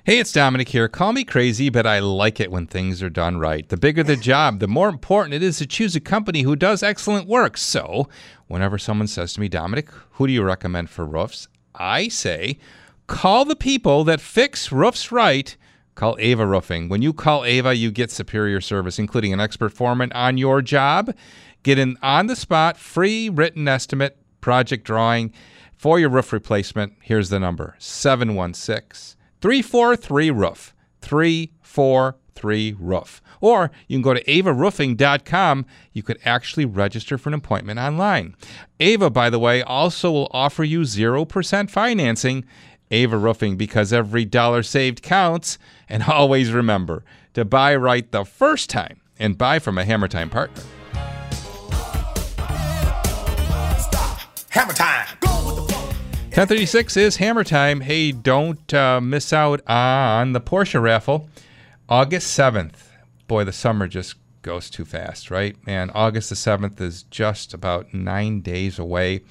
Hey, 0.04 0.18
it's 0.18 0.32
Domenic 0.32 0.70
here. 0.70 0.88
Call 0.88 1.14
me 1.14 1.24
crazy, 1.24 1.70
but 1.70 1.86
I 1.86 2.00
like 2.00 2.40
it 2.40 2.50
when 2.50 2.66
things 2.66 3.04
are 3.04 3.10
done 3.10 3.38
right. 3.38 3.70
The 3.70 3.78
bigger 3.78 4.02
the 4.02 4.16
job, 4.16 4.60
the 4.60 4.68
more 4.68 4.90
important 4.90 5.36
it 5.36 5.44
is 5.44 5.60
to 5.60 5.68
choose 5.68 5.96
a 5.96 6.00
company 6.00 6.42
who 6.42 6.56
does 6.56 6.82
excellent 6.82 7.28
work. 7.28 7.56
So, 7.56 8.10
whenever 8.48 8.80
someone 8.80 9.08
says 9.08 9.34
to 9.34 9.40
me, 9.40 9.48
Domenic, 9.48 9.90
who 10.14 10.26
do 10.26 10.34
you 10.34 10.42
recommend 10.42 10.90
for 10.90 11.06
roofs? 11.06 11.48
I 11.76 12.08
say, 12.08 12.58
call 13.06 13.46
the 13.46 13.56
people 13.56 14.04
that 14.06 14.20
fix 14.20 14.72
roofs 14.72 15.12
right. 15.12 15.56
Call 15.94 16.16
Ava 16.20 16.48
Roofing. 16.48 16.90
When 16.90 17.04
you 17.04 17.14
call 17.14 17.46
Ava, 17.46 17.76
you 17.76 17.92
get 17.92 18.10
superior 18.10 18.60
service, 18.60 18.98
including 18.98 19.34
an 19.34 19.40
expert 19.40 19.70
foreman 19.70 20.12
on 20.14 20.38
your 20.38 20.64
job. 20.64 21.14
Get 21.62 21.78
an 21.78 21.98
on 22.02 22.26
the 22.26 22.36
spot, 22.36 22.76
free 22.76 23.30
written 23.30 23.68
estimate, 23.68 24.18
project 24.42 24.84
drawing 24.84 25.32
for 25.78 26.00
your 26.00 26.10
roof 26.10 26.34
replacement. 26.34 26.94
Here's 27.02 27.30
the 27.30 27.40
number 27.40 27.76
716 27.80 29.18
343 29.42 30.32
Roof. 30.32 30.76
343 31.02 32.76
Roof. 32.80 33.22
Or 33.42 33.72
you 33.88 33.98
can 33.98 34.04
go 34.04 34.14
to 34.14 34.24
avaroofing.com. 34.26 35.66
You 35.94 36.04
could 36.04 36.20
actually 36.24 36.66
register 36.66 37.18
for 37.18 37.30
an 37.30 37.34
appointment 37.34 37.80
online. 37.80 38.36
Ava, 38.80 39.10
by 39.10 39.30
the 39.30 39.40
way, 39.40 39.64
also 39.64 40.12
will 40.12 40.32
offer 40.32 40.64
you 40.64 40.82
0% 40.82 41.70
financing. 41.70 42.46
Ava 42.92 43.18
Roofing, 43.18 43.58
because 43.58 43.92
every 43.92 44.26
dollar 44.26 44.62
saved 44.64 45.02
counts. 45.02 45.58
And 45.90 46.04
always 46.08 46.52
remember 46.52 47.04
to 47.34 47.44
buy 47.44 47.76
right 47.76 48.12
the 48.12 48.26
first 48.26 48.70
time 48.70 49.02
and 49.18 49.38
buy 49.38 49.60
from 49.60 49.78
a 49.78 49.86
Hammer 49.86 50.08
Time 50.08 50.30
partner. 50.30 50.64
Hammer 54.52 54.74
time. 54.74 55.08
1036 55.22 56.98
is 56.98 57.16
Hammer 57.16 57.46
Time. 57.46 57.80
Hey, 57.80 58.12
don't 58.12 58.74
uh, 58.74 59.00
miss 59.00 59.32
out 59.32 59.62
on 59.66 60.34
the 60.34 60.42
Porsche 60.42 60.82
raffle. 60.82 61.30
August 61.88 62.38
7th. 62.38 62.76
Boy, 63.30 63.46
the 63.46 63.54
summer 63.54 63.88
just 63.88 64.16
goes 64.42 64.70
too 64.70 64.84
fast, 64.84 65.32
right? 65.32 65.56
And 65.66 65.90
August 65.96 66.32
the 66.32 66.36
7th 66.36 66.82
is 66.82 67.04
just 67.04 67.54
about 67.54 67.94
nine 67.94 68.42
days 68.42 68.78
away. 68.78 69.22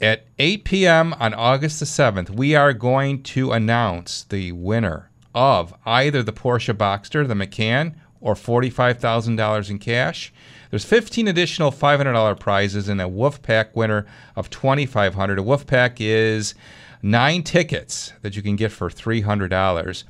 At 0.00 0.26
8 0.40 0.64
p.m. 0.64 1.14
on 1.20 1.34
August 1.34 1.78
the 1.78 1.86
7th, 1.86 2.30
we 2.30 2.56
are 2.56 2.72
going 2.72 3.22
to 3.22 3.52
announce 3.52 4.24
the 4.24 4.50
winner 4.50 5.12
of 5.36 5.72
either 5.86 6.20
the 6.20 6.32
Porsche 6.32 6.74
Boxster, 6.74 7.28
the 7.28 7.36
Macan, 7.36 7.94
or 8.20 8.34
$45,000 8.34 9.70
in 9.70 9.78
cash. 9.78 10.32
There's 10.72 10.86
15 10.86 11.28
additional 11.28 11.70
$500 11.70 12.40
prizes 12.40 12.88
and 12.88 12.98
a 12.98 13.06
Wolf 13.06 13.42
Pack 13.42 13.76
winner 13.76 14.06
of 14.34 14.48
2,500. 14.48 15.38
A 15.38 15.42
Wolf 15.42 15.66
Pack 15.66 16.00
is 16.00 16.54
nine 17.02 17.42
tickets 17.42 18.14
that 18.22 18.36
you 18.36 18.42
can 18.42 18.56
get 18.56 18.72
for 18.72 18.88
$300, 18.88 20.04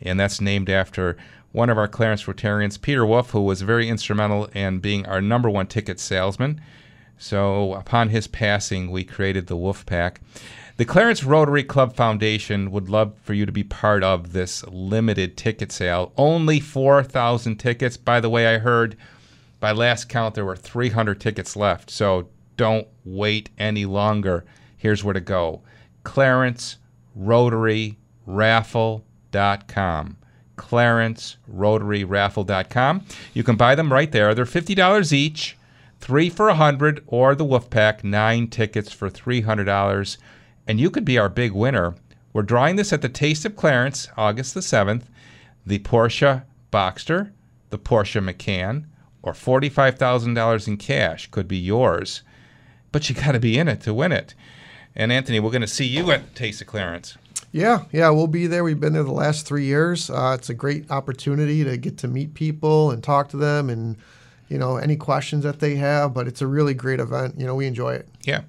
and 0.00 0.18
that's 0.18 0.40
named 0.40 0.70
after 0.70 1.18
one 1.52 1.68
of 1.68 1.76
our 1.76 1.88
Clarence 1.88 2.24
Rotarians, 2.24 2.80
Peter 2.80 3.04
Wolf, 3.04 3.32
who 3.32 3.42
was 3.42 3.60
very 3.60 3.90
instrumental 3.90 4.46
in 4.54 4.78
being 4.78 5.04
our 5.04 5.20
number 5.20 5.50
one 5.50 5.66
ticket 5.66 6.00
salesman. 6.00 6.58
So 7.18 7.74
upon 7.74 8.08
his 8.08 8.26
passing, 8.26 8.90
we 8.90 9.04
created 9.04 9.46
the 9.46 9.56
Wolf 9.56 9.84
Pack. 9.84 10.22
The 10.78 10.86
Clarence 10.86 11.22
Rotary 11.22 11.64
Club 11.64 11.94
Foundation 11.94 12.70
would 12.70 12.88
love 12.88 13.12
for 13.24 13.34
you 13.34 13.44
to 13.44 13.52
be 13.52 13.62
part 13.62 14.02
of 14.02 14.32
this 14.32 14.66
limited 14.68 15.36
ticket 15.36 15.70
sale. 15.70 16.14
Only 16.16 16.60
4,000 16.60 17.56
tickets. 17.56 17.98
By 17.98 18.20
the 18.20 18.30
way, 18.30 18.46
I 18.46 18.56
heard 18.56 18.96
by 19.60 19.72
last 19.72 20.08
count 20.08 20.34
there 20.34 20.44
were 20.44 20.56
300 20.56 21.20
tickets 21.20 21.56
left. 21.56 21.90
So 21.90 22.28
don't 22.56 22.86
wait 23.04 23.50
any 23.58 23.84
longer. 23.84 24.44
Here's 24.76 25.02
where 25.02 25.14
to 25.14 25.20
go 25.20 25.62
Clarence 26.04 26.78
Rotary 27.14 27.98
Raffle.com. 28.26 30.16
Clarence 30.56 31.36
Rotary 31.46 32.04
Raffle.com. 32.04 33.04
You 33.32 33.44
can 33.44 33.56
buy 33.56 33.74
them 33.74 33.92
right 33.92 34.10
there. 34.10 34.34
They're 34.34 34.44
$50 34.44 35.12
each, 35.12 35.56
three 36.00 36.28
for 36.28 36.46
100 36.46 37.04
or 37.06 37.34
the 37.34 37.44
Wolf 37.44 37.70
Pack, 37.70 38.02
nine 38.02 38.48
tickets 38.48 38.92
for 38.92 39.08
$300 39.08 40.18
and 40.68 40.78
you 40.78 40.90
could 40.90 41.04
be 41.06 41.18
our 41.18 41.30
big 41.30 41.52
winner. 41.52 41.94
We're 42.32 42.42
drawing 42.42 42.76
this 42.76 42.92
at 42.92 43.00
the 43.00 43.08
Taste 43.08 43.46
of 43.46 43.56
Clarence, 43.56 44.08
August 44.16 44.52
the 44.52 44.60
7th. 44.60 45.04
The 45.66 45.78
Porsche 45.78 46.44
Boxster, 46.70 47.32
the 47.70 47.78
Porsche 47.78 48.22
Macan, 48.22 48.86
or 49.22 49.32
$45,000 49.32 50.68
in 50.68 50.76
cash 50.76 51.28
could 51.30 51.48
be 51.48 51.58
yours. 51.58 52.22
But 52.92 53.08
you 53.08 53.14
got 53.14 53.32
to 53.32 53.40
be 53.40 53.58
in 53.58 53.68
it 53.68 53.80
to 53.82 53.92
win 53.92 54.12
it. 54.12 54.34
And 54.96 55.12
Anthony, 55.12 55.40
we're 55.40 55.50
going 55.50 55.60
to 55.62 55.66
see 55.66 55.86
you 55.86 56.10
at 56.10 56.34
Taste 56.34 56.60
of 56.60 56.66
Clarence. 56.66 57.16
Yeah, 57.52 57.84
yeah, 57.92 58.10
we'll 58.10 58.26
be 58.26 58.46
there. 58.46 58.64
We've 58.64 58.80
been 58.80 58.92
there 58.92 59.02
the 59.02 59.12
last 59.12 59.46
three 59.46 59.64
years. 59.64 60.10
Uh, 60.10 60.36
it's 60.38 60.50
a 60.50 60.54
great 60.54 60.90
opportunity 60.90 61.64
to 61.64 61.76
get 61.76 61.98
to 61.98 62.08
meet 62.08 62.34
people 62.34 62.90
and 62.90 63.02
talk 63.02 63.28
to 63.30 63.36
them 63.36 63.70
and 63.70 63.96
you 64.48 64.56
know 64.56 64.76
any 64.76 64.96
questions 64.96 65.44
that 65.44 65.60
they 65.60 65.76
have 65.76 66.14
but 66.14 66.26
it's 66.26 66.40
a 66.40 66.46
really 66.46 66.72
great 66.72 67.00
event 67.00 67.38
you 67.38 67.46
know 67.46 67.54
we 67.54 67.66
enjoy 67.66 67.92
it 67.92 68.08
Yeah. 68.24 68.42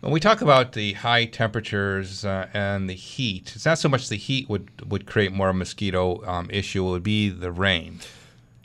When 0.00 0.12
we 0.12 0.20
talk 0.20 0.40
about 0.40 0.72
the 0.72 0.94
high 0.94 1.26
temperatures 1.26 2.24
uh, 2.24 2.48
and 2.54 2.88
the 2.88 2.94
heat, 2.94 3.52
it's 3.54 3.66
not 3.66 3.78
so 3.78 3.88
much 3.88 4.08
the 4.08 4.16
heat 4.16 4.48
would, 4.48 4.90
would 4.90 5.06
create 5.06 5.32
more 5.32 5.52
mosquito 5.52 6.24
um, 6.26 6.48
issue, 6.50 6.86
it 6.86 6.90
would 6.90 7.02
be 7.02 7.28
the 7.28 7.50
rain. 7.50 8.00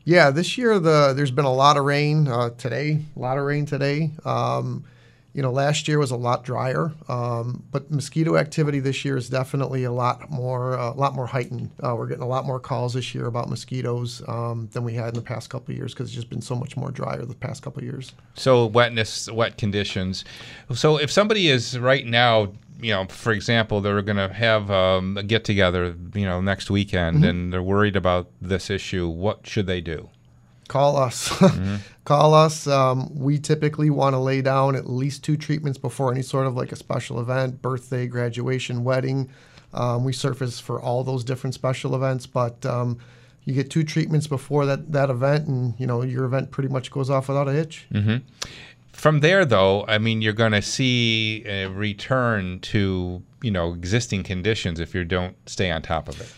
Yeah 0.06 0.32
this 0.32 0.58
year 0.58 0.80
the 0.80 1.14
there's 1.16 1.32
been 1.32 1.46
a 1.46 1.54
lot 1.54 1.78
of 1.78 1.86
rain 1.86 2.28
uh, 2.28 2.50
today 2.52 3.00
a 3.16 3.20
lot 3.20 3.38
of 3.38 3.46
rain 3.46 3.66
today. 3.66 4.12
Um, 4.26 4.84
you 5.34 5.42
know 5.42 5.52
last 5.52 5.88
year 5.88 5.98
was 5.98 6.12
a 6.12 6.16
lot 6.16 6.44
drier 6.44 6.92
um, 7.08 7.64
but 7.72 7.90
mosquito 7.90 8.36
activity 8.36 8.80
this 8.80 9.06
year 9.06 9.16
is 9.16 9.30
definitely 9.30 9.86
a 9.86 9.92
lot 9.92 10.30
more 10.30 10.74
a 10.74 10.92
lot 10.92 11.16
more 11.16 11.26
heightened. 11.26 11.70
Uh, 11.82 11.96
we're 11.96 12.08
getting 12.08 12.24
a 12.24 12.28
lot 12.28 12.46
more 12.46 12.60
calls 12.60 12.94
this 12.94 13.16
year 13.16 13.28
about 13.28 13.50
mosquitoes 13.50 14.22
um, 14.28 14.68
than 14.74 14.84
we 14.84 14.94
had 14.94 15.10
in 15.10 15.16
the 15.16 15.22
past 15.22 15.50
couple 15.50 15.74
years 15.74 15.94
because 15.94 16.08
it's 16.08 16.16
just 16.16 16.30
been 16.30 16.42
so 16.42 16.56
much 16.56 16.76
more 16.76 16.92
drier 16.92 17.24
the 17.24 17.34
past 17.36 17.64
couple 17.64 17.82
years. 17.84 18.14
So 18.34 18.66
wetness, 18.66 19.32
wet 19.32 19.58
conditions. 19.58 20.26
So 20.74 20.98
if 20.98 21.12
somebody 21.12 21.48
is 21.48 21.80
right 21.80 22.06
now, 22.06 22.52
you 22.82 22.92
know, 22.94 23.06
for 23.06 23.32
example, 23.32 23.80
they're 23.82 24.02
going 24.02 24.18
to 24.18 24.34
have 24.34 24.70
um, 24.72 25.18
a 25.18 25.24
get 25.24 25.44
together, 25.46 25.96
you 26.14 26.26
know, 26.26 26.42
next 26.42 26.70
weekend, 26.72 27.24
Mhm. 27.24 27.30
and 27.30 27.54
they're 27.54 27.62
worried 27.64 27.96
about 27.96 28.30
this 28.42 28.70
issue, 28.70 29.08
what 29.08 29.46
should 29.48 29.68
they 29.68 29.82
do? 29.82 30.10
call 30.68 30.96
us. 30.96 31.30
Call 32.06 32.34
us. 32.34 32.66
Um, 32.66 33.14
we 33.14 33.38
typically 33.40 33.90
want 33.90 34.14
to 34.14 34.18
lay 34.20 34.42
down 34.42 34.78
at 34.78 34.90
least 34.90 35.22
two 35.22 35.36
treatments 35.36 35.78
before 35.78 36.14
any 36.14 36.22
sort 36.22 36.48
of 36.48 36.56
like 36.56 36.72
a 36.72 36.78
special 36.78 37.20
event 37.20 37.62
birthday 37.62 38.08
graduation 38.08 38.86
wedding. 38.86 39.28
Um, 39.74 40.06
we 40.06 40.14
surface 40.14 40.62
for 40.62 40.82
all 40.82 41.04
those 41.04 41.26
different 41.26 41.56
special 41.56 41.94
events 41.94 42.26
but 42.26 42.66
um, 42.66 43.00
you 43.44 43.54
get 43.54 43.70
two 43.70 43.84
treatments 43.84 44.28
before 44.28 44.66
that, 44.66 44.94
that 44.94 45.10
event 45.10 45.46
and 45.50 45.74
you 45.78 45.86
know 45.88 46.04
your 46.04 46.24
event 46.24 46.52
pretty 46.52 46.70
much 46.70 46.90
goes 46.90 47.10
off 47.10 47.28
without 47.28 47.50
a 47.50 47.52
hitch. 47.54 47.86
Hmm 47.92 48.18
From 48.94 49.22
there, 49.22 49.46
though, 49.46 49.86
I 49.88 49.98
mean, 49.98 50.22
you're 50.22 50.34
going 50.34 50.52
to 50.52 50.62
see 50.62 51.44
a 51.46 51.68
return 51.68 52.60
to 52.60 53.24
you 53.42 53.52
know 53.52 53.74
existing 53.74 54.24
conditions 54.24 54.80
if 54.80 54.94
you 54.94 55.04
don't 55.04 55.36
stay 55.50 55.72
on 55.72 55.82
top 55.82 56.08
of 56.08 56.20
it. 56.22 56.32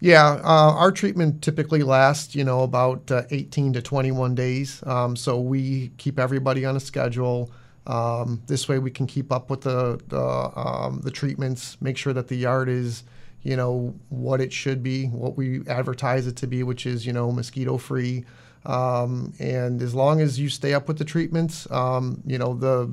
Yeah, 0.00 0.40
uh, 0.44 0.74
our 0.74 0.92
treatment 0.92 1.42
typically 1.42 1.82
lasts, 1.82 2.34
you 2.34 2.44
know, 2.44 2.62
about 2.62 3.10
uh, 3.10 3.22
18 3.30 3.72
to 3.74 3.82
21 3.82 4.34
days. 4.34 4.82
Um, 4.86 5.16
so 5.16 5.40
we 5.40 5.90
keep 5.96 6.18
everybody 6.18 6.66
on 6.66 6.76
a 6.76 6.80
schedule. 6.80 7.50
Um, 7.86 8.42
this 8.46 8.68
way, 8.68 8.78
we 8.78 8.90
can 8.90 9.06
keep 9.06 9.32
up 9.32 9.48
with 9.48 9.62
the 9.62 9.98
the, 10.08 10.20
um, 10.20 11.00
the 11.02 11.10
treatments, 11.10 11.78
make 11.80 11.96
sure 11.96 12.12
that 12.12 12.28
the 12.28 12.36
yard 12.36 12.68
is, 12.68 13.04
you 13.42 13.56
know, 13.56 13.94
what 14.10 14.40
it 14.40 14.52
should 14.52 14.82
be, 14.82 15.06
what 15.06 15.36
we 15.36 15.66
advertise 15.66 16.26
it 16.26 16.36
to 16.36 16.46
be, 16.46 16.62
which 16.62 16.84
is, 16.84 17.06
you 17.06 17.12
know, 17.12 17.32
mosquito 17.32 17.78
free. 17.78 18.24
Um, 18.66 19.32
and 19.38 19.80
as 19.80 19.94
long 19.94 20.20
as 20.20 20.38
you 20.38 20.48
stay 20.48 20.74
up 20.74 20.88
with 20.88 20.98
the 20.98 21.04
treatments, 21.04 21.70
um, 21.70 22.22
you 22.26 22.36
know, 22.36 22.54
the, 22.54 22.92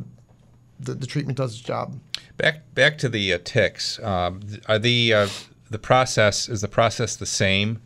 the 0.80 0.94
the 0.94 1.08
treatment 1.08 1.38
does 1.38 1.54
its 1.54 1.62
job. 1.62 2.00
Back 2.38 2.74
back 2.76 2.98
to 3.00 3.10
the 3.10 3.34
uh, 3.34 3.40
ticks. 3.44 4.02
Um, 4.02 4.42
are 4.68 4.80
the 4.80 5.14
uh, 5.14 5.28
the 5.70 5.80
process 5.80 6.48
is 6.48 6.62
the 6.62 6.68
process 6.68 7.16
the 7.16 7.26
same 7.26 7.82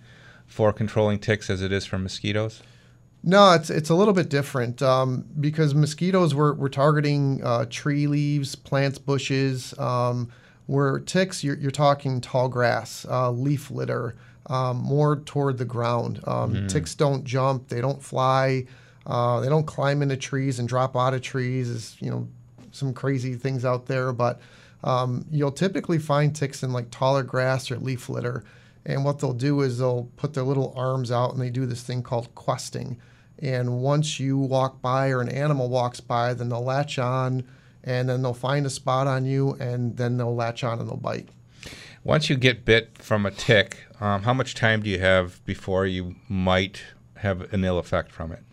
for 0.46 0.74
controlling 0.74 1.20
ticks 1.20 1.50
as 1.50 1.62
it 1.62 1.72
is 1.72 1.86
for 1.86 1.98
mosquitoes? 1.98 2.62
No, 3.24 3.54
it's 3.54 3.70
it's 3.70 3.90
a 3.90 3.96
little 3.96 4.14
bit 4.14 4.30
different 4.30 4.82
um, 4.82 5.26
because 5.40 5.74
mosquitoes 5.74 6.36
we're, 6.36 6.54
we're 6.54 6.70
targeting 6.70 7.42
uh, 7.44 7.66
tree 7.70 8.08
leaves, 8.08 8.56
plants, 8.56 8.98
bushes. 8.98 9.78
Um, 9.80 10.30
where 10.68 11.00
ticks, 11.00 11.44
you're, 11.44 11.56
you're 11.56 11.72
talking 11.72 12.22
tall 12.22 12.50
grass, 12.50 13.06
uh, 13.10 13.32
leaf 13.32 13.72
litter, 13.72 14.16
um, 14.48 14.78
more 14.78 15.18
toward 15.18 15.58
the 15.58 15.66
ground. 15.66 16.22
Um, 16.26 16.54
Mhm. 16.54 16.70
Ticks 16.70 16.96
don't 16.96 17.24
jump, 17.24 17.68
they 17.70 17.82
don't 17.82 18.02
fly, 18.02 18.66
uh, 19.06 19.40
they 19.42 19.50
don't 19.50 19.66
climb 19.68 20.02
into 20.02 20.18
trees 20.18 20.60
and 20.60 20.68
drop 20.68 20.96
out 20.96 21.14
of 21.14 21.22
trees. 21.22 21.70
Is 21.70 21.96
you 22.00 22.10
know 22.10 22.28
some 22.72 22.94
crazy 22.94 23.36
things 23.36 23.66
out 23.66 23.88
there, 23.88 24.12
but 24.14 24.40
um, 24.84 25.26
you'll 25.32 25.52
typically 25.52 25.98
find 25.98 26.36
ticks 26.36 26.62
in 26.64 26.72
like 26.72 26.92
taller 26.92 27.24
grass 27.24 27.72
or 27.72 27.78
leaf 27.78 28.10
litter. 28.10 28.44
And 28.86 29.04
what 29.04 29.20
they'll 29.20 29.34
do 29.34 29.62
is 29.62 29.80
they'll 29.80 30.08
put 30.16 30.34
their 30.34 30.44
little 30.44 30.74
arms 30.78 31.12
out 31.12 31.34
and 31.34 31.42
they 31.42 31.50
do 31.50 31.66
this 31.66 31.82
thing 31.82 32.04
called 32.04 32.34
questing. 32.36 32.98
And 33.40 33.82
once 33.82 34.20
you 34.20 34.38
walk 34.38 34.82
by 34.82 35.10
or 35.10 35.20
an 35.22 35.30
animal 35.30 35.68
walks 35.70 36.00
by, 36.00 36.34
then 36.34 36.50
they'll 36.50 36.64
latch 36.64 36.98
on 36.98 37.44
and 37.84 38.08
then 38.08 38.22
they'll 38.22 38.34
find 38.34 38.66
a 38.66 38.70
spot 38.70 39.08
on 39.08 39.26
you 39.26 39.58
and 39.60 39.98
then 39.98 40.18
they'll 40.18 40.36
latch 40.36 40.64
on 40.64 40.80
and 40.80 40.88
they'll 40.88 40.96
bite. 40.98 41.28
Once 42.04 42.30
you 42.30 42.38
get 42.38 42.64
bit 42.64 42.98
from 43.00 43.26
a 43.26 43.32
tick, 43.32 43.78
um, 44.00 44.24
how 44.24 44.34
much 44.34 44.56
time 44.56 44.82
do 44.82 44.90
you 44.90 45.00
have 45.00 45.44
before 45.46 45.86
you 45.86 46.16
might 46.30 46.82
have 47.18 47.54
an 47.54 47.64
ill 47.64 47.80
effect 47.80 48.12
from 48.12 48.32
it? 48.32 48.44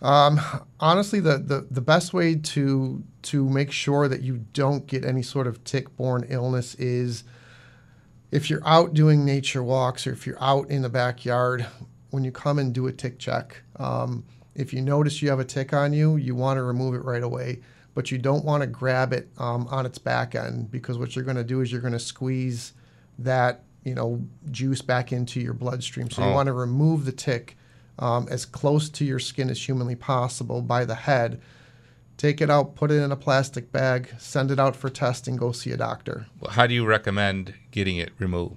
Um, 0.00 0.40
honestly, 0.78 1.18
the, 1.20 1.38
the, 1.38 1.66
the 1.70 1.80
best 1.80 2.12
way 2.12 2.36
to 2.36 3.02
to 3.22 3.48
make 3.48 3.72
sure 3.72 4.06
that 4.08 4.22
you 4.22 4.44
don't 4.52 4.86
get 4.86 5.04
any 5.04 5.22
sort 5.22 5.46
of 5.46 5.64
tick-borne 5.64 6.24
illness 6.28 6.74
is 6.76 7.24
if 8.30 8.48
you're 8.48 8.66
out 8.66 8.94
doing 8.94 9.24
nature 9.24 9.62
walks 9.62 10.06
or 10.06 10.12
if 10.12 10.26
you're 10.26 10.42
out 10.42 10.70
in 10.70 10.82
the 10.82 10.88
backyard, 10.88 11.66
when 12.10 12.24
you 12.24 12.30
come 12.30 12.58
and 12.58 12.72
do 12.72 12.86
a 12.86 12.92
tick 12.92 13.18
check, 13.18 13.62
um, 13.76 14.24
if 14.54 14.72
you 14.72 14.80
notice 14.80 15.20
you 15.20 15.30
have 15.30 15.40
a 15.40 15.44
tick 15.44 15.72
on 15.72 15.92
you, 15.92 16.16
you 16.16 16.34
want 16.34 16.58
to 16.58 16.62
remove 16.62 16.94
it 16.94 17.04
right 17.04 17.22
away. 17.22 17.60
But 17.94 18.12
you 18.12 18.18
don't 18.18 18.44
want 18.44 18.60
to 18.60 18.66
grab 18.68 19.12
it 19.12 19.28
um, 19.38 19.66
on 19.68 19.84
its 19.84 19.98
back 19.98 20.36
end 20.36 20.70
because 20.70 20.98
what 20.98 21.16
you're 21.16 21.24
going 21.24 21.36
to 21.36 21.44
do 21.44 21.60
is 21.60 21.72
you're 21.72 21.80
going 21.80 21.92
to 21.92 21.98
squeeze 21.98 22.72
that 23.18 23.64
you 23.84 23.94
know 23.94 24.22
juice 24.50 24.82
back 24.82 25.12
into 25.12 25.40
your 25.40 25.54
bloodstream. 25.54 26.10
So 26.10 26.22
Oh. 26.22 26.28
you 26.28 26.34
want 26.34 26.46
to 26.48 26.52
remove 26.52 27.04
the 27.04 27.12
tick 27.12 27.56
um, 27.98 28.26
as 28.30 28.44
close 28.44 28.88
to 28.90 29.04
your 29.04 29.18
skin 29.18 29.50
as 29.50 29.66
humanly 29.66 29.96
possible 29.96 30.62
by 30.62 30.84
the 30.84 30.94
head. 30.94 31.40
Take 32.16 32.40
it 32.40 32.50
out, 32.50 32.74
put 32.74 32.90
it 32.90 33.00
in 33.00 33.12
a 33.12 33.16
plastic 33.16 33.70
bag, 33.70 34.08
send 34.18 34.50
it 34.50 34.58
out 34.58 34.74
for 34.74 34.88
testing, 34.90 35.36
go 35.36 35.52
see 35.52 35.70
a 35.70 35.76
doctor. 35.76 36.26
How 36.50 36.66
do 36.66 36.74
you 36.74 36.84
recommend 36.84 37.54
getting 37.70 37.96
it 37.96 38.10
removed, 38.18 38.56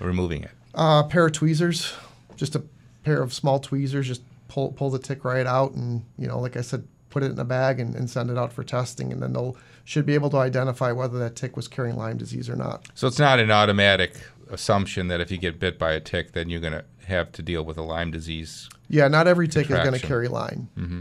removing 0.00 0.42
it? 0.44 0.50
Uh, 0.74 1.02
a 1.04 1.08
pair 1.08 1.26
of 1.26 1.32
tweezers, 1.32 1.92
just 2.36 2.54
a 2.56 2.62
pair 3.04 3.22
of 3.22 3.34
small 3.34 3.58
tweezers, 3.60 4.06
just 4.06 4.22
pull 4.48 4.72
pull 4.72 4.88
the 4.90 4.98
tick 4.98 5.24
right 5.24 5.46
out, 5.46 5.72
and 5.72 6.04
you 6.16 6.26
know, 6.26 6.38
like 6.40 6.56
I 6.56 6.62
said, 6.62 6.86
put 7.10 7.22
it 7.22 7.30
in 7.32 7.38
a 7.38 7.44
bag 7.44 7.80
and, 7.80 7.94
and 7.94 8.08
send 8.08 8.30
it 8.30 8.38
out 8.38 8.52
for 8.52 8.64
testing, 8.64 9.12
and 9.12 9.22
then 9.22 9.32
they'll 9.34 9.56
should 9.84 10.06
be 10.06 10.14
able 10.14 10.30
to 10.30 10.38
identify 10.38 10.90
whether 10.90 11.18
that 11.18 11.36
tick 11.36 11.54
was 11.56 11.68
carrying 11.68 11.96
Lyme 11.96 12.16
disease 12.16 12.48
or 12.48 12.56
not. 12.56 12.88
So 12.94 13.06
it's 13.06 13.18
not 13.18 13.38
an 13.40 13.50
automatic 13.50 14.14
assumption 14.50 15.08
that 15.08 15.20
if 15.20 15.30
you 15.30 15.38
get 15.38 15.58
bit 15.58 15.78
by 15.78 15.92
a 15.92 16.00
tick, 16.00 16.32
then 16.32 16.48
you're 16.48 16.60
going 16.60 16.72
to 16.72 16.84
have 17.06 17.32
to 17.32 17.42
deal 17.42 17.64
with 17.64 17.78
a 17.78 17.82
Lyme 17.82 18.10
disease. 18.10 18.68
Yeah, 18.88 19.08
not 19.08 19.26
every 19.26 19.48
tick 19.48 19.70
is 19.70 19.76
going 19.76 19.92
to 19.92 19.98
carry 19.98 20.28
Lyme. 20.28 20.68
hmm 20.74 21.00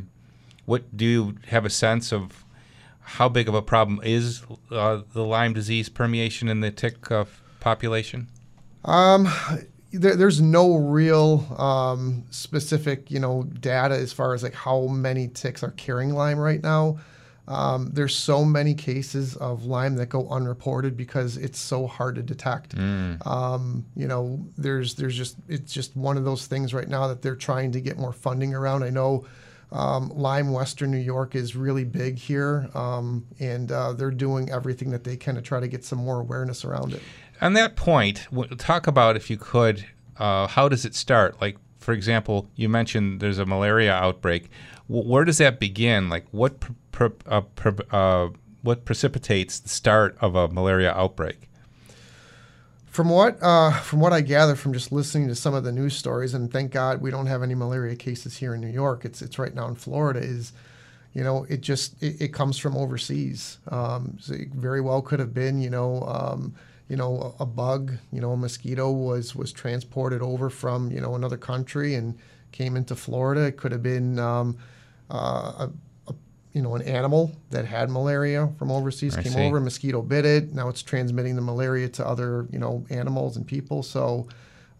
What 0.65 0.95
do 0.95 1.05
you 1.05 1.35
have 1.47 1.65
a 1.65 1.69
sense 1.69 2.11
of 2.11 2.45
how 3.01 3.29
big 3.29 3.47
of 3.47 3.53
a 3.53 3.61
problem 3.61 3.99
is 4.03 4.43
uh, 4.71 5.01
the 5.13 5.23
Lyme 5.23 5.53
disease 5.53 5.89
permeation 5.89 6.47
in 6.49 6.61
the 6.61 6.71
tick 6.71 7.11
uh, 7.11 7.25
population? 7.59 8.27
Um, 8.83 9.27
there, 9.91 10.15
there's 10.15 10.41
no 10.41 10.75
real 10.75 11.55
um, 11.59 12.23
specific, 12.31 13.09
you 13.11 13.19
know, 13.19 13.43
data 13.43 13.95
as 13.95 14.11
far 14.11 14.33
as 14.33 14.43
like 14.43 14.53
how 14.53 14.87
many 14.87 15.27
ticks 15.27 15.63
are 15.63 15.71
carrying 15.71 16.13
Lyme 16.13 16.39
right 16.39 16.61
now. 16.61 16.99
Um, 17.47 17.91
there's 17.93 18.15
so 18.15 18.43
many 18.43 18.73
cases 18.73 19.35
of 19.35 19.65
Lyme 19.65 19.95
that 19.95 20.07
go 20.07 20.27
unreported 20.29 20.97
because 20.97 21.37
it's 21.37 21.59
so 21.59 21.85
hard 21.85 22.15
to 22.15 22.23
detect. 22.23 22.75
Mm. 22.75 23.25
Um, 23.25 23.85
you 23.95 24.07
know, 24.07 24.43
there's 24.57 24.95
there's 24.95 25.15
just 25.15 25.37
it's 25.47 25.71
just 25.71 25.95
one 25.95 26.17
of 26.17 26.25
those 26.25 26.47
things 26.47 26.73
right 26.73 26.87
now 26.87 27.07
that 27.07 27.21
they're 27.21 27.35
trying 27.35 27.71
to 27.73 27.81
get 27.81 27.97
more 27.97 28.13
funding 28.13 28.53
around. 28.53 28.83
I 28.83 28.89
know 28.89 29.25
um, 29.71 30.09
Lyme 30.09 30.51
Western 30.51 30.91
New 30.91 30.97
York 30.97 31.35
is 31.35 31.55
really 31.55 31.83
big 31.83 32.17
here, 32.17 32.69
um, 32.73 33.25
and 33.39 33.71
uh, 33.71 33.93
they're 33.93 34.11
doing 34.11 34.49
everything 34.51 34.91
that 34.91 35.03
they 35.03 35.17
can 35.17 35.35
to 35.35 35.41
try 35.41 35.59
to 35.59 35.67
get 35.67 35.83
some 35.83 35.99
more 35.99 36.19
awareness 36.21 36.63
around 36.63 36.93
it. 36.93 37.01
On 37.41 37.53
that 37.53 37.75
point, 37.75 38.27
w- 38.31 38.55
talk 38.55 38.87
about 38.87 39.15
if 39.15 39.29
you 39.29 39.37
could, 39.37 39.85
uh, 40.17 40.47
how 40.47 40.69
does 40.69 40.85
it 40.85 40.95
start? 40.95 41.41
Like, 41.41 41.57
for 41.79 41.93
example, 41.93 42.49
you 42.55 42.69
mentioned 42.69 43.19
there's 43.19 43.37
a 43.37 43.45
malaria 43.45 43.93
outbreak. 43.93 44.49
Where 44.87 45.25
does 45.25 45.39
that 45.39 45.59
begin? 45.59 46.09
Like, 46.09 46.25
what 46.31 46.59
pr- 46.59 46.73
pr- 46.91 47.07
uh, 47.25 47.41
pr- 47.41 47.69
uh, 47.91 48.29
what 48.61 48.85
precipitates 48.85 49.59
the 49.59 49.69
start 49.69 50.17
of 50.21 50.35
a 50.35 50.47
malaria 50.47 50.91
outbreak? 50.91 51.49
From 52.85 53.09
what 53.09 53.37
uh, 53.41 53.71
from 53.79 53.99
what 53.99 54.13
I 54.13 54.21
gather 54.21 54.55
from 54.55 54.73
just 54.73 54.91
listening 54.91 55.27
to 55.27 55.35
some 55.35 55.53
of 55.53 55.63
the 55.63 55.71
news 55.71 55.95
stories, 55.95 56.33
and 56.33 56.51
thank 56.51 56.71
God 56.71 57.01
we 57.01 57.11
don't 57.11 57.25
have 57.25 57.43
any 57.43 57.53
malaria 57.53 57.95
cases 57.95 58.37
here 58.37 58.55
in 58.55 58.61
New 58.61 58.69
York. 58.69 59.03
It's 59.03 59.21
it's 59.21 59.37
right 59.37 59.53
now 59.53 59.67
in 59.67 59.75
Florida. 59.75 60.21
Is 60.21 60.53
you 61.13 61.23
know 61.23 61.45
it 61.49 61.61
just 61.61 62.01
it, 62.01 62.21
it 62.21 62.27
comes 62.29 62.57
from 62.57 62.77
overseas. 62.77 63.57
Um, 63.69 64.17
so 64.21 64.33
it 64.33 64.49
very 64.49 64.81
well 64.81 65.01
could 65.01 65.19
have 65.19 65.33
been 65.33 65.59
you 65.59 65.69
know 65.69 66.03
um, 66.03 66.55
you 66.87 66.95
know 66.95 67.35
a, 67.39 67.43
a 67.43 67.45
bug 67.45 67.97
you 68.13 68.21
know 68.21 68.31
a 68.31 68.37
mosquito 68.37 68.89
was 68.89 69.35
was 69.35 69.51
transported 69.51 70.21
over 70.21 70.49
from 70.49 70.89
you 70.89 71.01
know 71.01 71.15
another 71.15 71.37
country 71.37 71.95
and 71.95 72.17
came 72.53 72.77
into 72.77 72.95
Florida. 72.95 73.41
It 73.47 73.57
could 73.57 73.73
have 73.73 73.83
been 73.83 74.19
um, 74.19 74.57
uh, 75.09 75.67
a, 75.67 75.71
a 76.07 76.13
you 76.53 76.61
know 76.61 76.75
an 76.75 76.81
animal 76.83 77.31
that 77.51 77.65
had 77.65 77.89
malaria 77.89 78.49
from 78.57 78.71
overseas 78.71 79.15
I 79.17 79.23
came 79.23 79.33
see. 79.33 79.45
over 79.45 79.59
mosquito 79.59 80.01
bit 80.01 80.25
it. 80.25 80.53
Now 80.53 80.69
it's 80.69 80.81
transmitting 80.83 81.35
the 81.35 81.41
malaria 81.41 81.89
to 81.89 82.07
other, 82.07 82.47
you 82.51 82.59
know, 82.59 82.85
animals 82.89 83.37
and 83.37 83.45
people. 83.45 83.83
So, 83.83 84.27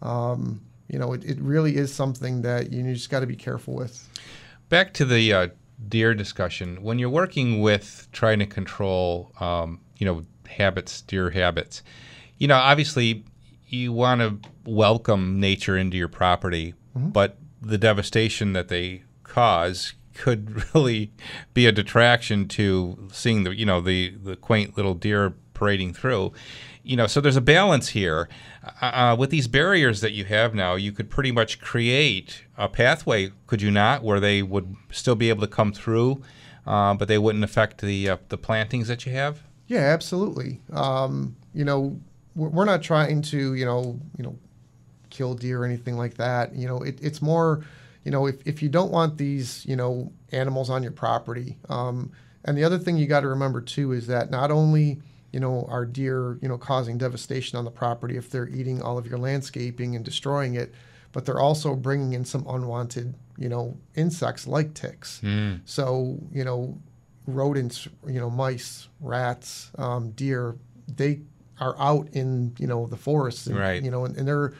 um, 0.02 0.60
you 0.88 0.98
know, 0.98 1.12
it, 1.12 1.24
it 1.24 1.38
really 1.40 1.76
is 1.76 1.92
something 1.92 2.42
that 2.42 2.72
you 2.72 2.82
just 2.94 3.10
got 3.10 3.20
to 3.20 3.26
be 3.26 3.36
careful 3.36 3.74
with. 3.74 4.08
Back 4.68 4.92
to 4.94 5.04
the 5.04 5.32
uh, 5.32 5.48
deer 5.88 6.14
discussion. 6.14 6.82
When 6.82 6.98
you're 6.98 7.10
working 7.10 7.60
with 7.60 8.08
trying 8.12 8.38
to 8.40 8.46
control, 8.46 9.32
um, 9.40 9.80
you 9.98 10.06
know, 10.06 10.24
habits, 10.48 11.02
deer 11.02 11.30
habits, 11.30 11.82
you 12.38 12.48
know, 12.48 12.56
obviously 12.56 13.24
you 13.68 13.92
want 13.92 14.20
to 14.20 14.38
welcome 14.70 15.40
nature 15.40 15.76
into 15.76 15.96
your 15.96 16.08
property, 16.08 16.74
Mhm. 16.96 17.12
but 17.12 17.36
the 17.60 17.78
devastation 17.78 18.52
that 18.52 18.68
they 18.68 19.02
cause 19.24 19.94
could 20.16 20.64
really 20.74 21.12
be 21.54 21.66
a 21.66 21.72
detraction 21.72 22.48
to 22.48 23.08
seeing 23.12 23.44
the, 23.44 23.54
you 23.54 23.66
know, 23.66 23.80
the, 23.80 24.10
the 24.22 24.36
quaint 24.36 24.76
little 24.76 24.94
deer 24.94 25.34
parading 25.54 25.94
through. 25.94 26.32
You 26.82 26.96
know, 26.96 27.06
so 27.06 27.20
there's 27.20 27.36
a 27.36 27.40
balance 27.40 27.88
here. 27.88 28.28
Uh, 28.80 29.16
with 29.18 29.30
these 29.30 29.48
barriers 29.48 30.00
that 30.02 30.12
you 30.12 30.24
have 30.24 30.54
now, 30.54 30.76
you 30.76 30.92
could 30.92 31.10
pretty 31.10 31.32
much 31.32 31.60
create 31.60 32.44
a 32.56 32.68
pathway, 32.68 33.32
could 33.46 33.60
you 33.60 33.70
not, 33.72 34.04
where 34.04 34.20
they 34.20 34.42
would 34.42 34.76
still 34.90 35.16
be 35.16 35.28
able 35.28 35.40
to 35.40 35.52
come 35.52 35.72
through, 35.72 36.22
uh, 36.64 36.94
but 36.94 37.08
they 37.08 37.18
wouldn't 37.18 37.42
affect 37.42 37.80
the 37.80 38.10
uh, 38.10 38.16
the 38.28 38.38
plantings 38.38 38.86
that 38.86 39.04
you 39.04 39.12
have. 39.12 39.42
Yeah, 39.66 39.80
absolutely. 39.80 40.60
Um, 40.72 41.34
you 41.54 41.64
know, 41.64 41.98
we're 42.36 42.48
we're 42.50 42.64
not 42.64 42.82
trying 42.82 43.22
to, 43.22 43.54
you 43.54 43.64
know, 43.64 43.98
you 44.16 44.22
know, 44.22 44.36
kill 45.10 45.34
deer 45.34 45.62
or 45.62 45.64
anything 45.64 45.96
like 45.96 46.14
that. 46.14 46.54
You 46.54 46.68
know, 46.68 46.78
it, 46.82 46.98
it's 47.02 47.20
more, 47.20 47.64
you 48.06 48.12
know, 48.12 48.26
if, 48.26 48.36
if 48.46 48.62
you 48.62 48.68
don't 48.68 48.92
want 48.92 49.18
these, 49.18 49.66
you 49.66 49.74
know, 49.74 50.12
animals 50.30 50.70
on 50.70 50.80
your 50.84 50.92
property. 50.92 51.58
Um, 51.68 52.12
and 52.44 52.56
the 52.56 52.62
other 52.62 52.78
thing 52.78 52.96
you 52.96 53.08
got 53.08 53.22
to 53.22 53.28
remember 53.28 53.60
too 53.60 53.90
is 53.90 54.06
that 54.06 54.30
not 54.30 54.52
only, 54.52 55.02
you 55.32 55.40
know, 55.40 55.66
are 55.68 55.84
deer, 55.84 56.38
you 56.40 56.48
know, 56.48 56.56
causing 56.56 56.98
devastation 56.98 57.58
on 57.58 57.64
the 57.64 57.70
property 57.72 58.16
if 58.16 58.30
they're 58.30 58.48
eating 58.48 58.80
all 58.80 58.96
of 58.96 59.08
your 59.08 59.18
landscaping 59.18 59.96
and 59.96 60.04
destroying 60.04 60.54
it, 60.54 60.72
but 61.10 61.24
they're 61.26 61.40
also 61.40 61.74
bringing 61.74 62.12
in 62.12 62.24
some 62.24 62.46
unwanted, 62.48 63.12
you 63.38 63.48
know, 63.48 63.76
insects 63.96 64.46
like 64.46 64.72
ticks. 64.72 65.20
Mm. 65.24 65.62
So, 65.64 66.20
you 66.32 66.44
know, 66.44 66.78
rodents, 67.26 67.88
you 68.06 68.20
know, 68.20 68.30
mice, 68.30 68.86
rats, 69.00 69.72
um, 69.78 70.12
deer, 70.12 70.54
they 70.86 71.22
are 71.60 71.74
out 71.80 72.08
in, 72.12 72.54
you 72.60 72.68
know, 72.68 72.86
the 72.86 72.96
forests, 72.96 73.48
and, 73.48 73.58
Right. 73.58 73.82
you 73.82 73.90
know, 73.90 74.04
and, 74.04 74.16
and 74.16 74.28
they're 74.28 74.52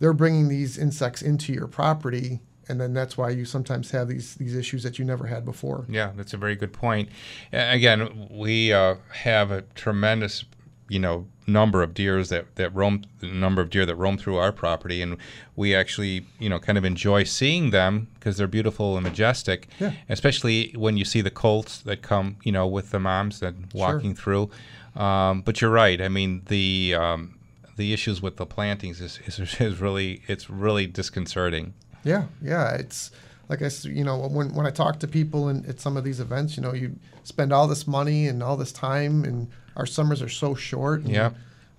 they're 0.00 0.12
bringing 0.12 0.48
these 0.48 0.76
insects 0.76 1.22
into 1.22 1.52
your 1.52 1.68
property, 1.68 2.40
and 2.68 2.80
then 2.80 2.94
that's 2.94 3.16
why 3.16 3.30
you 3.30 3.44
sometimes 3.44 3.90
have 3.90 4.08
these 4.08 4.34
these 4.36 4.56
issues 4.56 4.82
that 4.82 4.98
you 4.98 5.04
never 5.04 5.26
had 5.26 5.44
before. 5.44 5.84
Yeah, 5.88 6.12
that's 6.16 6.32
a 6.32 6.36
very 6.36 6.56
good 6.56 6.72
point. 6.72 7.08
Again, 7.52 8.28
we 8.30 8.72
uh, 8.72 8.96
have 9.12 9.50
a 9.50 9.62
tremendous, 9.74 10.44
you 10.88 10.98
know, 10.98 11.26
number 11.46 11.82
of 11.82 11.94
deers 11.94 12.30
that, 12.30 12.56
that 12.56 12.74
roam, 12.74 13.04
the 13.20 13.26
number 13.26 13.60
of 13.60 13.70
deer 13.70 13.84
that 13.86 13.96
roam 13.96 14.16
through 14.16 14.36
our 14.36 14.52
property, 14.52 15.02
and 15.02 15.16
we 15.56 15.74
actually, 15.74 16.26
you 16.38 16.48
know, 16.48 16.58
kind 16.58 16.78
of 16.78 16.84
enjoy 16.84 17.24
seeing 17.24 17.70
them 17.70 18.08
because 18.14 18.36
they're 18.36 18.46
beautiful 18.46 18.96
and 18.96 19.04
majestic. 19.04 19.68
Yeah. 19.78 19.92
Especially 20.08 20.72
when 20.76 20.96
you 20.96 21.04
see 21.04 21.20
the 21.20 21.30
colts 21.30 21.78
that 21.78 22.02
come, 22.02 22.36
you 22.42 22.52
know, 22.52 22.66
with 22.66 22.90
the 22.90 23.00
moms 23.00 23.40
that 23.40 23.54
walking 23.74 24.14
through. 24.14 24.50
Um, 24.96 25.42
but 25.42 25.60
you're 25.60 25.70
right. 25.70 26.00
I 26.00 26.08
mean, 26.08 26.42
the 26.46 26.94
um, 26.94 27.38
the 27.76 27.92
issues 27.92 28.22
with 28.22 28.36
the 28.36 28.46
plantings 28.46 29.00
is, 29.00 29.18
is, 29.26 29.60
is 29.60 29.80
really 29.80 30.22
it's 30.28 30.48
really 30.48 30.86
disconcerting. 30.86 31.74
Yeah, 32.04 32.26
yeah. 32.42 32.74
It's 32.74 33.10
like 33.48 33.62
I, 33.62 33.70
you 33.82 34.04
know, 34.04 34.18
when 34.28 34.54
when 34.54 34.66
I 34.66 34.70
talk 34.70 35.00
to 35.00 35.08
people 35.08 35.48
in, 35.48 35.64
at 35.66 35.80
some 35.80 35.96
of 35.96 36.04
these 36.04 36.20
events, 36.20 36.56
you 36.56 36.62
know, 36.62 36.72
you 36.72 36.96
spend 37.24 37.52
all 37.52 37.66
this 37.66 37.86
money 37.86 38.28
and 38.28 38.42
all 38.42 38.56
this 38.56 38.72
time, 38.72 39.24
and 39.24 39.48
our 39.76 39.86
summers 39.86 40.22
are 40.22 40.28
so 40.28 40.54
short. 40.54 41.00
And, 41.00 41.10
Yeah. 41.10 41.30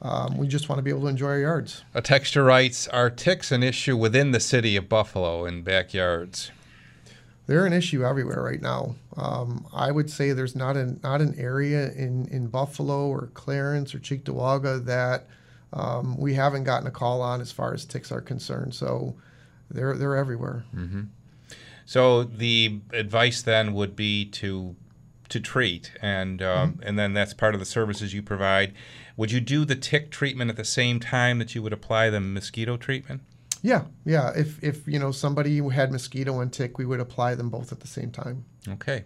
Um, 0.02 0.38
we 0.38 0.48
just 0.48 0.70
want 0.70 0.78
to 0.78 0.84
be 0.84 0.90
able 0.92 1.02
to 1.02 1.08
enjoy 1.08 1.30
our 1.30 1.40
yards. 1.40 1.84
A 1.94 2.02
texture 2.02 2.44
writes, 2.44 2.88
"Are 2.90 3.10
ticks 3.10 3.52
an 3.52 3.64
issue 3.64 3.96
within 3.96 4.32
the 4.32 4.40
city 4.40 4.76
of 4.76 4.90
Buffalo 4.90 5.46
in 5.46 5.64
backyards?" 5.64 6.52
They're 7.48 7.66
an 7.66 7.74
issue 7.74 8.04
everywhere 8.04 8.42
right 8.42 8.62
now. 8.62 8.96
Um, 9.18 9.68
I 9.74 9.92
would 9.92 10.10
say 10.10 10.32
there's 10.32 10.56
not 10.56 10.76
an 10.76 11.00
not 11.02 11.22
an 11.22 11.36
area 11.38 11.92
in, 11.92 12.28
in 12.28 12.48
Buffalo 12.48 13.08
or 13.08 13.30
Clarence 13.34 13.96
or 13.96 14.00
Cheektowaga 14.00 14.84
that 14.86 15.28
um, 15.72 16.18
we 16.18 16.34
haven't 16.34 16.64
gotten 16.64 16.88
a 16.88 16.92
call 16.92 17.22
on 17.22 17.42
as 17.42 17.52
far 17.52 17.74
as 17.74 17.86
ticks 17.86 18.12
are 18.12 18.22
concerned. 18.22 18.74
So 18.74 19.16
they're 19.70 19.96
they're 19.98 20.16
everywhere. 20.16 20.66
hmm 20.72 21.04
So 21.86 22.24
the 22.24 22.80
advice 22.94 23.42
then 23.42 23.74
would 23.74 23.96
be 23.96 24.26
to 24.26 24.76
to 25.30 25.40
treat, 25.40 25.92
and 26.02 26.42
um, 26.42 26.80
and 26.84 27.00
then 27.00 27.14
that's 27.14 27.34
part 27.34 27.56
of 27.56 27.60
the 27.60 27.66
services 27.66 28.14
you 28.14 28.22
provide. 28.22 28.74
Would 29.18 29.32
you 29.32 29.40
do 29.40 29.66
the 29.66 29.76
tick 29.76 30.12
treatment 30.12 30.50
at 30.52 30.58
the 30.58 30.66
same 30.66 31.00
time 31.00 31.40
that 31.40 31.56
you 31.56 31.62
would 31.64 31.74
apply 31.74 32.10
the 32.10 32.20
mosquito 32.20 32.78
treatment? 32.78 33.22
Yeah, 33.66 33.86
yeah. 34.06 34.32
If 34.36 34.64
if 34.64 34.88
you 34.88 35.00
know 35.00 35.12
somebody 35.12 35.58
had 35.70 35.92
mosquito 35.92 36.40
and 36.40 36.54
tick, 36.54 36.78
we 36.78 36.86
would 36.86 37.00
apply 37.00 37.34
them 37.34 37.50
both 37.50 37.72
at 37.72 37.80
the 37.80 37.88
same 37.88 38.12
time. 38.12 38.46
Okay. 38.68 39.06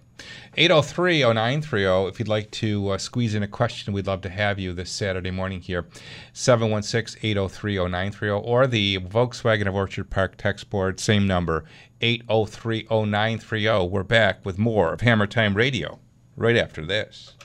803 0.57 1.22
0930. 1.22 2.10
If 2.10 2.20
you'd 2.20 2.28
like 2.28 2.51
to 2.51 2.89
uh, 2.89 2.97
squeeze 2.97 3.36
in 3.36 3.41
a 3.41 3.47
question, 3.47 3.93
we'd 3.93 4.07
love 4.07 4.20
to 4.24 4.30
have 4.30 4.60
you 4.60 4.74
this 4.74 4.91
Saturday 4.91 5.32
morning 5.32 5.62
here. 5.62 5.88
716 6.34 7.22
803 7.24 7.76
0930 7.78 8.32
or 8.32 8.68
the 8.68 8.97
Volkswagen 8.97 9.66
of 9.66 9.76
Orchard 9.76 10.10
Park 10.10 10.36
text 10.36 10.70
board, 10.70 10.99
same 10.99 11.26
number, 11.26 11.64
803 12.01 12.86
0930. 12.89 13.88
We're 13.88 14.03
back 14.03 14.45
with 14.45 14.57
more 14.57 14.91
of 14.91 14.99
Hammer 14.99 15.28
Time 15.28 15.53
Radio 15.53 15.99
right 16.36 16.57
after 16.57 16.86
this. 16.86 17.36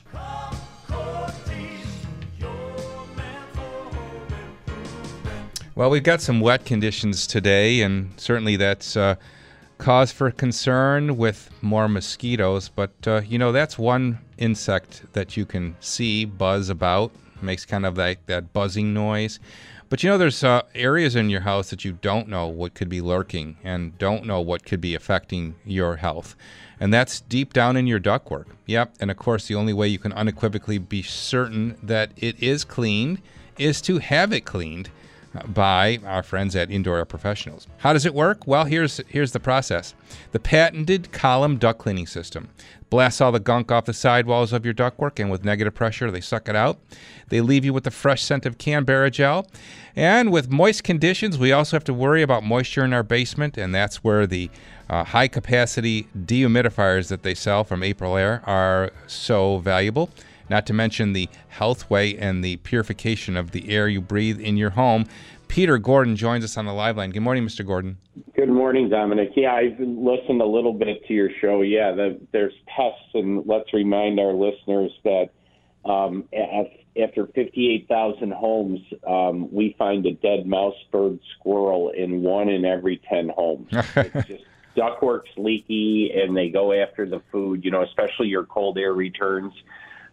Well, 5.77 5.91
we've 5.91 6.05
got 6.05 6.21
some 6.21 6.39
wet 6.39 6.65
conditions 6.65 7.27
today, 7.27 7.81
and 7.81 8.13
certainly 8.17 8.55
that's 8.55 8.97
uh, 8.97 9.17
cause 9.77 10.13
for 10.13 10.31
concern 10.31 11.17
with 11.17 11.51
more 11.63 11.89
mosquitoes. 11.89 12.69
But, 12.69 12.93
uh, 13.05 13.23
you 13.27 13.39
know, 13.39 13.51
that's 13.51 13.77
one 13.77 14.21
insect 14.39 15.03
that 15.15 15.37
you 15.37 15.45
can 15.45 15.75
see 15.81 16.27
buzz 16.27 16.69
about, 16.69 17.11
makes 17.43 17.65
kind 17.67 17.85
of 17.85 17.99
like 17.99 18.25
that 18.27 18.53
buzzing 18.53 18.95
noise. 18.95 19.41
But, 19.89 20.05
you 20.05 20.11
know, 20.11 20.17
there's 20.17 20.45
uh, 20.45 20.63
areas 20.77 21.17
in 21.17 21.29
your 21.29 21.41
house 21.41 21.71
that 21.71 21.85
you 21.85 21.99
don't 22.01 22.29
know 22.29 22.47
what 22.47 22.75
could 22.75 22.89
be 22.89 23.01
lurking 23.01 23.57
and 23.65 23.99
don't 23.99 24.27
know 24.27 24.41
what 24.41 24.65
could 24.65 24.81
be 24.81 24.95
affecting 24.95 25.57
your 25.67 25.97
health. 25.97 26.37
And 26.79 26.95
that's 26.95 27.21
deep 27.23 27.53
down 27.53 27.77
in 27.77 27.89
your 27.89 27.99
ductwork. 27.99 28.47
Yep. 28.67 28.95
And 29.01 29.11
of 29.11 29.17
course, 29.17 29.49
the 29.49 29.57
only 29.57 29.73
way 29.73 29.89
you 29.89 29.99
can 29.99 30.13
unequivocally 30.13 30.79
be 30.79 31.03
certain 31.03 31.77
that 31.83 32.13
it 32.17 32.41
is 32.41 32.63
cleaned 32.63 33.21
is 33.59 33.81
to 33.83 33.99
have 33.99 34.33
it 34.33 34.45
cleaned 34.45 34.91
by 35.47 35.99
our 36.05 36.23
friends 36.23 36.55
at 36.57 36.71
Indoor 36.71 36.99
Air 36.99 37.05
Professionals. 37.05 37.67
How 37.79 37.93
does 37.93 38.07
it 38.07 38.15
work? 38.15 38.47
Well, 38.47 38.65
here's 38.65 39.01
here's 39.09 39.33
the 39.33 39.41
process. 39.41 39.95
The 40.33 40.41
patented 40.41 41.13
column 41.13 41.59
duct 41.59 41.79
cleaning 41.79 42.07
system 42.07 42.49
blasts 42.91 43.21
all 43.21 43.33
the 43.33 43.41
gunk 43.41 43.73
off 43.73 43.87
the 43.87 43.93
sidewalls 43.93 44.53
of 44.53 44.65
your 44.65 44.75
ductwork, 44.75 45.19
and 45.19 45.31
with 45.31 45.45
negative 45.45 45.75
pressure, 45.75 46.11
they 46.11 46.21
suck 46.21 46.49
it 46.49 46.55
out. 46.55 46.79
They 47.29 47.41
leave 47.41 47.65
you 47.65 47.73
with 47.73 47.85
the 47.85 47.91
fresh 47.91 48.23
scent 48.23 48.47
of 48.47 48.59
Canberra 48.59 49.11
gel. 49.11 49.49
And 49.97 50.31
with 50.31 50.51
moist 50.51 50.85
conditions, 50.85 51.39
we 51.39 51.51
also 51.53 51.77
have 51.77 51.85
to 51.85 51.95
worry 51.95 52.23
about 52.23 52.45
moisture 52.45 52.85
in 52.85 52.93
our 52.93 53.03
basement, 53.03 53.57
and 53.57 53.75
that's 53.75 54.05
where 54.05 54.27
the 54.27 54.51
uh, 54.89 55.05
high 55.05 55.29
capacity 55.29 56.07
dehumidifiers 56.17 57.09
that 57.09 57.23
they 57.23 57.35
sell 57.35 57.65
from 57.65 57.83
April 57.83 58.17
Air 58.17 58.43
are 58.45 58.93
so 59.07 59.59
valuable 59.59 60.11
not 60.49 60.67
to 60.67 60.73
mention 60.73 61.13
the 61.13 61.29
healthway 61.59 62.17
and 62.19 62.45
the 62.45 62.57
purification 62.59 63.37
of 63.37 63.53
the 63.53 63.71
air 63.71 63.89
you 63.89 64.01
breathe 64.01 64.41
in 64.41 64.57
your 64.57 64.71
home. 64.71 65.07
Peter 65.49 65.79
Gordon 65.79 66.17
joins 66.17 66.45
us 66.45 66.57
on 66.57 66.67
the 66.67 66.73
live 66.73 66.97
line. 66.97 67.11
Good 67.11 67.23
morning, 67.23 67.47
Mr. 67.47 67.65
Gordon. 67.65 67.99
Good 68.35 68.49
morning, 68.49 68.89
Domenic. 68.89 69.33
Yeah, 69.37 69.55
I've 69.55 69.79
listened 69.79 70.41
a 70.41 70.47
little 70.47 70.73
bit 70.73 71.05
to 71.07 71.15
your 71.15 71.31
show. 71.41 71.63
Yeah, 71.63 71.93
the, 71.93 72.21
there's 72.33 72.55
pests, 72.67 73.11
and 73.15 73.47
let's 73.47 73.73
remind 73.73 74.19
our 74.19 74.33
listeners 74.33 74.91
that 75.05 75.31
um, 75.85 76.25
af- 76.33 76.81
after 77.01 77.27
58,000 77.35 78.33
homes, 78.33 78.81
um, 79.07 79.53
we 79.53 79.75
find 79.79 80.07
a 80.07 80.13
dead 80.13 80.47
mouse, 80.47 80.75
bird, 80.91 81.19
squirrel 81.39 81.91
in 81.91 82.23
one 82.23 82.49
in 82.49 82.65
every 82.65 83.01
10 83.09 83.29
homes. 83.29 83.69
it's 83.73 84.29
just 84.29 84.45
ductwork's 84.77 85.31
leaky, 85.37 86.11
and 86.15 86.37
they 86.37 86.49
go 86.49 86.73
after 86.73 87.09
the 87.09 87.23
food. 87.31 87.65
You 87.65 87.71
know, 87.71 87.83
especially 87.83 88.29
your 88.29 88.45
cold 88.45 88.79
air 88.79 88.93
returns. 88.93 89.53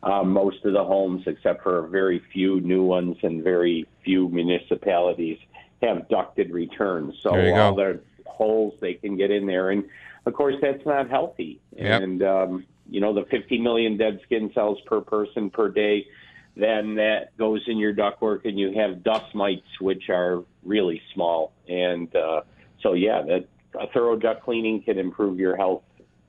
Um, 0.04 0.32
most 0.32 0.66
of 0.66 0.74
the 0.74 0.84
homes, 0.84 1.24
except 1.28 1.62
for 1.62 1.86
very 1.88 2.24
few 2.34 2.60
new 2.62 2.84
ones 2.84 3.18
and 3.22 3.44
very 3.44 3.88
few 4.04 4.30
municipalities, 4.30 5.38
have 5.82 6.10
ducted 6.10 6.52
returns. 6.52 7.16
So 7.22 7.30
all 7.30 7.76
go. 7.76 7.76
the 7.76 8.02
holes 8.26 8.74
they 8.82 8.96
can 8.96 9.16
get 9.16 9.30
in 9.30 9.46
there, 9.46 9.70
and 9.70 9.84
of 10.26 10.34
course 10.34 10.56
that's 10.62 10.86
not 10.86 11.10
healthy. 11.10 11.60
Yep. 11.76 12.02
And 12.02 12.24
um, 12.24 12.66
you 12.90 13.00
know 13.00 13.14
the 13.14 13.26
50 13.26 13.60
million 13.60 13.98
dead 13.98 14.20
skin 14.24 14.52
cells 14.54 14.80
per 14.86 15.02
person 15.02 15.50
per 15.50 15.70
day, 15.70 16.08
then 16.56 16.96
that 16.96 17.38
goes 17.38 17.62
in 17.68 17.78
your 17.78 17.94
ductwork, 17.94 18.46
and 18.46 18.60
you 18.60 18.74
have 18.74 19.04
dust 19.04 19.36
mites, 19.36 19.80
which 19.80 20.10
are 20.10 20.44
really 20.64 21.02
small. 21.14 21.54
And 21.68 22.14
uh, 22.16 22.42
so 22.82 22.94
yeah, 22.94 23.22
that 23.22 23.46
a 23.80 23.88
thorough 23.88 24.16
duct 24.16 24.44
cleaning 24.44 24.82
can 24.82 24.98
improve 24.98 25.40
your 25.40 25.56
health 25.56 25.84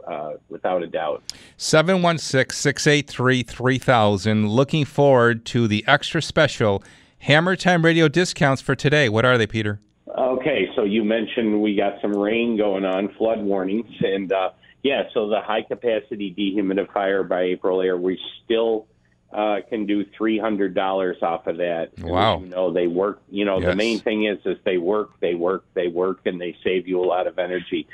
uh, 0.07 0.33
without 0.49 0.83
a 0.83 0.87
doubt. 0.87 1.23
716 1.57 2.55
683 2.57 3.43
3000. 3.43 4.49
Looking 4.49 4.85
forward 4.85 5.45
to 5.47 5.67
the 5.67 5.85
extra 5.87 6.23
special 6.23 6.83
Hammer 7.19 7.57
Time 7.57 7.85
Radio 7.85 8.09
discounts 8.09 8.63
for 8.63 8.75
today. 8.75 9.09
What 9.09 9.25
are 9.25 9.39
they, 9.39 9.47
Peter? 9.47 9.81
Okay, 10.19 10.69
so 10.75 10.85
you 10.85 11.05
mentioned 11.05 11.63
we 11.63 11.75
got 11.77 12.01
some 12.03 12.13
rain 12.13 12.57
going 12.57 12.85
on, 12.85 13.15
flood 13.15 13.41
warnings, 13.41 13.91
and 14.01 14.31
uh, 14.33 14.51
yeah, 14.83 15.05
so 15.15 15.29
the 15.29 15.41
high 15.41 15.63
capacity 15.63 16.35
dehumidifier 16.37 17.27
by 17.27 17.43
April 17.43 17.81
Air, 17.81 17.97
we 17.97 18.19
still 18.45 18.87
uh, 19.33 19.61
can 19.69 19.87
do 19.87 20.05
three 20.17 20.39
hundred 20.39 20.75
dollars 20.75 21.17
off 21.23 21.47
of 21.47 21.57
that. 21.59 21.93
Wow. 21.99 22.41
You 22.41 22.49
know 22.49 22.73
they 22.73 22.87
work. 22.87 23.23
You 23.31 23.45
know 23.45 23.61
the 23.61 23.75
main 23.75 24.01
thing 24.01 24.27
is 24.27 24.39
is 24.45 24.59
they 24.65 24.79
work, 24.79 25.13
they 25.21 25.35
work, 25.35 25.65
they 25.75 25.89
work, 25.89 26.21
and 26.27 26.41
they 26.41 26.57
save 26.63 26.87
you 26.87 27.01
a 27.01 27.07
lot 27.07 27.27
of 27.27 27.39
energy. 27.39 27.87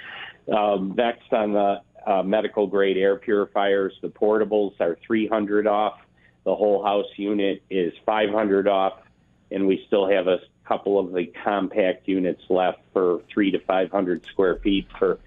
Um, 0.52 0.94
next 0.96 1.32
on 1.32 1.52
the 1.52 1.82
uh, 2.08 2.22
medical 2.22 2.66
grade 2.66 2.96
air 2.96 3.16
purifiers, 3.16 3.92
the 4.00 4.08
portables 4.08 4.80
are 4.80 4.96
three 5.06 5.28
hundred 5.28 5.66
off. 5.66 5.98
The 6.44 6.54
whole 6.54 6.82
house 6.82 7.10
unit 7.16 7.62
is 7.68 7.92
five 8.06 8.30
hundred 8.30 8.66
off. 8.66 8.94
And 9.50 9.66
we 9.66 9.82
still 9.86 10.08
have 10.08 10.26
a 10.26 10.38
couple 10.66 10.98
of 10.98 11.12
the 11.12 11.26
compact 11.44 12.06
units 12.06 12.42
left 12.50 12.80
for 12.92 13.20
three 13.32 13.50
to 13.50 13.58
five 13.60 13.90
hundred 13.90 14.24
square 14.26 14.56
feet 14.56 14.86
for 14.98 15.18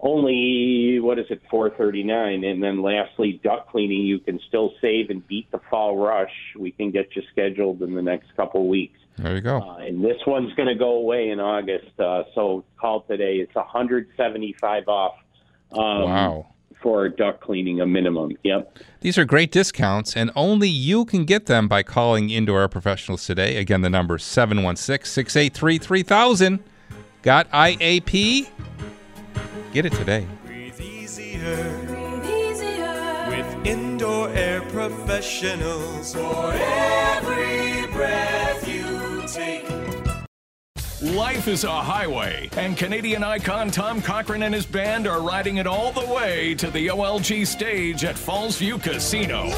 only 0.00 0.98
what 1.00 1.18
is 1.18 1.26
it 1.30 1.40
four 1.48 1.70
thirty 1.70 2.02
nine 2.02 2.42
and 2.42 2.60
then 2.62 2.82
lastly 2.82 3.40
duct 3.44 3.70
cleaning 3.70 4.02
you 4.02 4.18
can 4.18 4.40
still 4.48 4.72
save 4.80 5.10
and 5.10 5.26
beat 5.26 5.50
the 5.52 5.60
fall 5.70 5.96
rush. 5.96 6.32
We 6.58 6.72
can 6.72 6.90
get 6.90 7.14
you 7.14 7.22
scheduled 7.30 7.82
in 7.82 7.94
the 7.94 8.02
next 8.02 8.34
couple 8.36 8.66
weeks. 8.68 8.98
There 9.16 9.36
you 9.36 9.40
go. 9.40 9.60
uh, 9.60 9.76
and 9.76 10.02
this 10.04 10.20
one's 10.26 10.52
going 10.54 10.68
to 10.68 10.74
go 10.74 10.94
away 10.96 11.30
in 11.30 11.38
august 11.38 11.98
uh, 12.00 12.24
so 12.34 12.64
call 12.76 13.02
today. 13.02 13.36
It's 13.36 13.54
a 13.54 13.62
hundred 13.62 14.08
seventy 14.16 14.54
five 14.60 14.88
off 14.88 15.14
um, 15.72 16.02
Wow. 16.02 16.46
for 16.82 17.08
duct 17.08 17.40
cleaning 17.40 17.80
a 17.80 17.86
minimum 17.86 18.32
yep 18.42 18.78
These 19.00 19.16
are 19.18 19.24
great 19.24 19.50
discounts, 19.52 20.16
and 20.16 20.30
only 20.36 20.68
you 20.68 21.04
can 21.04 21.24
get 21.24 21.46
them 21.46 21.68
by 21.68 21.82
calling 21.82 22.30
Indoor 22.30 22.60
Air 22.62 22.68
Professionals 22.68 23.24
today. 23.26 23.56
Again, 23.56 23.80
the 23.82 23.90
number 23.90 24.16
is 24.16 24.22
716 24.24 25.04
683 25.06 25.78
3000. 25.78 26.58
Got 27.22 27.50
IAP? 27.50 28.48
Get 29.72 29.86
it 29.86 29.92
today. 29.92 30.26
Breathe 30.46 30.80
easier. 30.80 31.64
With 33.28 33.66
indoor 33.66 34.28
air 34.30 34.60
professionals. 34.62 36.14
For 36.14 36.52
every 36.52 37.86
breath 37.92 38.66
you 38.68 39.22
take. 39.28 39.79
Life 41.02 41.48
is 41.48 41.64
a 41.64 41.70
highway, 41.70 42.50
and 42.58 42.76
Canadian 42.76 43.24
icon 43.24 43.70
Tom 43.70 44.02
Cochrane 44.02 44.42
and 44.42 44.54
his 44.54 44.66
band 44.66 45.06
are 45.06 45.22
riding 45.22 45.56
it 45.56 45.66
all 45.66 45.92
the 45.92 46.04
way 46.04 46.54
to 46.56 46.70
the 46.70 46.88
OLG 46.88 47.46
stage 47.46 48.04
at 48.04 48.18
Falls 48.18 48.58
View 48.58 48.76
Casino. 48.76 49.48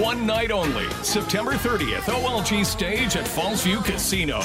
One 0.00 0.24
night 0.24 0.52
only, 0.52 0.88
September 1.02 1.54
30th, 1.54 2.02
OLG 2.02 2.64
stage 2.64 3.16
at 3.16 3.26
Falls 3.26 3.64
View 3.64 3.80
Casino. 3.80 4.40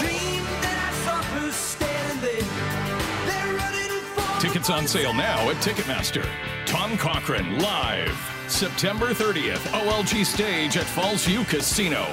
Tickets 4.39 4.71
on 4.71 4.87
sale 4.87 5.13
now 5.13 5.51
at 5.51 5.57
Ticketmaster. 5.57 6.27
Tom 6.65 6.97
Cochrane 6.97 7.59
live, 7.59 8.17
September 8.47 9.13
30th, 9.13 9.67
OLG 9.67 10.25
stage 10.25 10.77
at 10.77 10.85
Falls 10.85 11.25
View 11.25 11.43
Casino. 11.43 12.07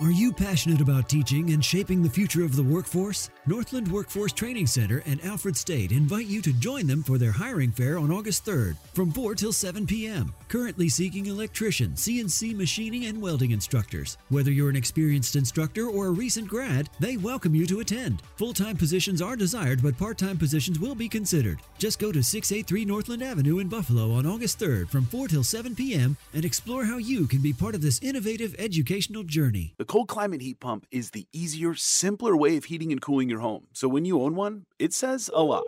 Are 0.00 0.12
you 0.12 0.32
passionate 0.32 0.80
about 0.80 1.08
teaching 1.08 1.50
and 1.50 1.64
shaping 1.64 2.04
the 2.04 2.08
future 2.08 2.44
of 2.44 2.54
the 2.54 2.62
workforce? 2.62 3.30
Northland 3.46 3.90
Workforce 3.90 4.32
Training 4.32 4.68
Center 4.68 5.02
and 5.06 5.20
Alfred 5.24 5.56
State 5.56 5.90
invite 5.90 6.26
you 6.26 6.40
to 6.42 6.52
join 6.52 6.86
them 6.86 7.02
for 7.02 7.18
their 7.18 7.32
hiring 7.32 7.72
fair 7.72 7.98
on 7.98 8.12
August 8.12 8.46
3rd 8.46 8.76
from 8.94 9.10
4 9.10 9.34
till 9.34 9.52
7 9.52 9.88
p.m. 9.88 10.32
Currently 10.46 10.88
seeking 10.88 11.26
electrician, 11.26 11.94
CNC 11.94 12.54
machining, 12.54 13.06
and 13.06 13.20
welding 13.20 13.50
instructors. 13.50 14.18
Whether 14.28 14.52
you're 14.52 14.70
an 14.70 14.76
experienced 14.76 15.34
instructor 15.34 15.88
or 15.88 16.06
a 16.06 16.12
recent 16.12 16.46
grad, 16.46 16.88
they 17.00 17.16
welcome 17.16 17.56
you 17.56 17.66
to 17.66 17.80
attend. 17.80 18.22
Full 18.36 18.52
time 18.52 18.76
positions 18.76 19.20
are 19.20 19.34
desired, 19.34 19.82
but 19.82 19.98
part 19.98 20.16
time 20.16 20.38
positions 20.38 20.78
will 20.78 20.94
be 20.94 21.08
considered. 21.08 21.58
Just 21.78 21.98
go 21.98 22.12
to 22.12 22.22
683 22.22 22.84
Northland 22.84 23.24
Avenue 23.24 23.58
in 23.58 23.68
Buffalo 23.68 24.12
on 24.12 24.26
August 24.26 24.60
3rd 24.60 24.90
from 24.90 25.06
4 25.06 25.26
till 25.26 25.42
7 25.42 25.74
p.m. 25.74 26.16
and 26.34 26.44
explore 26.44 26.84
how 26.84 26.98
you 26.98 27.26
can 27.26 27.40
be 27.40 27.52
part 27.52 27.74
of 27.74 27.82
this 27.82 28.00
innovative 28.00 28.54
educational 28.60 29.24
journey. 29.24 29.74
The 29.76 29.87
cold 29.88 30.06
climate 30.06 30.42
heat 30.42 30.60
pump 30.60 30.86
is 30.90 31.10
the 31.10 31.26
easier, 31.32 31.74
simpler 31.74 32.36
way 32.36 32.56
of 32.56 32.66
heating 32.66 32.92
and 32.92 33.00
cooling 33.00 33.30
your 33.30 33.40
home. 33.40 33.68
So 33.72 33.88
when 33.88 34.04
you 34.04 34.20
own 34.20 34.34
one, 34.34 34.66
it 34.78 34.92
says 34.92 35.30
a 35.34 35.42
lot. 35.42 35.64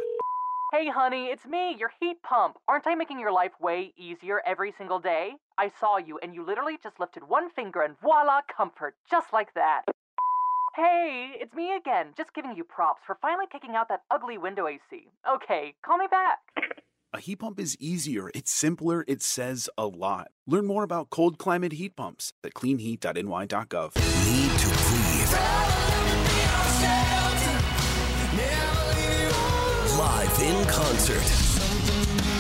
Hey, 0.73 0.89
honey, 0.89 1.27
it's 1.27 1.47
me, 1.47 1.75
your 1.77 1.91
heat 1.99 2.23
pump. 2.23 2.59
Aren't 2.69 2.87
I 2.87 2.95
making 2.95 3.19
your 3.19 3.33
life 3.33 3.53
way 3.61 3.93
easier 3.97 4.41
every 4.47 4.73
single 4.77 5.01
day? 5.01 5.33
I 5.59 5.73
saw 5.81 5.97
you, 5.97 6.19
and 6.23 6.35
you 6.35 6.45
literally 6.45 6.79
just 6.81 7.01
lifted 7.01 7.25
one 7.25 7.51
finger 7.51 7.83
and 7.83 7.99
voila, 8.01 8.43
comfort, 8.55 8.95
just 9.11 9.33
like 9.33 9.53
that. 9.55 9.83
Hey, 10.77 11.33
it's 11.41 11.55
me 11.55 11.75
again, 11.75 12.09
just 12.17 12.35
giving 12.35 12.55
you 12.55 12.63
props 12.63 13.01
for 13.05 13.19
finally 13.21 13.47
kicking 13.51 13.75
out 13.75 13.89
that 13.89 14.03
ugly 14.11 14.39
window 14.39 14.69
AC. 14.69 15.09
Okay, 15.29 15.75
call 15.85 15.97
me 15.97 16.07
back. 16.09 16.39
A 17.13 17.19
heat 17.19 17.41
pump 17.41 17.59
is 17.59 17.77
easier, 17.81 18.31
it's 18.37 18.53
simpler, 18.53 19.05
it 19.09 19.21
says 19.21 19.69
a 19.77 19.85
lot. 19.85 20.29
Learn 20.47 20.65
more 20.65 20.85
about 20.85 21.11
cold 21.11 21.39
climate 21.39 21.73
heat 21.73 21.97
pumps 21.97 22.33
at 22.45 22.55
cleanheat.ny.gov. 22.55 23.97
Need 23.97 24.53
to 24.61 24.69
breathe. 24.87 25.33
Live 29.99 30.41
in 30.41 30.65
concert. 30.67 31.27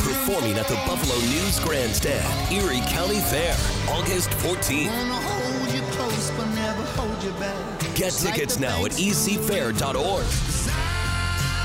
Performing 0.04 0.56
at 0.56 0.68
the 0.68 0.76
Buffalo 0.86 1.18
News 1.18 1.58
Grandstand, 1.58 2.52
Erie 2.52 2.80
County 2.90 3.18
Fair, 3.18 3.56
August 3.88 4.30
14th. 4.38 4.94
Get 7.96 8.12
tickets 8.12 8.60
now 8.60 8.84
at 8.84 8.92
ecfair.org. 8.92 10.89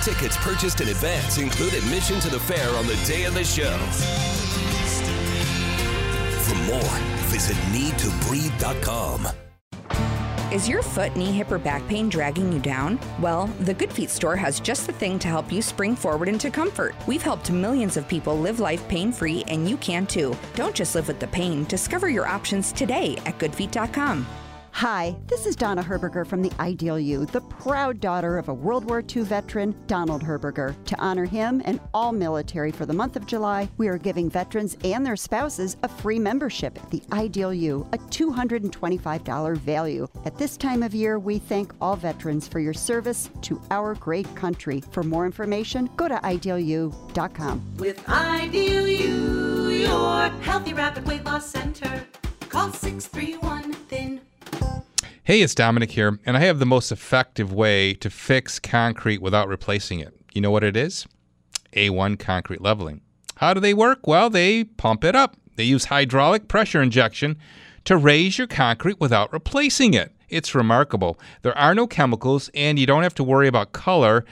Tickets 0.05 0.37
purchased 0.37 0.81
in 0.81 0.89
advance 0.89 1.39
include 1.39 1.73
admission 1.73 2.19
to 2.19 2.29
the 2.29 2.39
fair 2.39 2.69
on 2.75 2.85
the 2.85 2.95
day 3.07 3.23
of 3.23 3.33
the 3.33 3.43
show. 3.43 3.75
For 6.43 6.55
more, 6.67 6.99
visit 7.31 7.55
needtobreathe.com. 7.73 9.27
Is 10.53 10.69
your 10.69 10.83
foot, 10.83 11.15
knee, 11.15 11.31
hip, 11.31 11.51
or 11.51 11.57
back 11.57 11.87
pain 11.87 12.07
dragging 12.07 12.53
you 12.53 12.59
down? 12.59 12.99
Well, 13.19 13.47
the 13.61 13.73
Good 13.73 13.91
Feet 13.91 14.11
store 14.11 14.35
has 14.35 14.59
just 14.59 14.85
the 14.85 14.93
thing 14.93 15.17
to 15.17 15.27
help 15.27 15.51
you 15.51 15.63
spring 15.63 15.95
forward 15.95 16.29
into 16.29 16.51
comfort. 16.51 16.93
We've 17.07 17.23
helped 17.23 17.49
millions 17.49 17.97
of 17.97 18.07
people 18.07 18.37
live 18.37 18.59
life 18.59 18.87
pain 18.87 19.11
free, 19.11 19.43
and 19.47 19.67
you 19.67 19.75
can 19.77 20.05
too. 20.05 20.37
Don't 20.53 20.75
just 20.75 20.93
live 20.93 21.07
with 21.07 21.19
the 21.19 21.25
pain, 21.29 21.63
discover 21.63 22.09
your 22.09 22.27
options 22.27 22.71
today 22.71 23.17
at 23.25 23.39
goodfeet.com. 23.39 24.27
Hi, 24.75 25.15
this 25.27 25.45
is 25.45 25.55
Donna 25.55 25.81
Herberger 25.81 26.27
from 26.27 26.41
the 26.41 26.51
Ideal 26.59 26.99
You, 26.99 27.25
the 27.27 27.39
proud 27.39 28.01
daughter 28.01 28.37
of 28.37 28.49
a 28.49 28.53
World 28.53 28.83
War 28.83 29.01
II 29.01 29.21
veteran, 29.21 29.73
Donald 29.87 30.21
Herberger. 30.21 30.75
To 30.83 30.99
honor 30.99 31.23
him 31.23 31.61
and 31.63 31.79
all 31.93 32.11
military 32.11 32.73
for 32.73 32.85
the 32.85 32.91
month 32.91 33.15
of 33.15 33.25
July, 33.25 33.69
we 33.77 33.87
are 33.87 33.97
giving 33.97 34.29
veterans 34.29 34.75
and 34.83 35.05
their 35.05 35.15
spouses 35.15 35.77
a 35.83 35.87
free 35.87 36.19
membership 36.19 36.77
at 36.77 36.91
the 36.91 37.01
Ideal 37.13 37.53
You, 37.53 37.87
a 37.93 37.97
$225 37.97 39.57
value. 39.59 40.09
At 40.25 40.37
this 40.37 40.57
time 40.57 40.83
of 40.83 40.93
year, 40.93 41.19
we 41.19 41.39
thank 41.39 41.71
all 41.79 41.95
veterans 41.95 42.45
for 42.45 42.59
your 42.59 42.73
service 42.73 43.29
to 43.43 43.61
our 43.71 43.95
great 43.95 44.27
country. 44.35 44.83
For 44.91 45.03
more 45.03 45.25
information, 45.25 45.89
go 45.95 46.09
to 46.09 46.15
idealu.com. 46.15 47.77
With 47.77 48.09
Ideal 48.09 48.89
You, 48.89 49.69
your 49.69 50.27
healthy 50.41 50.73
rapid 50.73 51.07
weight 51.07 51.23
loss 51.23 51.49
center. 51.49 52.05
Call 52.49 52.73
631 52.73 53.71
Thin. 53.87 54.19
Hey, 55.25 55.41
it's 55.41 55.55
Domenic 55.55 55.89
here, 55.89 56.19
and 56.23 56.37
I 56.37 56.41
have 56.41 56.59
the 56.59 56.67
most 56.67 56.91
effective 56.91 57.51
way 57.51 57.95
to 57.95 58.11
fix 58.11 58.59
concrete 58.59 59.23
without 59.23 59.47
replacing 59.47 59.99
it. 59.99 60.13
You 60.35 60.41
know 60.41 60.51
what 60.51 60.63
it 60.63 60.77
is? 60.77 61.07
A1 61.73 62.19
concrete 62.19 62.61
leveling. 62.61 63.01
How 63.37 63.55
do 63.55 63.59
they 63.59 63.73
work? 63.73 64.05
Well, 64.05 64.29
they 64.29 64.65
pump 64.65 65.03
it 65.03 65.15
up. 65.15 65.35
They 65.55 65.63
use 65.63 65.85
hydraulic 65.85 66.47
pressure 66.47 66.79
injection 66.79 67.37
to 67.85 67.97
raise 67.97 68.37
your 68.37 68.45
concrete 68.45 68.99
without 68.99 69.33
replacing 69.33 69.95
it. 69.95 70.11
It's 70.29 70.53
remarkable. 70.53 71.19
There 71.41 71.57
are 71.57 71.73
no 71.73 71.87
chemicals, 71.87 72.51
and 72.53 72.77
you 72.77 72.85
don't 72.85 73.01
have 73.01 73.15
to 73.15 73.23
worry 73.23 73.47
about 73.47 73.71
color, 73.71 74.25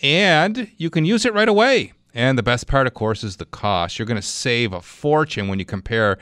and 0.00 0.70
you 0.76 0.90
can 0.90 1.04
use 1.04 1.24
it 1.24 1.34
right 1.34 1.48
away. 1.48 1.92
And 2.14 2.38
the 2.38 2.44
best 2.44 2.68
part, 2.68 2.86
of 2.86 2.94
course, 2.94 3.24
is 3.24 3.38
the 3.38 3.46
cost. 3.46 3.98
You're 3.98 4.06
going 4.06 4.14
to 4.14 4.22
save 4.22 4.72
a 4.72 4.80
fortune 4.80 5.48
when 5.48 5.58
you 5.58 5.64
compare 5.64 6.18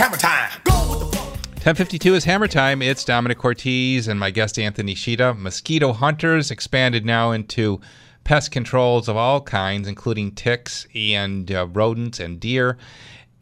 Hammer 0.00 0.16
time. 0.16 0.48
1052 0.64 2.14
is 2.14 2.24
Hammer 2.24 2.48
Time. 2.48 2.80
It's 2.80 3.04
Domenic 3.04 3.36
Cortese 3.36 4.10
and 4.10 4.18
my 4.18 4.30
guest 4.30 4.58
Anthony 4.58 4.94
Sheeta. 4.94 5.34
Mosquito 5.34 5.92
hunters 5.92 6.50
expanded 6.50 7.04
now 7.04 7.32
into 7.32 7.82
pest 8.24 8.50
controls 8.50 9.10
of 9.10 9.18
all 9.18 9.42
kinds, 9.42 9.86
including 9.86 10.32
ticks 10.32 10.86
and 10.94 11.52
uh, 11.52 11.66
rodents 11.66 12.18
and 12.18 12.40
deer. 12.40 12.78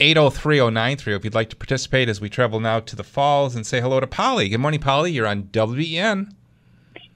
8030930 0.01 1.17
if 1.17 1.25
you'd 1.25 1.33
like 1.33 1.51
to 1.51 1.55
participate 1.55 2.09
as 2.09 2.21
we 2.21 2.29
travel 2.29 2.59
now 2.59 2.81
to 2.81 2.97
the 2.97 3.05
falls 3.05 3.55
and 3.55 3.65
say 3.65 3.81
hello 3.81 4.01
to 4.01 4.09
Polly. 4.09 4.49
Good 4.49 4.59
morning, 4.59 4.81
Polly. 4.81 5.13
You're 5.13 5.29
on 5.29 5.45
WBEN. 5.45 6.33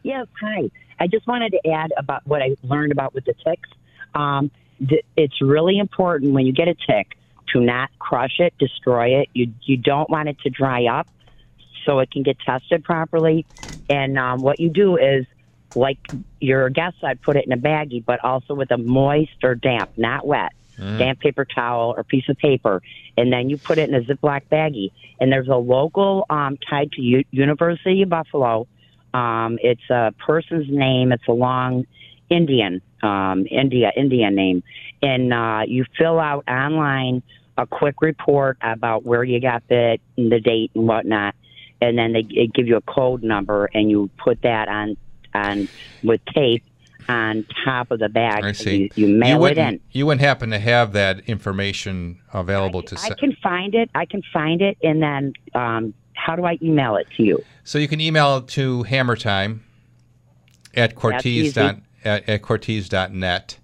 Yes, 0.04 0.28
hi. 0.40 0.70
I 1.00 1.08
just 1.08 1.26
wanted 1.26 1.50
to 1.50 1.68
add 1.68 1.90
about 1.98 2.24
what 2.28 2.42
I 2.42 2.54
learned 2.62 2.92
about 2.92 3.12
with 3.12 3.24
the 3.24 3.34
ticks. 3.44 3.68
Um, 4.14 4.52
th- 4.88 5.04
it's 5.16 5.42
really 5.42 5.80
important 5.80 6.32
when 6.32 6.46
you 6.46 6.52
get 6.52 6.68
a 6.68 6.76
tick 6.86 7.16
to 7.52 7.60
not 7.60 7.90
crush 7.98 8.38
it, 8.38 8.54
destroy 8.58 9.20
it. 9.20 9.28
You 9.32 9.52
you 9.64 9.76
don't 9.76 10.08
want 10.10 10.28
it 10.28 10.38
to 10.40 10.50
dry 10.50 10.86
up, 10.86 11.06
so 11.84 11.98
it 12.00 12.10
can 12.10 12.22
get 12.22 12.38
tested 12.40 12.84
properly. 12.84 13.46
And 13.88 14.18
um, 14.18 14.42
what 14.42 14.60
you 14.60 14.70
do 14.70 14.96
is, 14.96 15.26
like 15.74 15.98
your 16.40 16.70
guest 16.70 16.96
said, 17.00 17.20
put 17.22 17.36
it 17.36 17.44
in 17.46 17.52
a 17.52 17.56
baggie, 17.56 18.04
but 18.04 18.22
also 18.24 18.54
with 18.54 18.70
a 18.70 18.78
moist 18.78 19.42
or 19.42 19.54
damp, 19.54 19.90
not 19.96 20.26
wet, 20.26 20.52
Mm. 20.78 20.98
damp 20.98 21.20
paper 21.20 21.44
towel 21.44 21.92
or 21.96 22.02
piece 22.02 22.26
of 22.30 22.36
paper, 22.38 22.80
and 23.18 23.30
then 23.30 23.50
you 23.50 23.58
put 23.58 23.78
it 23.78 23.90
in 23.90 23.94
a 23.94 24.00
Ziploc 24.00 24.40
baggie. 24.50 24.90
And 25.20 25.30
there's 25.30 25.48
a 25.48 25.56
local 25.56 26.24
um, 26.30 26.56
tied 26.68 26.90
to 26.92 27.02
U- 27.02 27.24
University 27.30 28.00
of 28.02 28.08
Buffalo. 28.08 28.66
Um, 29.12 29.58
it's 29.62 29.88
a 29.90 30.14
person's 30.26 30.66
name. 30.70 31.12
It's 31.12 31.28
a 31.28 31.32
long 31.32 31.84
Indian, 32.30 32.80
um, 33.02 33.46
India, 33.50 33.92
Indian 33.94 34.34
name, 34.34 34.62
and 35.02 35.34
uh, 35.34 35.60
you 35.66 35.84
fill 35.98 36.18
out 36.18 36.44
online 36.48 37.22
a 37.58 37.66
quick 37.66 38.00
report 38.00 38.58
about 38.62 39.04
where 39.04 39.24
you 39.24 39.40
got 39.40 39.62
and 39.68 39.98
the 40.16 40.40
date, 40.40 40.70
and 40.74 40.86
whatnot, 40.86 41.34
and 41.80 41.98
then 41.98 42.12
they, 42.12 42.22
they 42.22 42.46
give 42.46 42.66
you 42.66 42.76
a 42.76 42.82
code 42.82 43.22
number, 43.22 43.68
and 43.74 43.90
you 43.90 44.10
put 44.18 44.42
that 44.42 44.68
on 44.68 44.96
on 45.34 45.68
with 46.02 46.20
tape 46.26 46.62
on 47.08 47.44
top 47.64 47.90
of 47.90 47.98
the 47.98 48.08
bag. 48.08 48.44
I 48.44 48.52
see. 48.52 48.90
You, 48.94 49.06
you 49.06 49.14
mail 49.16 49.38
it 49.38 49.40
wouldn't, 49.40 49.74
in. 49.74 49.80
You 49.90 50.06
wouldn't 50.06 50.20
happen 50.20 50.50
to 50.50 50.58
have 50.58 50.92
that 50.92 51.20
information 51.28 52.20
available 52.32 52.82
to 52.82 52.98
I 53.00 53.14
can 53.14 53.36
find 53.42 53.74
it. 53.74 53.90
I 53.94 54.04
can 54.06 54.22
find 54.32 54.62
it, 54.62 54.78
and 54.82 55.02
then 55.02 55.32
um, 55.54 55.94
how 56.14 56.36
do 56.36 56.44
I 56.44 56.58
email 56.62 56.96
it 56.96 57.08
to 57.16 57.22
you? 57.22 57.42
So 57.64 57.78
you 57.78 57.88
can 57.88 58.00
email 58.00 58.38
it 58.38 58.48
to 58.48 58.84
hammertime 58.84 59.60
at 60.74 60.94
Cortese 60.94 61.52
dot, 61.52 61.78
at, 62.04 62.28
at 62.28 62.42
Cortese.net. 62.42 63.58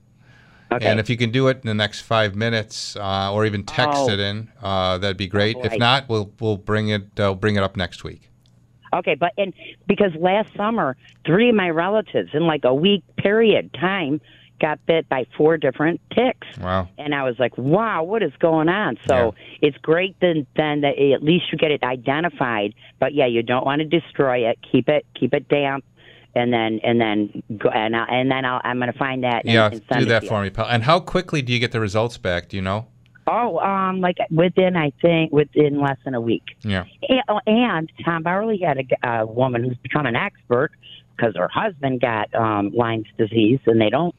Okay. 0.71 0.87
And 0.87 1.01
if 1.01 1.09
you 1.09 1.17
can 1.17 1.31
do 1.31 1.49
it 1.49 1.59
in 1.63 1.67
the 1.67 1.75
next 1.75 2.03
five 2.03 2.37
minutes, 2.37 2.95
uh, 2.97 3.33
or 3.33 3.47
even 3.47 3.65
text 3.65 4.01
Oh. 4.01 4.11
it 4.11 4.21
in, 4.21 4.51
uh, 4.63 4.99
that'd 4.99 5.17
be 5.17 5.27
great. 5.27 5.57
Oh, 5.57 5.65
if 5.65 5.79
not, 5.79 6.09
we'll 6.09 6.31
we'll 6.41 6.59
bring 6.59 6.89
it 6.89 7.19
uh, 7.19 7.35
bring 7.35 7.57
it 7.57 7.63
up 7.63 7.77
next 7.77 8.05
week. 8.05 8.31
Okay, 8.93 9.15
but 9.15 9.33
and 9.39 9.53
because 9.87 10.15
last 10.15 10.55
summer, 10.55 10.97
three 11.27 11.51
of 11.51 11.55
my 11.55 11.71
relatives 11.71 12.31
in 12.35 12.47
like 12.47 12.65
a 12.65 12.75
week 12.75 13.03
period 13.17 13.73
time 13.75 14.21
got 14.61 14.85
bit 14.87 15.09
by 15.09 15.25
four 15.37 15.57
different 15.57 16.01
ticks. 16.11 16.47
Wow. 16.61 16.89
And 16.99 17.15
I 17.15 17.23
was 17.23 17.39
like, 17.39 17.57
wow, 17.57 18.03
what 18.03 18.23
is 18.23 18.33
going 18.41 18.69
on? 18.69 18.99
So 19.07 19.35
it's 19.61 19.77
great 19.79 20.17
then, 20.21 20.47
then 20.57 20.81
that 20.81 20.99
at 20.99 21.23
least 21.23 21.53
you 21.53 21.59
get 21.59 21.71
it 21.71 21.83
identified. 21.83 22.75
But 22.99 23.15
yeah, 23.15 23.27
you 23.27 23.43
don't 23.43 23.65
want 23.65 23.81
to 23.81 23.87
destroy 23.87 24.49
it. 24.49 24.59
Keep 24.71 24.89
it 24.89 25.07
keep 25.15 25.33
it 25.33 25.49
damp, 25.49 25.85
and 26.39 26.53
then 26.53 26.81
and 26.83 27.01
then 27.01 27.43
go 27.59 27.69
and 27.69 27.97
I, 27.97 28.05
and 28.07 28.31
then 28.31 28.45
I'll, 28.45 28.61
I'm 28.65 28.79
going 28.79 28.93
to 28.93 28.99
find 28.99 29.25
that. 29.25 29.45
And, 29.45 29.53
yeah, 29.53 29.71
and 29.73 29.83
send 29.91 30.05
do 30.05 30.07
that 30.07 30.23
you. 30.23 30.29
for 30.29 30.43
me, 30.43 30.51
pal. 30.51 30.67
And 30.67 30.85
how 30.85 31.01
quickly 31.01 31.43
do 31.43 31.53
you 31.53 31.59
get 31.59 31.73
the 31.73 31.81
results 31.81 32.17
back? 32.19 32.49
Do 32.49 32.57
you 32.57 32.63
know? 32.63 32.87
Oh, 33.27 33.59
um, 33.59 34.01
like 34.01 34.17
within 34.31 34.77
I 34.77 34.93
think 35.03 35.33
within 35.33 35.81
less 35.81 35.99
than 36.05 36.15
a 36.15 36.21
week. 36.21 36.45
Yeah. 36.63 36.85
And, 37.09 37.23
oh, 37.29 37.41
and 37.47 37.93
Tom 38.05 38.23
Barley 38.23 38.59
had 38.59 38.79
a, 38.79 39.09
a 39.09 39.27
woman 39.27 39.65
who's 39.65 39.77
become 39.79 40.07
an 40.07 40.17
expert 40.17 40.71
because 41.15 41.35
her 41.37 41.49
husband 41.53 42.01
got 42.01 42.35
um, 42.35 42.71
Lyme's 42.75 43.09
disease, 43.19 43.61
and 43.67 43.81
they 43.81 43.91
don't. 43.91 44.15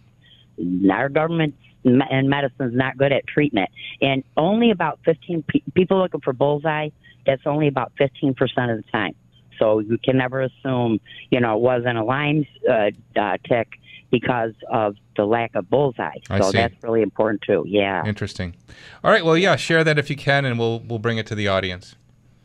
Our 0.92 1.10
government 1.10 1.56
me- 1.84 2.06
and 2.12 2.30
medicine's 2.30 2.76
not 2.76 2.98
good 2.98 3.12
at 3.12 3.26
treatment, 3.26 3.70
and 4.02 4.24
only 4.38 4.70
about 4.72 5.00
fifteen 5.06 5.44
pe- 5.48 5.64
people 5.74 5.98
looking 6.00 6.22
for 6.22 6.34
bullseye. 6.34 6.90
That's 7.26 7.42
only 7.46 7.68
about 7.68 7.94
fifteen 7.98 8.34
percent 8.34 8.70
of 8.72 8.78
the 8.78 8.92
time. 8.92 9.16
So 9.60 9.80
you 9.80 9.98
can 10.04 10.18
never 10.18 10.42
assume, 10.42 11.00
you 11.30 11.40
know, 11.40 11.56
it 11.56 11.62
wasn't 11.62 11.98
a 11.98 12.04
Lyme 12.04 12.46
uh, 12.70 12.92
uh, 13.20 13.38
tick 13.48 13.68
because 14.12 14.54
of 14.72 14.96
the 15.16 15.26
lack 15.26 15.54
of 15.56 15.70
bullseye. 15.70 16.16
I 16.30 16.40
so 16.40 16.52
see. 16.52 16.58
that's 16.58 16.74
really 16.82 17.02
important 17.02 17.42
too. 17.46 17.64
Yeah, 17.68 18.06
Interesting. 18.06 18.56
All 19.04 19.12
right. 19.12 19.24
Well, 19.24 19.38
yeah, 19.38 19.56
share 19.56 19.84
that 19.84 20.00
if 20.00 20.10
you 20.10 20.16
can, 20.16 20.46
and 20.46 20.58
we'll 20.58 20.80
we'll 20.80 21.00
bring 21.00 21.18
it 21.18 21.28
to 21.28 21.36
the 21.36 21.48
audience. 21.48 21.96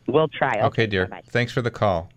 we'll 0.07 0.27
try. 0.27 0.61
Okay, 0.61 0.85
dear. 0.85 1.09
Thanks 1.29 1.51
for 1.51 1.61
the 1.61 1.71
call. 1.71 2.09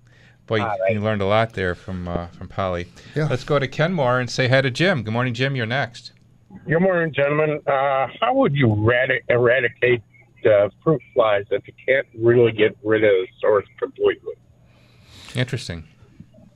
Boy, 0.46 0.56
you, 0.56 0.94
you 0.94 1.00
learned 1.00 1.20
a 1.20 1.26
lot 1.26 1.52
there 1.52 1.74
from 1.74 2.08
uh, 2.08 2.26
from 2.28 2.48
Polly. 2.48 2.88
Yeah. 3.14 3.28
Let's 3.28 3.44
go 3.44 3.58
to 3.58 3.68
Kenmore 3.68 4.18
and 4.18 4.30
say 4.30 4.48
hi 4.48 4.62
to 4.62 4.70
Jim. 4.70 5.02
Good 5.02 5.12
morning, 5.12 5.34
Jim. 5.34 5.54
You're 5.54 5.66
next. 5.66 6.12
Good 6.66 6.80
morning, 6.80 7.12
gentlemen. 7.14 7.60
Uh, 7.66 8.06
how 8.20 8.32
would 8.34 8.54
you 8.54 8.68
eradi- 8.68 9.20
eradicate 9.28 10.02
uh, 10.46 10.70
fruit 10.82 11.02
flies 11.12 11.44
if 11.50 11.66
you 11.66 11.74
can't 11.86 12.06
really 12.18 12.52
get 12.52 12.76
rid 12.82 13.04
of 13.04 13.10
the 13.10 13.26
source 13.40 13.66
completely? 13.78 14.32
Interesting. 15.34 15.84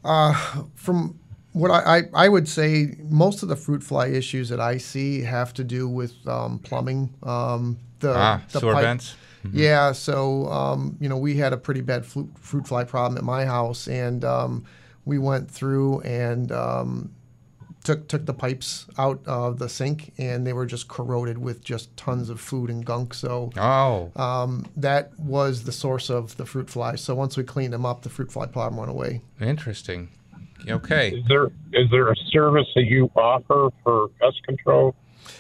Uh, 0.05 0.33
from 0.75 1.19
what 1.53 1.71
I, 1.71 1.99
I, 1.99 2.03
I 2.15 2.29
would 2.29 2.49
say, 2.49 2.97
most 3.09 3.43
of 3.43 3.49
the 3.49 3.57
fruit 3.57 3.83
fly 3.83 4.07
issues 4.09 4.49
that 4.49 4.61
I 4.61 4.79
see 4.79 5.21
have 5.23 5.53
to 5.55 5.65
do 5.65 5.89
with 5.89 6.15
um, 6.27 6.59
plumbing. 6.59 7.13
Um, 7.23 7.79
the, 8.01 8.15
Ah, 8.17 8.43
the 8.51 8.61
sewer 8.61 8.73
pipe- 8.75 8.83
vents? 8.85 9.15
Mhm. 9.45 9.51
Yeah, 9.55 9.91
so 9.93 10.47
um, 10.47 10.97
you 11.01 11.09
know 11.09 11.17
we 11.19 11.37
had 11.37 11.53
a 11.53 11.57
pretty 11.57 11.81
bad 11.81 12.07
fruit, 12.07 12.31
fruit 12.39 12.67
fly 12.67 12.85
problem 12.85 13.19
at 13.19 13.25
my 13.25 13.45
house, 13.45 13.89
and 13.89 14.25
um, 14.25 14.65
we 15.05 15.19
went 15.19 15.51
through 15.51 16.01
and 16.03 16.53
um, 16.53 17.11
took 17.85 18.07
took 18.09 18.27
the 18.27 18.35
pipes 18.35 18.87
out 18.99 19.21
of 19.27 19.59
the 19.59 19.69
sink, 19.69 20.13
and 20.19 20.47
they 20.47 20.53
were 20.53 20.67
just 20.67 20.89
corroded 20.89 21.39
with 21.39 21.65
just 21.65 21.97
tons 21.97 22.29
of 22.31 22.41
food 22.41 22.71
and 22.71 22.85
gunk. 22.85 23.13
So 23.15 23.51
Oh. 23.59 24.11
um, 24.17 24.67
that 24.77 25.19
was 25.19 25.65
the 25.65 25.73
source 25.73 26.09
of 26.11 26.37
the 26.37 26.47
fruit 26.47 26.71
fly. 26.71 26.95
So 26.97 27.15
once 27.15 27.37
we 27.37 27.43
cleaned 27.45 27.73
them 27.73 27.85
up, 27.85 28.03
the 28.03 28.09
fruit 28.09 28.31
fly 28.31 28.47
problem 28.47 28.79
went 28.79 28.91
away. 28.91 29.23
Interesting. 29.41 30.09
Okay. 30.69 31.11
Is 31.11 31.25
there 31.29 31.47
is 31.73 31.91
there 31.91 32.09
a 32.11 32.17
service 32.31 32.69
that 32.77 32.85
you 32.85 33.11
offer 33.17 33.71
for 33.83 34.09
pest 34.21 34.43
control 34.47 34.95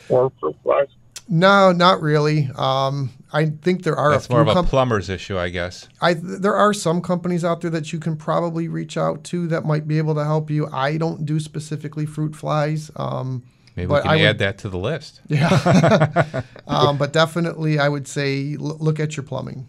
or 0.09 0.32
fruit 0.40 0.57
flies? 0.64 0.88
No, 1.28 1.70
not 1.70 2.03
really. 2.03 2.51
Um, 2.57 3.11
I 3.35 3.47
think 3.47 3.83
there 3.83 3.97
are 3.97 4.12
That's 4.12 4.26
a 4.26 4.28
few 4.28 4.35
more 4.35 4.43
of 4.43 4.49
a 4.49 4.53
com- 4.55 4.66
plumber's 4.66 5.09
issue, 5.09 5.39
I 5.39 5.49
guess. 5.49 5.89
I 6.03 6.14
there 6.14 6.55
are 6.55 6.74
some 6.74 7.01
companies 7.01 7.45
out 7.45 7.62
there 7.62 7.70
that 7.70 7.93
you 7.93 7.99
can 7.99 8.16
probably 8.16 8.68
reach 8.68 8.97
out 8.99 9.24
to 9.24 9.47
that 9.49 9.64
might 9.64 9.89
be 9.89 9.97
able 9.99 10.14
to 10.16 10.24
help 10.24 10.51
you. 10.51 10.66
I 10.72 10.97
don't 10.99 11.24
do 11.24 11.41
specifically 11.41 12.05
fruit 12.07 12.37
flies. 12.37 12.91
Um, 12.97 13.43
Maybe 13.74 13.87
we 13.87 13.95
but 13.95 14.03
can 14.03 14.11
I 14.11 14.20
add 14.20 14.26
would- 14.35 14.39
that 14.41 14.59
to 14.59 14.68
the 14.68 14.78
list. 14.78 15.22
Yeah. 15.28 16.43
um, 16.66 16.99
but 16.99 17.12
definitely, 17.14 17.78
I 17.78 17.89
would 17.89 18.07
say 18.07 18.53
l- 18.61 18.76
look 18.78 19.01
at 19.01 19.16
your 19.16 19.24
plumbing. 19.24 19.66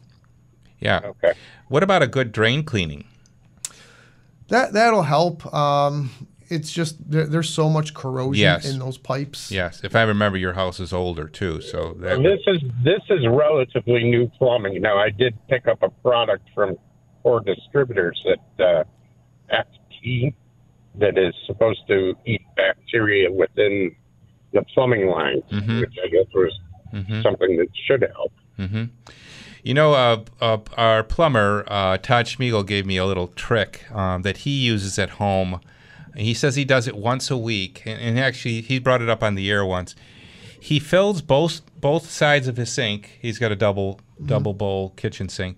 Yeah. 0.79 0.99
Okay. 1.05 1.31
What 1.69 1.83
about 1.83 2.03
a 2.03 2.07
good 2.07 2.33
drain 2.33 2.63
cleaning? 2.65 3.05
That 4.49 4.73
that'll 4.73 5.03
help. 5.03 5.51
Um, 5.53 6.09
it's 6.53 6.71
just 6.71 6.95
there, 7.09 7.25
there's 7.25 7.49
so 7.49 7.69
much 7.69 7.93
corrosion 7.93 8.41
Yes. 8.41 8.69
in 8.71 8.79
those 8.79 8.97
pipes. 8.97 9.51
Yes. 9.51 9.81
If 9.83 9.95
I 9.95 10.03
remember, 10.03 10.37
your 10.37 10.53
house 10.53 10.79
is 10.79 10.93
older 10.93 11.27
too, 11.27 11.61
so 11.61 11.95
that. 11.99 12.21
This 12.23 12.39
is 12.47 12.61
this 12.83 13.01
is 13.09 13.25
relatively 13.27 14.03
new 14.03 14.27
plumbing. 14.37 14.81
Now, 14.81 14.97
I 14.97 15.09
did 15.09 15.33
pick 15.49 15.67
up 15.67 15.81
a 15.83 15.89
product 15.89 16.47
from 16.55 16.77
four 17.21 17.39
distributors 17.41 18.23
that 18.25 18.63
uh, 18.63 18.83
FT 19.51 20.33
that 20.95 21.17
is 21.17 21.33
supposed 21.47 21.81
to 21.87 22.13
eat 22.25 22.41
bacteria 22.55 23.31
within 23.31 23.95
the 24.53 24.61
plumbing 24.73 25.07
lines, 25.07 25.43
Mhm. 25.51 25.79
which 25.81 25.95
I 26.03 26.07
guess 26.09 26.27
was 26.33 26.53
Mhm. 26.93 27.23
something 27.23 27.57
that 27.57 27.67
should 27.87 28.01
help. 28.15 28.31
hmm 28.57 28.83
You 29.63 29.73
know, 29.73 29.93
uh, 29.93 30.19
uh, 30.41 30.57
our 30.75 31.03
plumber 31.03 31.63
uh, 31.69 31.97
Todd 31.97 32.25
Schmiegel 32.25 32.67
gave 32.67 32.85
me 32.85 32.97
a 32.97 33.05
little 33.05 33.27
trick 33.29 33.89
um, 33.95 34.21
that 34.23 34.37
he 34.39 34.51
uses 34.51 34.99
at 34.99 35.11
home. 35.11 35.61
He 36.15 36.33
says 36.33 36.55
he 36.55 36.65
does 36.65 36.87
it 36.87 36.95
once 36.95 37.31
a 37.31 37.37
week, 37.37 37.83
and, 37.85 37.99
and 37.99 38.19
actually 38.19 38.61
he 38.61 38.79
brought 38.79 39.01
it 39.01 39.09
up 39.09 39.23
on 39.23 39.35
the 39.35 39.49
air 39.49 39.65
once. 39.65 39.95
He 40.59 40.79
fills 40.79 41.21
both 41.21 41.61
both 41.79 42.09
sides 42.09 42.47
of 42.47 42.57
his 42.57 42.71
sink. 42.71 43.17
He's 43.21 43.37
got 43.39 43.51
a 43.51 43.55
double 43.55 43.99
double 44.25 44.53
bowl 44.53 44.91
kitchen 44.91 45.27
sink. 45.27 45.57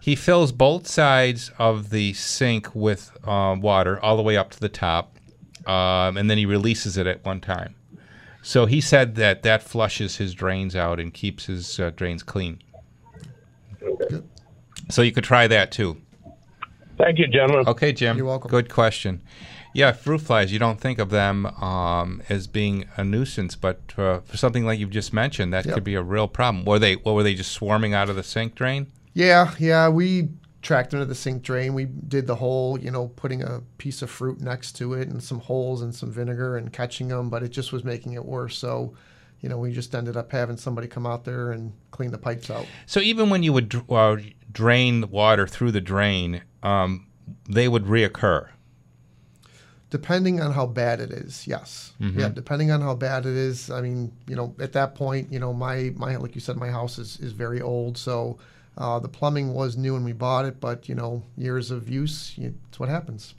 He 0.00 0.16
fills 0.16 0.52
both 0.52 0.86
sides 0.86 1.50
of 1.58 1.90
the 1.90 2.14
sink 2.14 2.74
with 2.74 3.10
uh, 3.24 3.56
water 3.58 4.02
all 4.02 4.16
the 4.16 4.22
way 4.22 4.36
up 4.36 4.50
to 4.50 4.60
the 4.60 4.68
top, 4.68 5.16
um, 5.66 6.16
and 6.16 6.30
then 6.30 6.38
he 6.38 6.46
releases 6.46 6.96
it 6.96 7.06
at 7.06 7.24
one 7.24 7.40
time. 7.40 7.74
So 8.42 8.64
he 8.64 8.80
said 8.80 9.16
that 9.16 9.42
that 9.42 9.62
flushes 9.62 10.16
his 10.16 10.32
drains 10.32 10.74
out 10.74 10.98
and 10.98 11.12
keeps 11.12 11.46
his 11.46 11.78
uh, 11.78 11.90
drains 11.94 12.22
clean. 12.22 12.62
So 14.88 15.02
you 15.02 15.12
could 15.12 15.24
try 15.24 15.46
that 15.48 15.72
too. 15.72 16.00
Thank 16.96 17.18
you, 17.18 17.26
gentlemen. 17.26 17.68
Okay, 17.68 17.92
Jim. 17.92 18.16
You're 18.16 18.26
welcome. 18.26 18.50
Good 18.50 18.70
question. 18.70 19.22
Yeah, 19.78 19.92
fruit 19.92 20.18
flies. 20.22 20.50
You 20.52 20.58
don't 20.58 20.80
think 20.80 20.98
of 20.98 21.10
them 21.10 21.46
um, 21.46 22.20
as 22.28 22.48
being 22.48 22.86
a 22.96 23.04
nuisance, 23.04 23.54
but 23.54 23.80
uh, 23.96 24.18
for 24.20 24.36
something 24.36 24.64
like 24.64 24.80
you've 24.80 24.90
just 24.90 25.12
mentioned, 25.12 25.52
that 25.52 25.66
Yep. 25.66 25.74
could 25.74 25.84
be 25.84 25.94
a 25.94 26.02
real 26.02 26.26
problem. 26.26 26.64
Were 26.64 26.80
they? 26.80 26.94
What 26.96 27.14
were 27.14 27.22
they? 27.22 27.34
Just 27.34 27.52
swarming 27.52 27.94
out 27.94 28.10
of 28.10 28.16
the 28.16 28.24
sink 28.24 28.56
drain? 28.56 28.88
Yeah, 29.14 29.54
yeah. 29.58 29.88
We 29.88 30.30
tracked 30.62 30.94
into 30.94 31.04
the 31.06 31.14
sink 31.14 31.44
drain. 31.44 31.74
We 31.74 31.84
did 31.84 32.26
the 32.26 32.34
whole, 32.34 32.76
you 32.80 32.90
know, 32.90 33.06
putting 33.14 33.44
a 33.44 33.60
piece 33.78 34.02
of 34.02 34.10
fruit 34.10 34.40
next 34.40 34.72
to 34.78 34.94
it 34.94 35.06
and 35.08 35.22
some 35.22 35.38
holes 35.38 35.80
and 35.82 35.94
some 35.94 36.10
vinegar 36.10 36.56
and 36.56 36.72
catching 36.72 37.06
them, 37.06 37.30
but 37.30 37.44
it 37.44 37.50
just 37.50 37.72
was 37.72 37.84
making 37.84 38.14
it 38.14 38.24
worse. 38.24 38.58
So, 38.58 38.94
you 39.40 39.48
know, 39.48 39.58
we 39.58 39.72
just 39.72 39.94
ended 39.94 40.16
up 40.16 40.32
having 40.32 40.56
somebody 40.56 40.88
come 40.88 41.06
out 41.06 41.24
there 41.24 41.52
and 41.52 41.72
clean 41.92 42.10
the 42.10 42.18
pipes 42.18 42.50
out. 42.50 42.66
So 42.86 42.98
even 42.98 43.30
when 43.30 43.44
you 43.44 43.52
would 43.52 43.72
uh, 43.88 44.16
drain 44.50 45.02
the 45.02 45.06
water 45.06 45.46
through 45.46 45.70
the 45.70 45.80
drain, 45.80 46.42
um, 46.64 47.06
they 47.48 47.68
would 47.68 47.84
reoccur. 47.84 48.48
Depending 49.90 50.40
on 50.40 50.52
how 50.52 50.66
bad 50.66 51.00
it 51.00 51.10
is, 51.10 51.46
yes. 51.46 51.92
Mhm. 52.00 52.18
Yeah, 52.18 52.28
depending 52.28 52.70
on 52.70 52.82
how 52.82 52.94
bad 52.94 53.24
it 53.24 53.34
is. 53.34 53.70
I 53.70 53.80
mean, 53.80 54.12
you 54.26 54.36
know, 54.36 54.54
at 54.60 54.72
that 54.74 54.94
point, 54.94 55.32
you 55.32 55.38
know, 55.38 55.52
my 55.54 55.92
my 55.96 56.16
like 56.16 56.34
you 56.34 56.40
said, 56.40 56.56
my 56.56 56.70
house 56.70 56.98
is 56.98 57.18
is 57.20 57.32
very 57.32 57.60
old, 57.60 57.96
so 57.96 58.38
uh, 58.76 58.98
the 58.98 59.08
plumbing 59.08 59.54
was 59.54 59.76
new 59.76 59.94
when 59.94 60.04
we 60.04 60.12
bought 60.12 60.44
it, 60.44 60.60
but 60.60 60.88
you 60.88 60.94
know, 60.94 61.22
years 61.36 61.70
of 61.70 61.88
use, 61.88 62.34
you, 62.36 62.54
it's 62.68 62.78
what 62.78 62.88
happens. 62.88 63.34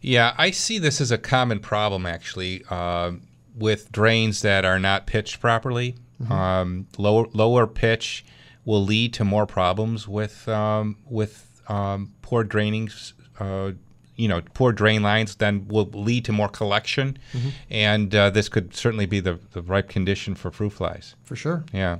Yeah, 0.00 0.32
I 0.38 0.52
see 0.52 0.78
this 0.78 1.00
as 1.00 1.10
a 1.10 1.18
common 1.18 1.58
problem 1.60 2.06
actually 2.06 2.64
uh, 2.70 3.12
with 3.56 3.90
drains 3.92 4.42
that 4.42 4.64
are 4.64 4.78
not 4.78 5.06
pitched 5.06 5.40
properly. 5.40 5.96
Mhm. 6.22 6.30
Um, 6.30 6.86
lower 6.98 7.26
lower 7.32 7.66
pitch 7.66 8.24
will 8.64 8.84
lead 8.84 9.12
to 9.14 9.24
more 9.24 9.46
problems 9.46 10.06
with 10.06 10.48
um, 10.48 10.96
with 11.08 11.62
um, 11.68 12.12
poor 12.22 12.44
draining. 12.44 12.90
Uh, 13.38 13.72
you 14.20 14.28
know, 14.28 14.40
poor 14.54 14.70
drain 14.72 15.02
lines 15.02 15.36
then 15.36 15.66
will 15.68 15.88
lead 16.08 16.24
to 16.26 16.32
more 16.32 16.48
collection, 16.48 17.16
Mhm. 17.34 17.52
and 17.70 18.14
uh, 18.14 18.30
this 18.30 18.48
could 18.48 18.74
certainly 18.74 19.06
be 19.06 19.20
the, 19.20 19.38
the 19.52 19.62
ripe 19.62 19.88
condition 19.88 20.34
for 20.34 20.50
fruit 20.50 20.70
flies. 20.72 21.14
For 21.24 21.36
sure. 21.36 21.64
Yeah. 21.72 21.98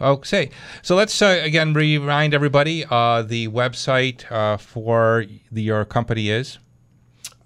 Okay, 0.00 0.50
so 0.82 0.94
let's 0.94 1.22
uh, 1.22 1.40
again 1.42 1.72
remind 1.72 2.34
everybody 2.34 2.84
uh, 2.90 3.22
the 3.22 3.48
website 3.48 4.30
uh, 4.30 4.56
for 4.58 5.24
the, 5.50 5.62
your 5.62 5.84
company 5.86 6.28
is. 6.28 6.58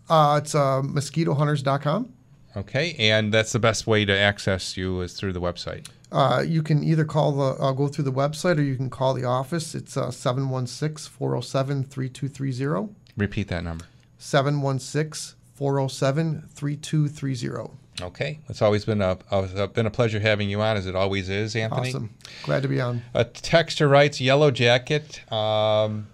Uh, 0.09 0.41
it's 0.43 0.55
uh, 0.55 0.83
mosquitohunters.com. 0.83 2.13
Okay, 2.57 2.97
and 2.99 3.33
that's 3.33 3.53
the 3.53 3.61
best 3.61 3.87
way 3.87 4.05
to 4.05 4.13
access 4.13 4.77
you 4.77 5.01
is 5.03 5.13
through 5.13 5.33
the 5.33 5.41
website. 5.41 5.87
Uh, 6.11 6.43
you 6.45 6.63
can 6.65 6.83
either 6.83 7.05
call 7.05 7.31
the 7.31 7.63
uh, 7.63 7.71
go 7.71 7.87
through 7.87 8.03
the 8.03 8.13
website 8.13 8.59
or 8.59 8.63
you 8.63 8.75
can 8.75 8.91
call 8.91 9.15
the 9.15 9.25
office. 9.25 9.77
It's 9.77 9.97
uh, 9.97 10.11
716 10.11 11.09
407 11.13 11.85
3230. 11.85 12.93
Repeat 13.17 13.47
that 13.49 13.63
number. 13.63 13.85
716 14.21 15.37
407 15.55 16.49
3230. 16.55 17.71
Okay, 18.03 18.39
it's 18.49 18.63
always 18.63 18.85
been 18.85 19.03
a 19.03 19.19
uh, 19.31 19.67
been 19.69 19.87
a 19.87 19.91
pleasure 19.91 20.21
having 20.21 20.49
you 20.49 20.61
on, 20.61 20.77
as 20.77 20.87
it 20.87 20.95
always 20.95 21.29
is, 21.29 21.57
Anthony. 21.57 21.89
Awesome. 21.89 22.11
Glad 22.45 22.63
to 22.63 22.69
be 22.69 22.81
on. 22.81 23.03
A 23.15 23.25
texter 23.25 23.91
writes, 23.91 24.21
"Yellow 24.21 24.51
jacket. 24.51 25.31
Um, 25.33 26.07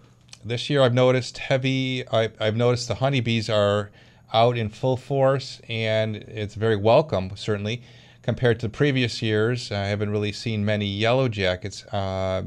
this 0.45 0.71
year, 0.71 0.83
I've 0.83 0.95
noticed 0.95 1.39
heavy. 1.39 2.09
I, 2.09 2.31
I've 2.41 2.57
noticed 2.57 2.89
the 2.89 2.97
honeybees 2.97 3.51
are 3.51 3.91
out 4.33 4.57
in 4.57 4.69
full 4.69 4.97
force, 4.97 5.61
and 5.69 6.17
it's 6.17 6.55
very 6.55 6.77
welcome, 6.77 7.33
certainly, 7.37 7.83
compared 8.23 8.61
to 8.61 8.69
previous 8.69 9.23
years. 9.23 9.71
I 9.71 9.85
haven't 9.87 10.11
really 10.11 10.33
seen 10.33 10.65
many 10.65 10.87
yellow 10.87 11.29
jackets. 11.29 11.85
Uh, 11.87 12.45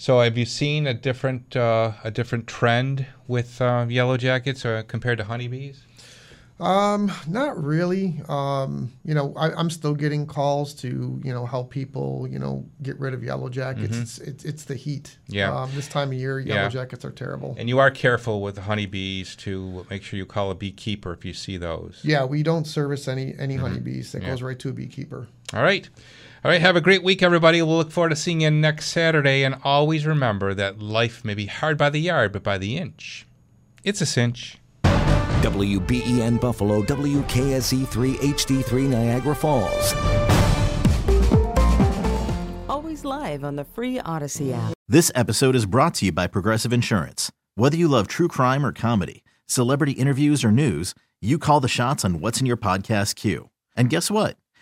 so, 0.00 0.20
have 0.20 0.38
you 0.38 0.46
seen 0.46 0.86
a 0.86 0.94
different 0.94 1.54
uh, 1.54 1.92
a 2.02 2.10
different 2.10 2.46
trend 2.46 3.06
with 3.28 3.60
uh, 3.60 3.84
yellow 3.88 4.16
jackets 4.16 4.64
uh, 4.64 4.82
compared 4.88 5.18
to 5.18 5.24
honeybees? 5.24 5.82
Um, 6.58 7.10
not 7.26 7.62
really. 7.62 8.20
Um, 8.28 8.92
you 9.02 9.14
know, 9.14 9.32
I, 9.34 9.50
I'm 9.52 9.70
still 9.70 9.94
getting 9.94 10.26
calls 10.26 10.74
to 10.74 10.88
you 11.24 11.32
know 11.32 11.46
help 11.46 11.70
people 11.70 12.26
you 12.30 12.38
know 12.38 12.66
get 12.82 12.98
rid 13.00 13.14
of 13.14 13.22
yellow 13.22 13.48
jackets. 13.48 13.96
Mhm. 13.96 14.02
It's, 14.02 14.18
it's 14.18 14.44
it's 14.44 14.64
the 14.64 14.74
heat. 14.74 15.16
Yeah. 15.28 15.54
Um, 15.54 15.70
this 15.74 15.88
time 15.88 16.08
of 16.08 16.14
year, 16.14 16.38
yellow 16.40 16.62
Yeah. 16.64 16.68
jackets 16.68 17.04
are 17.04 17.12
terrible. 17.12 17.54
And 17.58 17.68
you 17.68 17.78
are 17.78 17.90
careful 17.90 18.42
with 18.42 18.54
the 18.56 18.62
honeybees 18.62 19.36
to 19.36 19.86
make 19.90 20.02
sure 20.02 20.18
you 20.18 20.26
call 20.26 20.50
a 20.50 20.54
beekeeper 20.54 21.12
if 21.14 21.24
you 21.24 21.32
see 21.34 21.56
those. 21.56 22.00
Yeah, 22.02 22.24
we 22.24 22.42
don't 22.42 22.66
service 22.66 23.08
any 23.08 23.34
any 23.38 23.56
Mhm. 23.56 23.60
honeybees. 23.60 24.12
That 24.12 24.22
Yeah. 24.22 24.28
goes 24.30 24.42
right 24.42 24.58
to 24.58 24.68
a 24.70 24.72
beekeeper. 24.72 25.28
All 25.54 25.62
right. 25.62 25.88
All 26.42 26.50
right. 26.50 26.60
Have 26.60 26.76
a 26.76 26.80
great 26.80 27.02
week, 27.02 27.22
everybody. 27.22 27.60
We'll 27.60 27.76
look 27.76 27.90
forward 27.92 28.10
to 28.10 28.16
seeing 28.16 28.40
you 28.40 28.50
next 28.50 28.86
Saturday. 28.88 29.44
And 29.44 29.56
always 29.62 30.06
remember 30.06 30.54
that 30.54 30.80
life 30.80 31.22
may 31.22 31.34
be 31.34 31.44
hard 31.46 31.76
by 31.76 31.90
the 31.90 32.00
yard, 32.00 32.32
but 32.32 32.42
by 32.42 32.56
the 32.56 32.78
inch, 32.78 33.26
It's 33.84 34.00
a 34.00 34.06
cinch. 34.06 34.56
WBEN 34.82 36.40
Buffalo, 36.40 36.82
WKSE3 36.82 38.14
HD3 38.16 38.88
Niagara 38.88 39.34
Falls. 39.34 39.94
Always 42.68 43.04
live 43.04 43.44
on 43.44 43.56
the 43.56 43.64
free 43.64 43.98
Audacy 43.98 44.52
app. 44.54 44.72
This 44.88 45.10
episode 45.14 45.54
is 45.54 45.66
brought 45.66 45.94
to 45.94 46.06
you 46.06 46.12
by 46.12 46.26
Progressive 46.26 46.72
Insurance. 46.72 47.30
Whether 47.54 47.76
you 47.76 47.86
love 47.88 48.06
true 48.06 48.28
crime 48.28 48.64
or 48.64 48.72
comedy, 48.72 49.24
celebrity 49.46 49.92
interviews 49.92 50.42
or 50.44 50.50
news, 50.50 50.94
you 51.20 51.38
call 51.38 51.60
the 51.60 51.68
shots 51.68 52.04
on 52.04 52.20
what's 52.20 52.40
in 52.40 52.46
your 52.46 52.56
podcast 52.56 53.14
queue. 53.16 53.50
And 53.76 53.88
guess 53.90 54.10
what? 54.10 54.36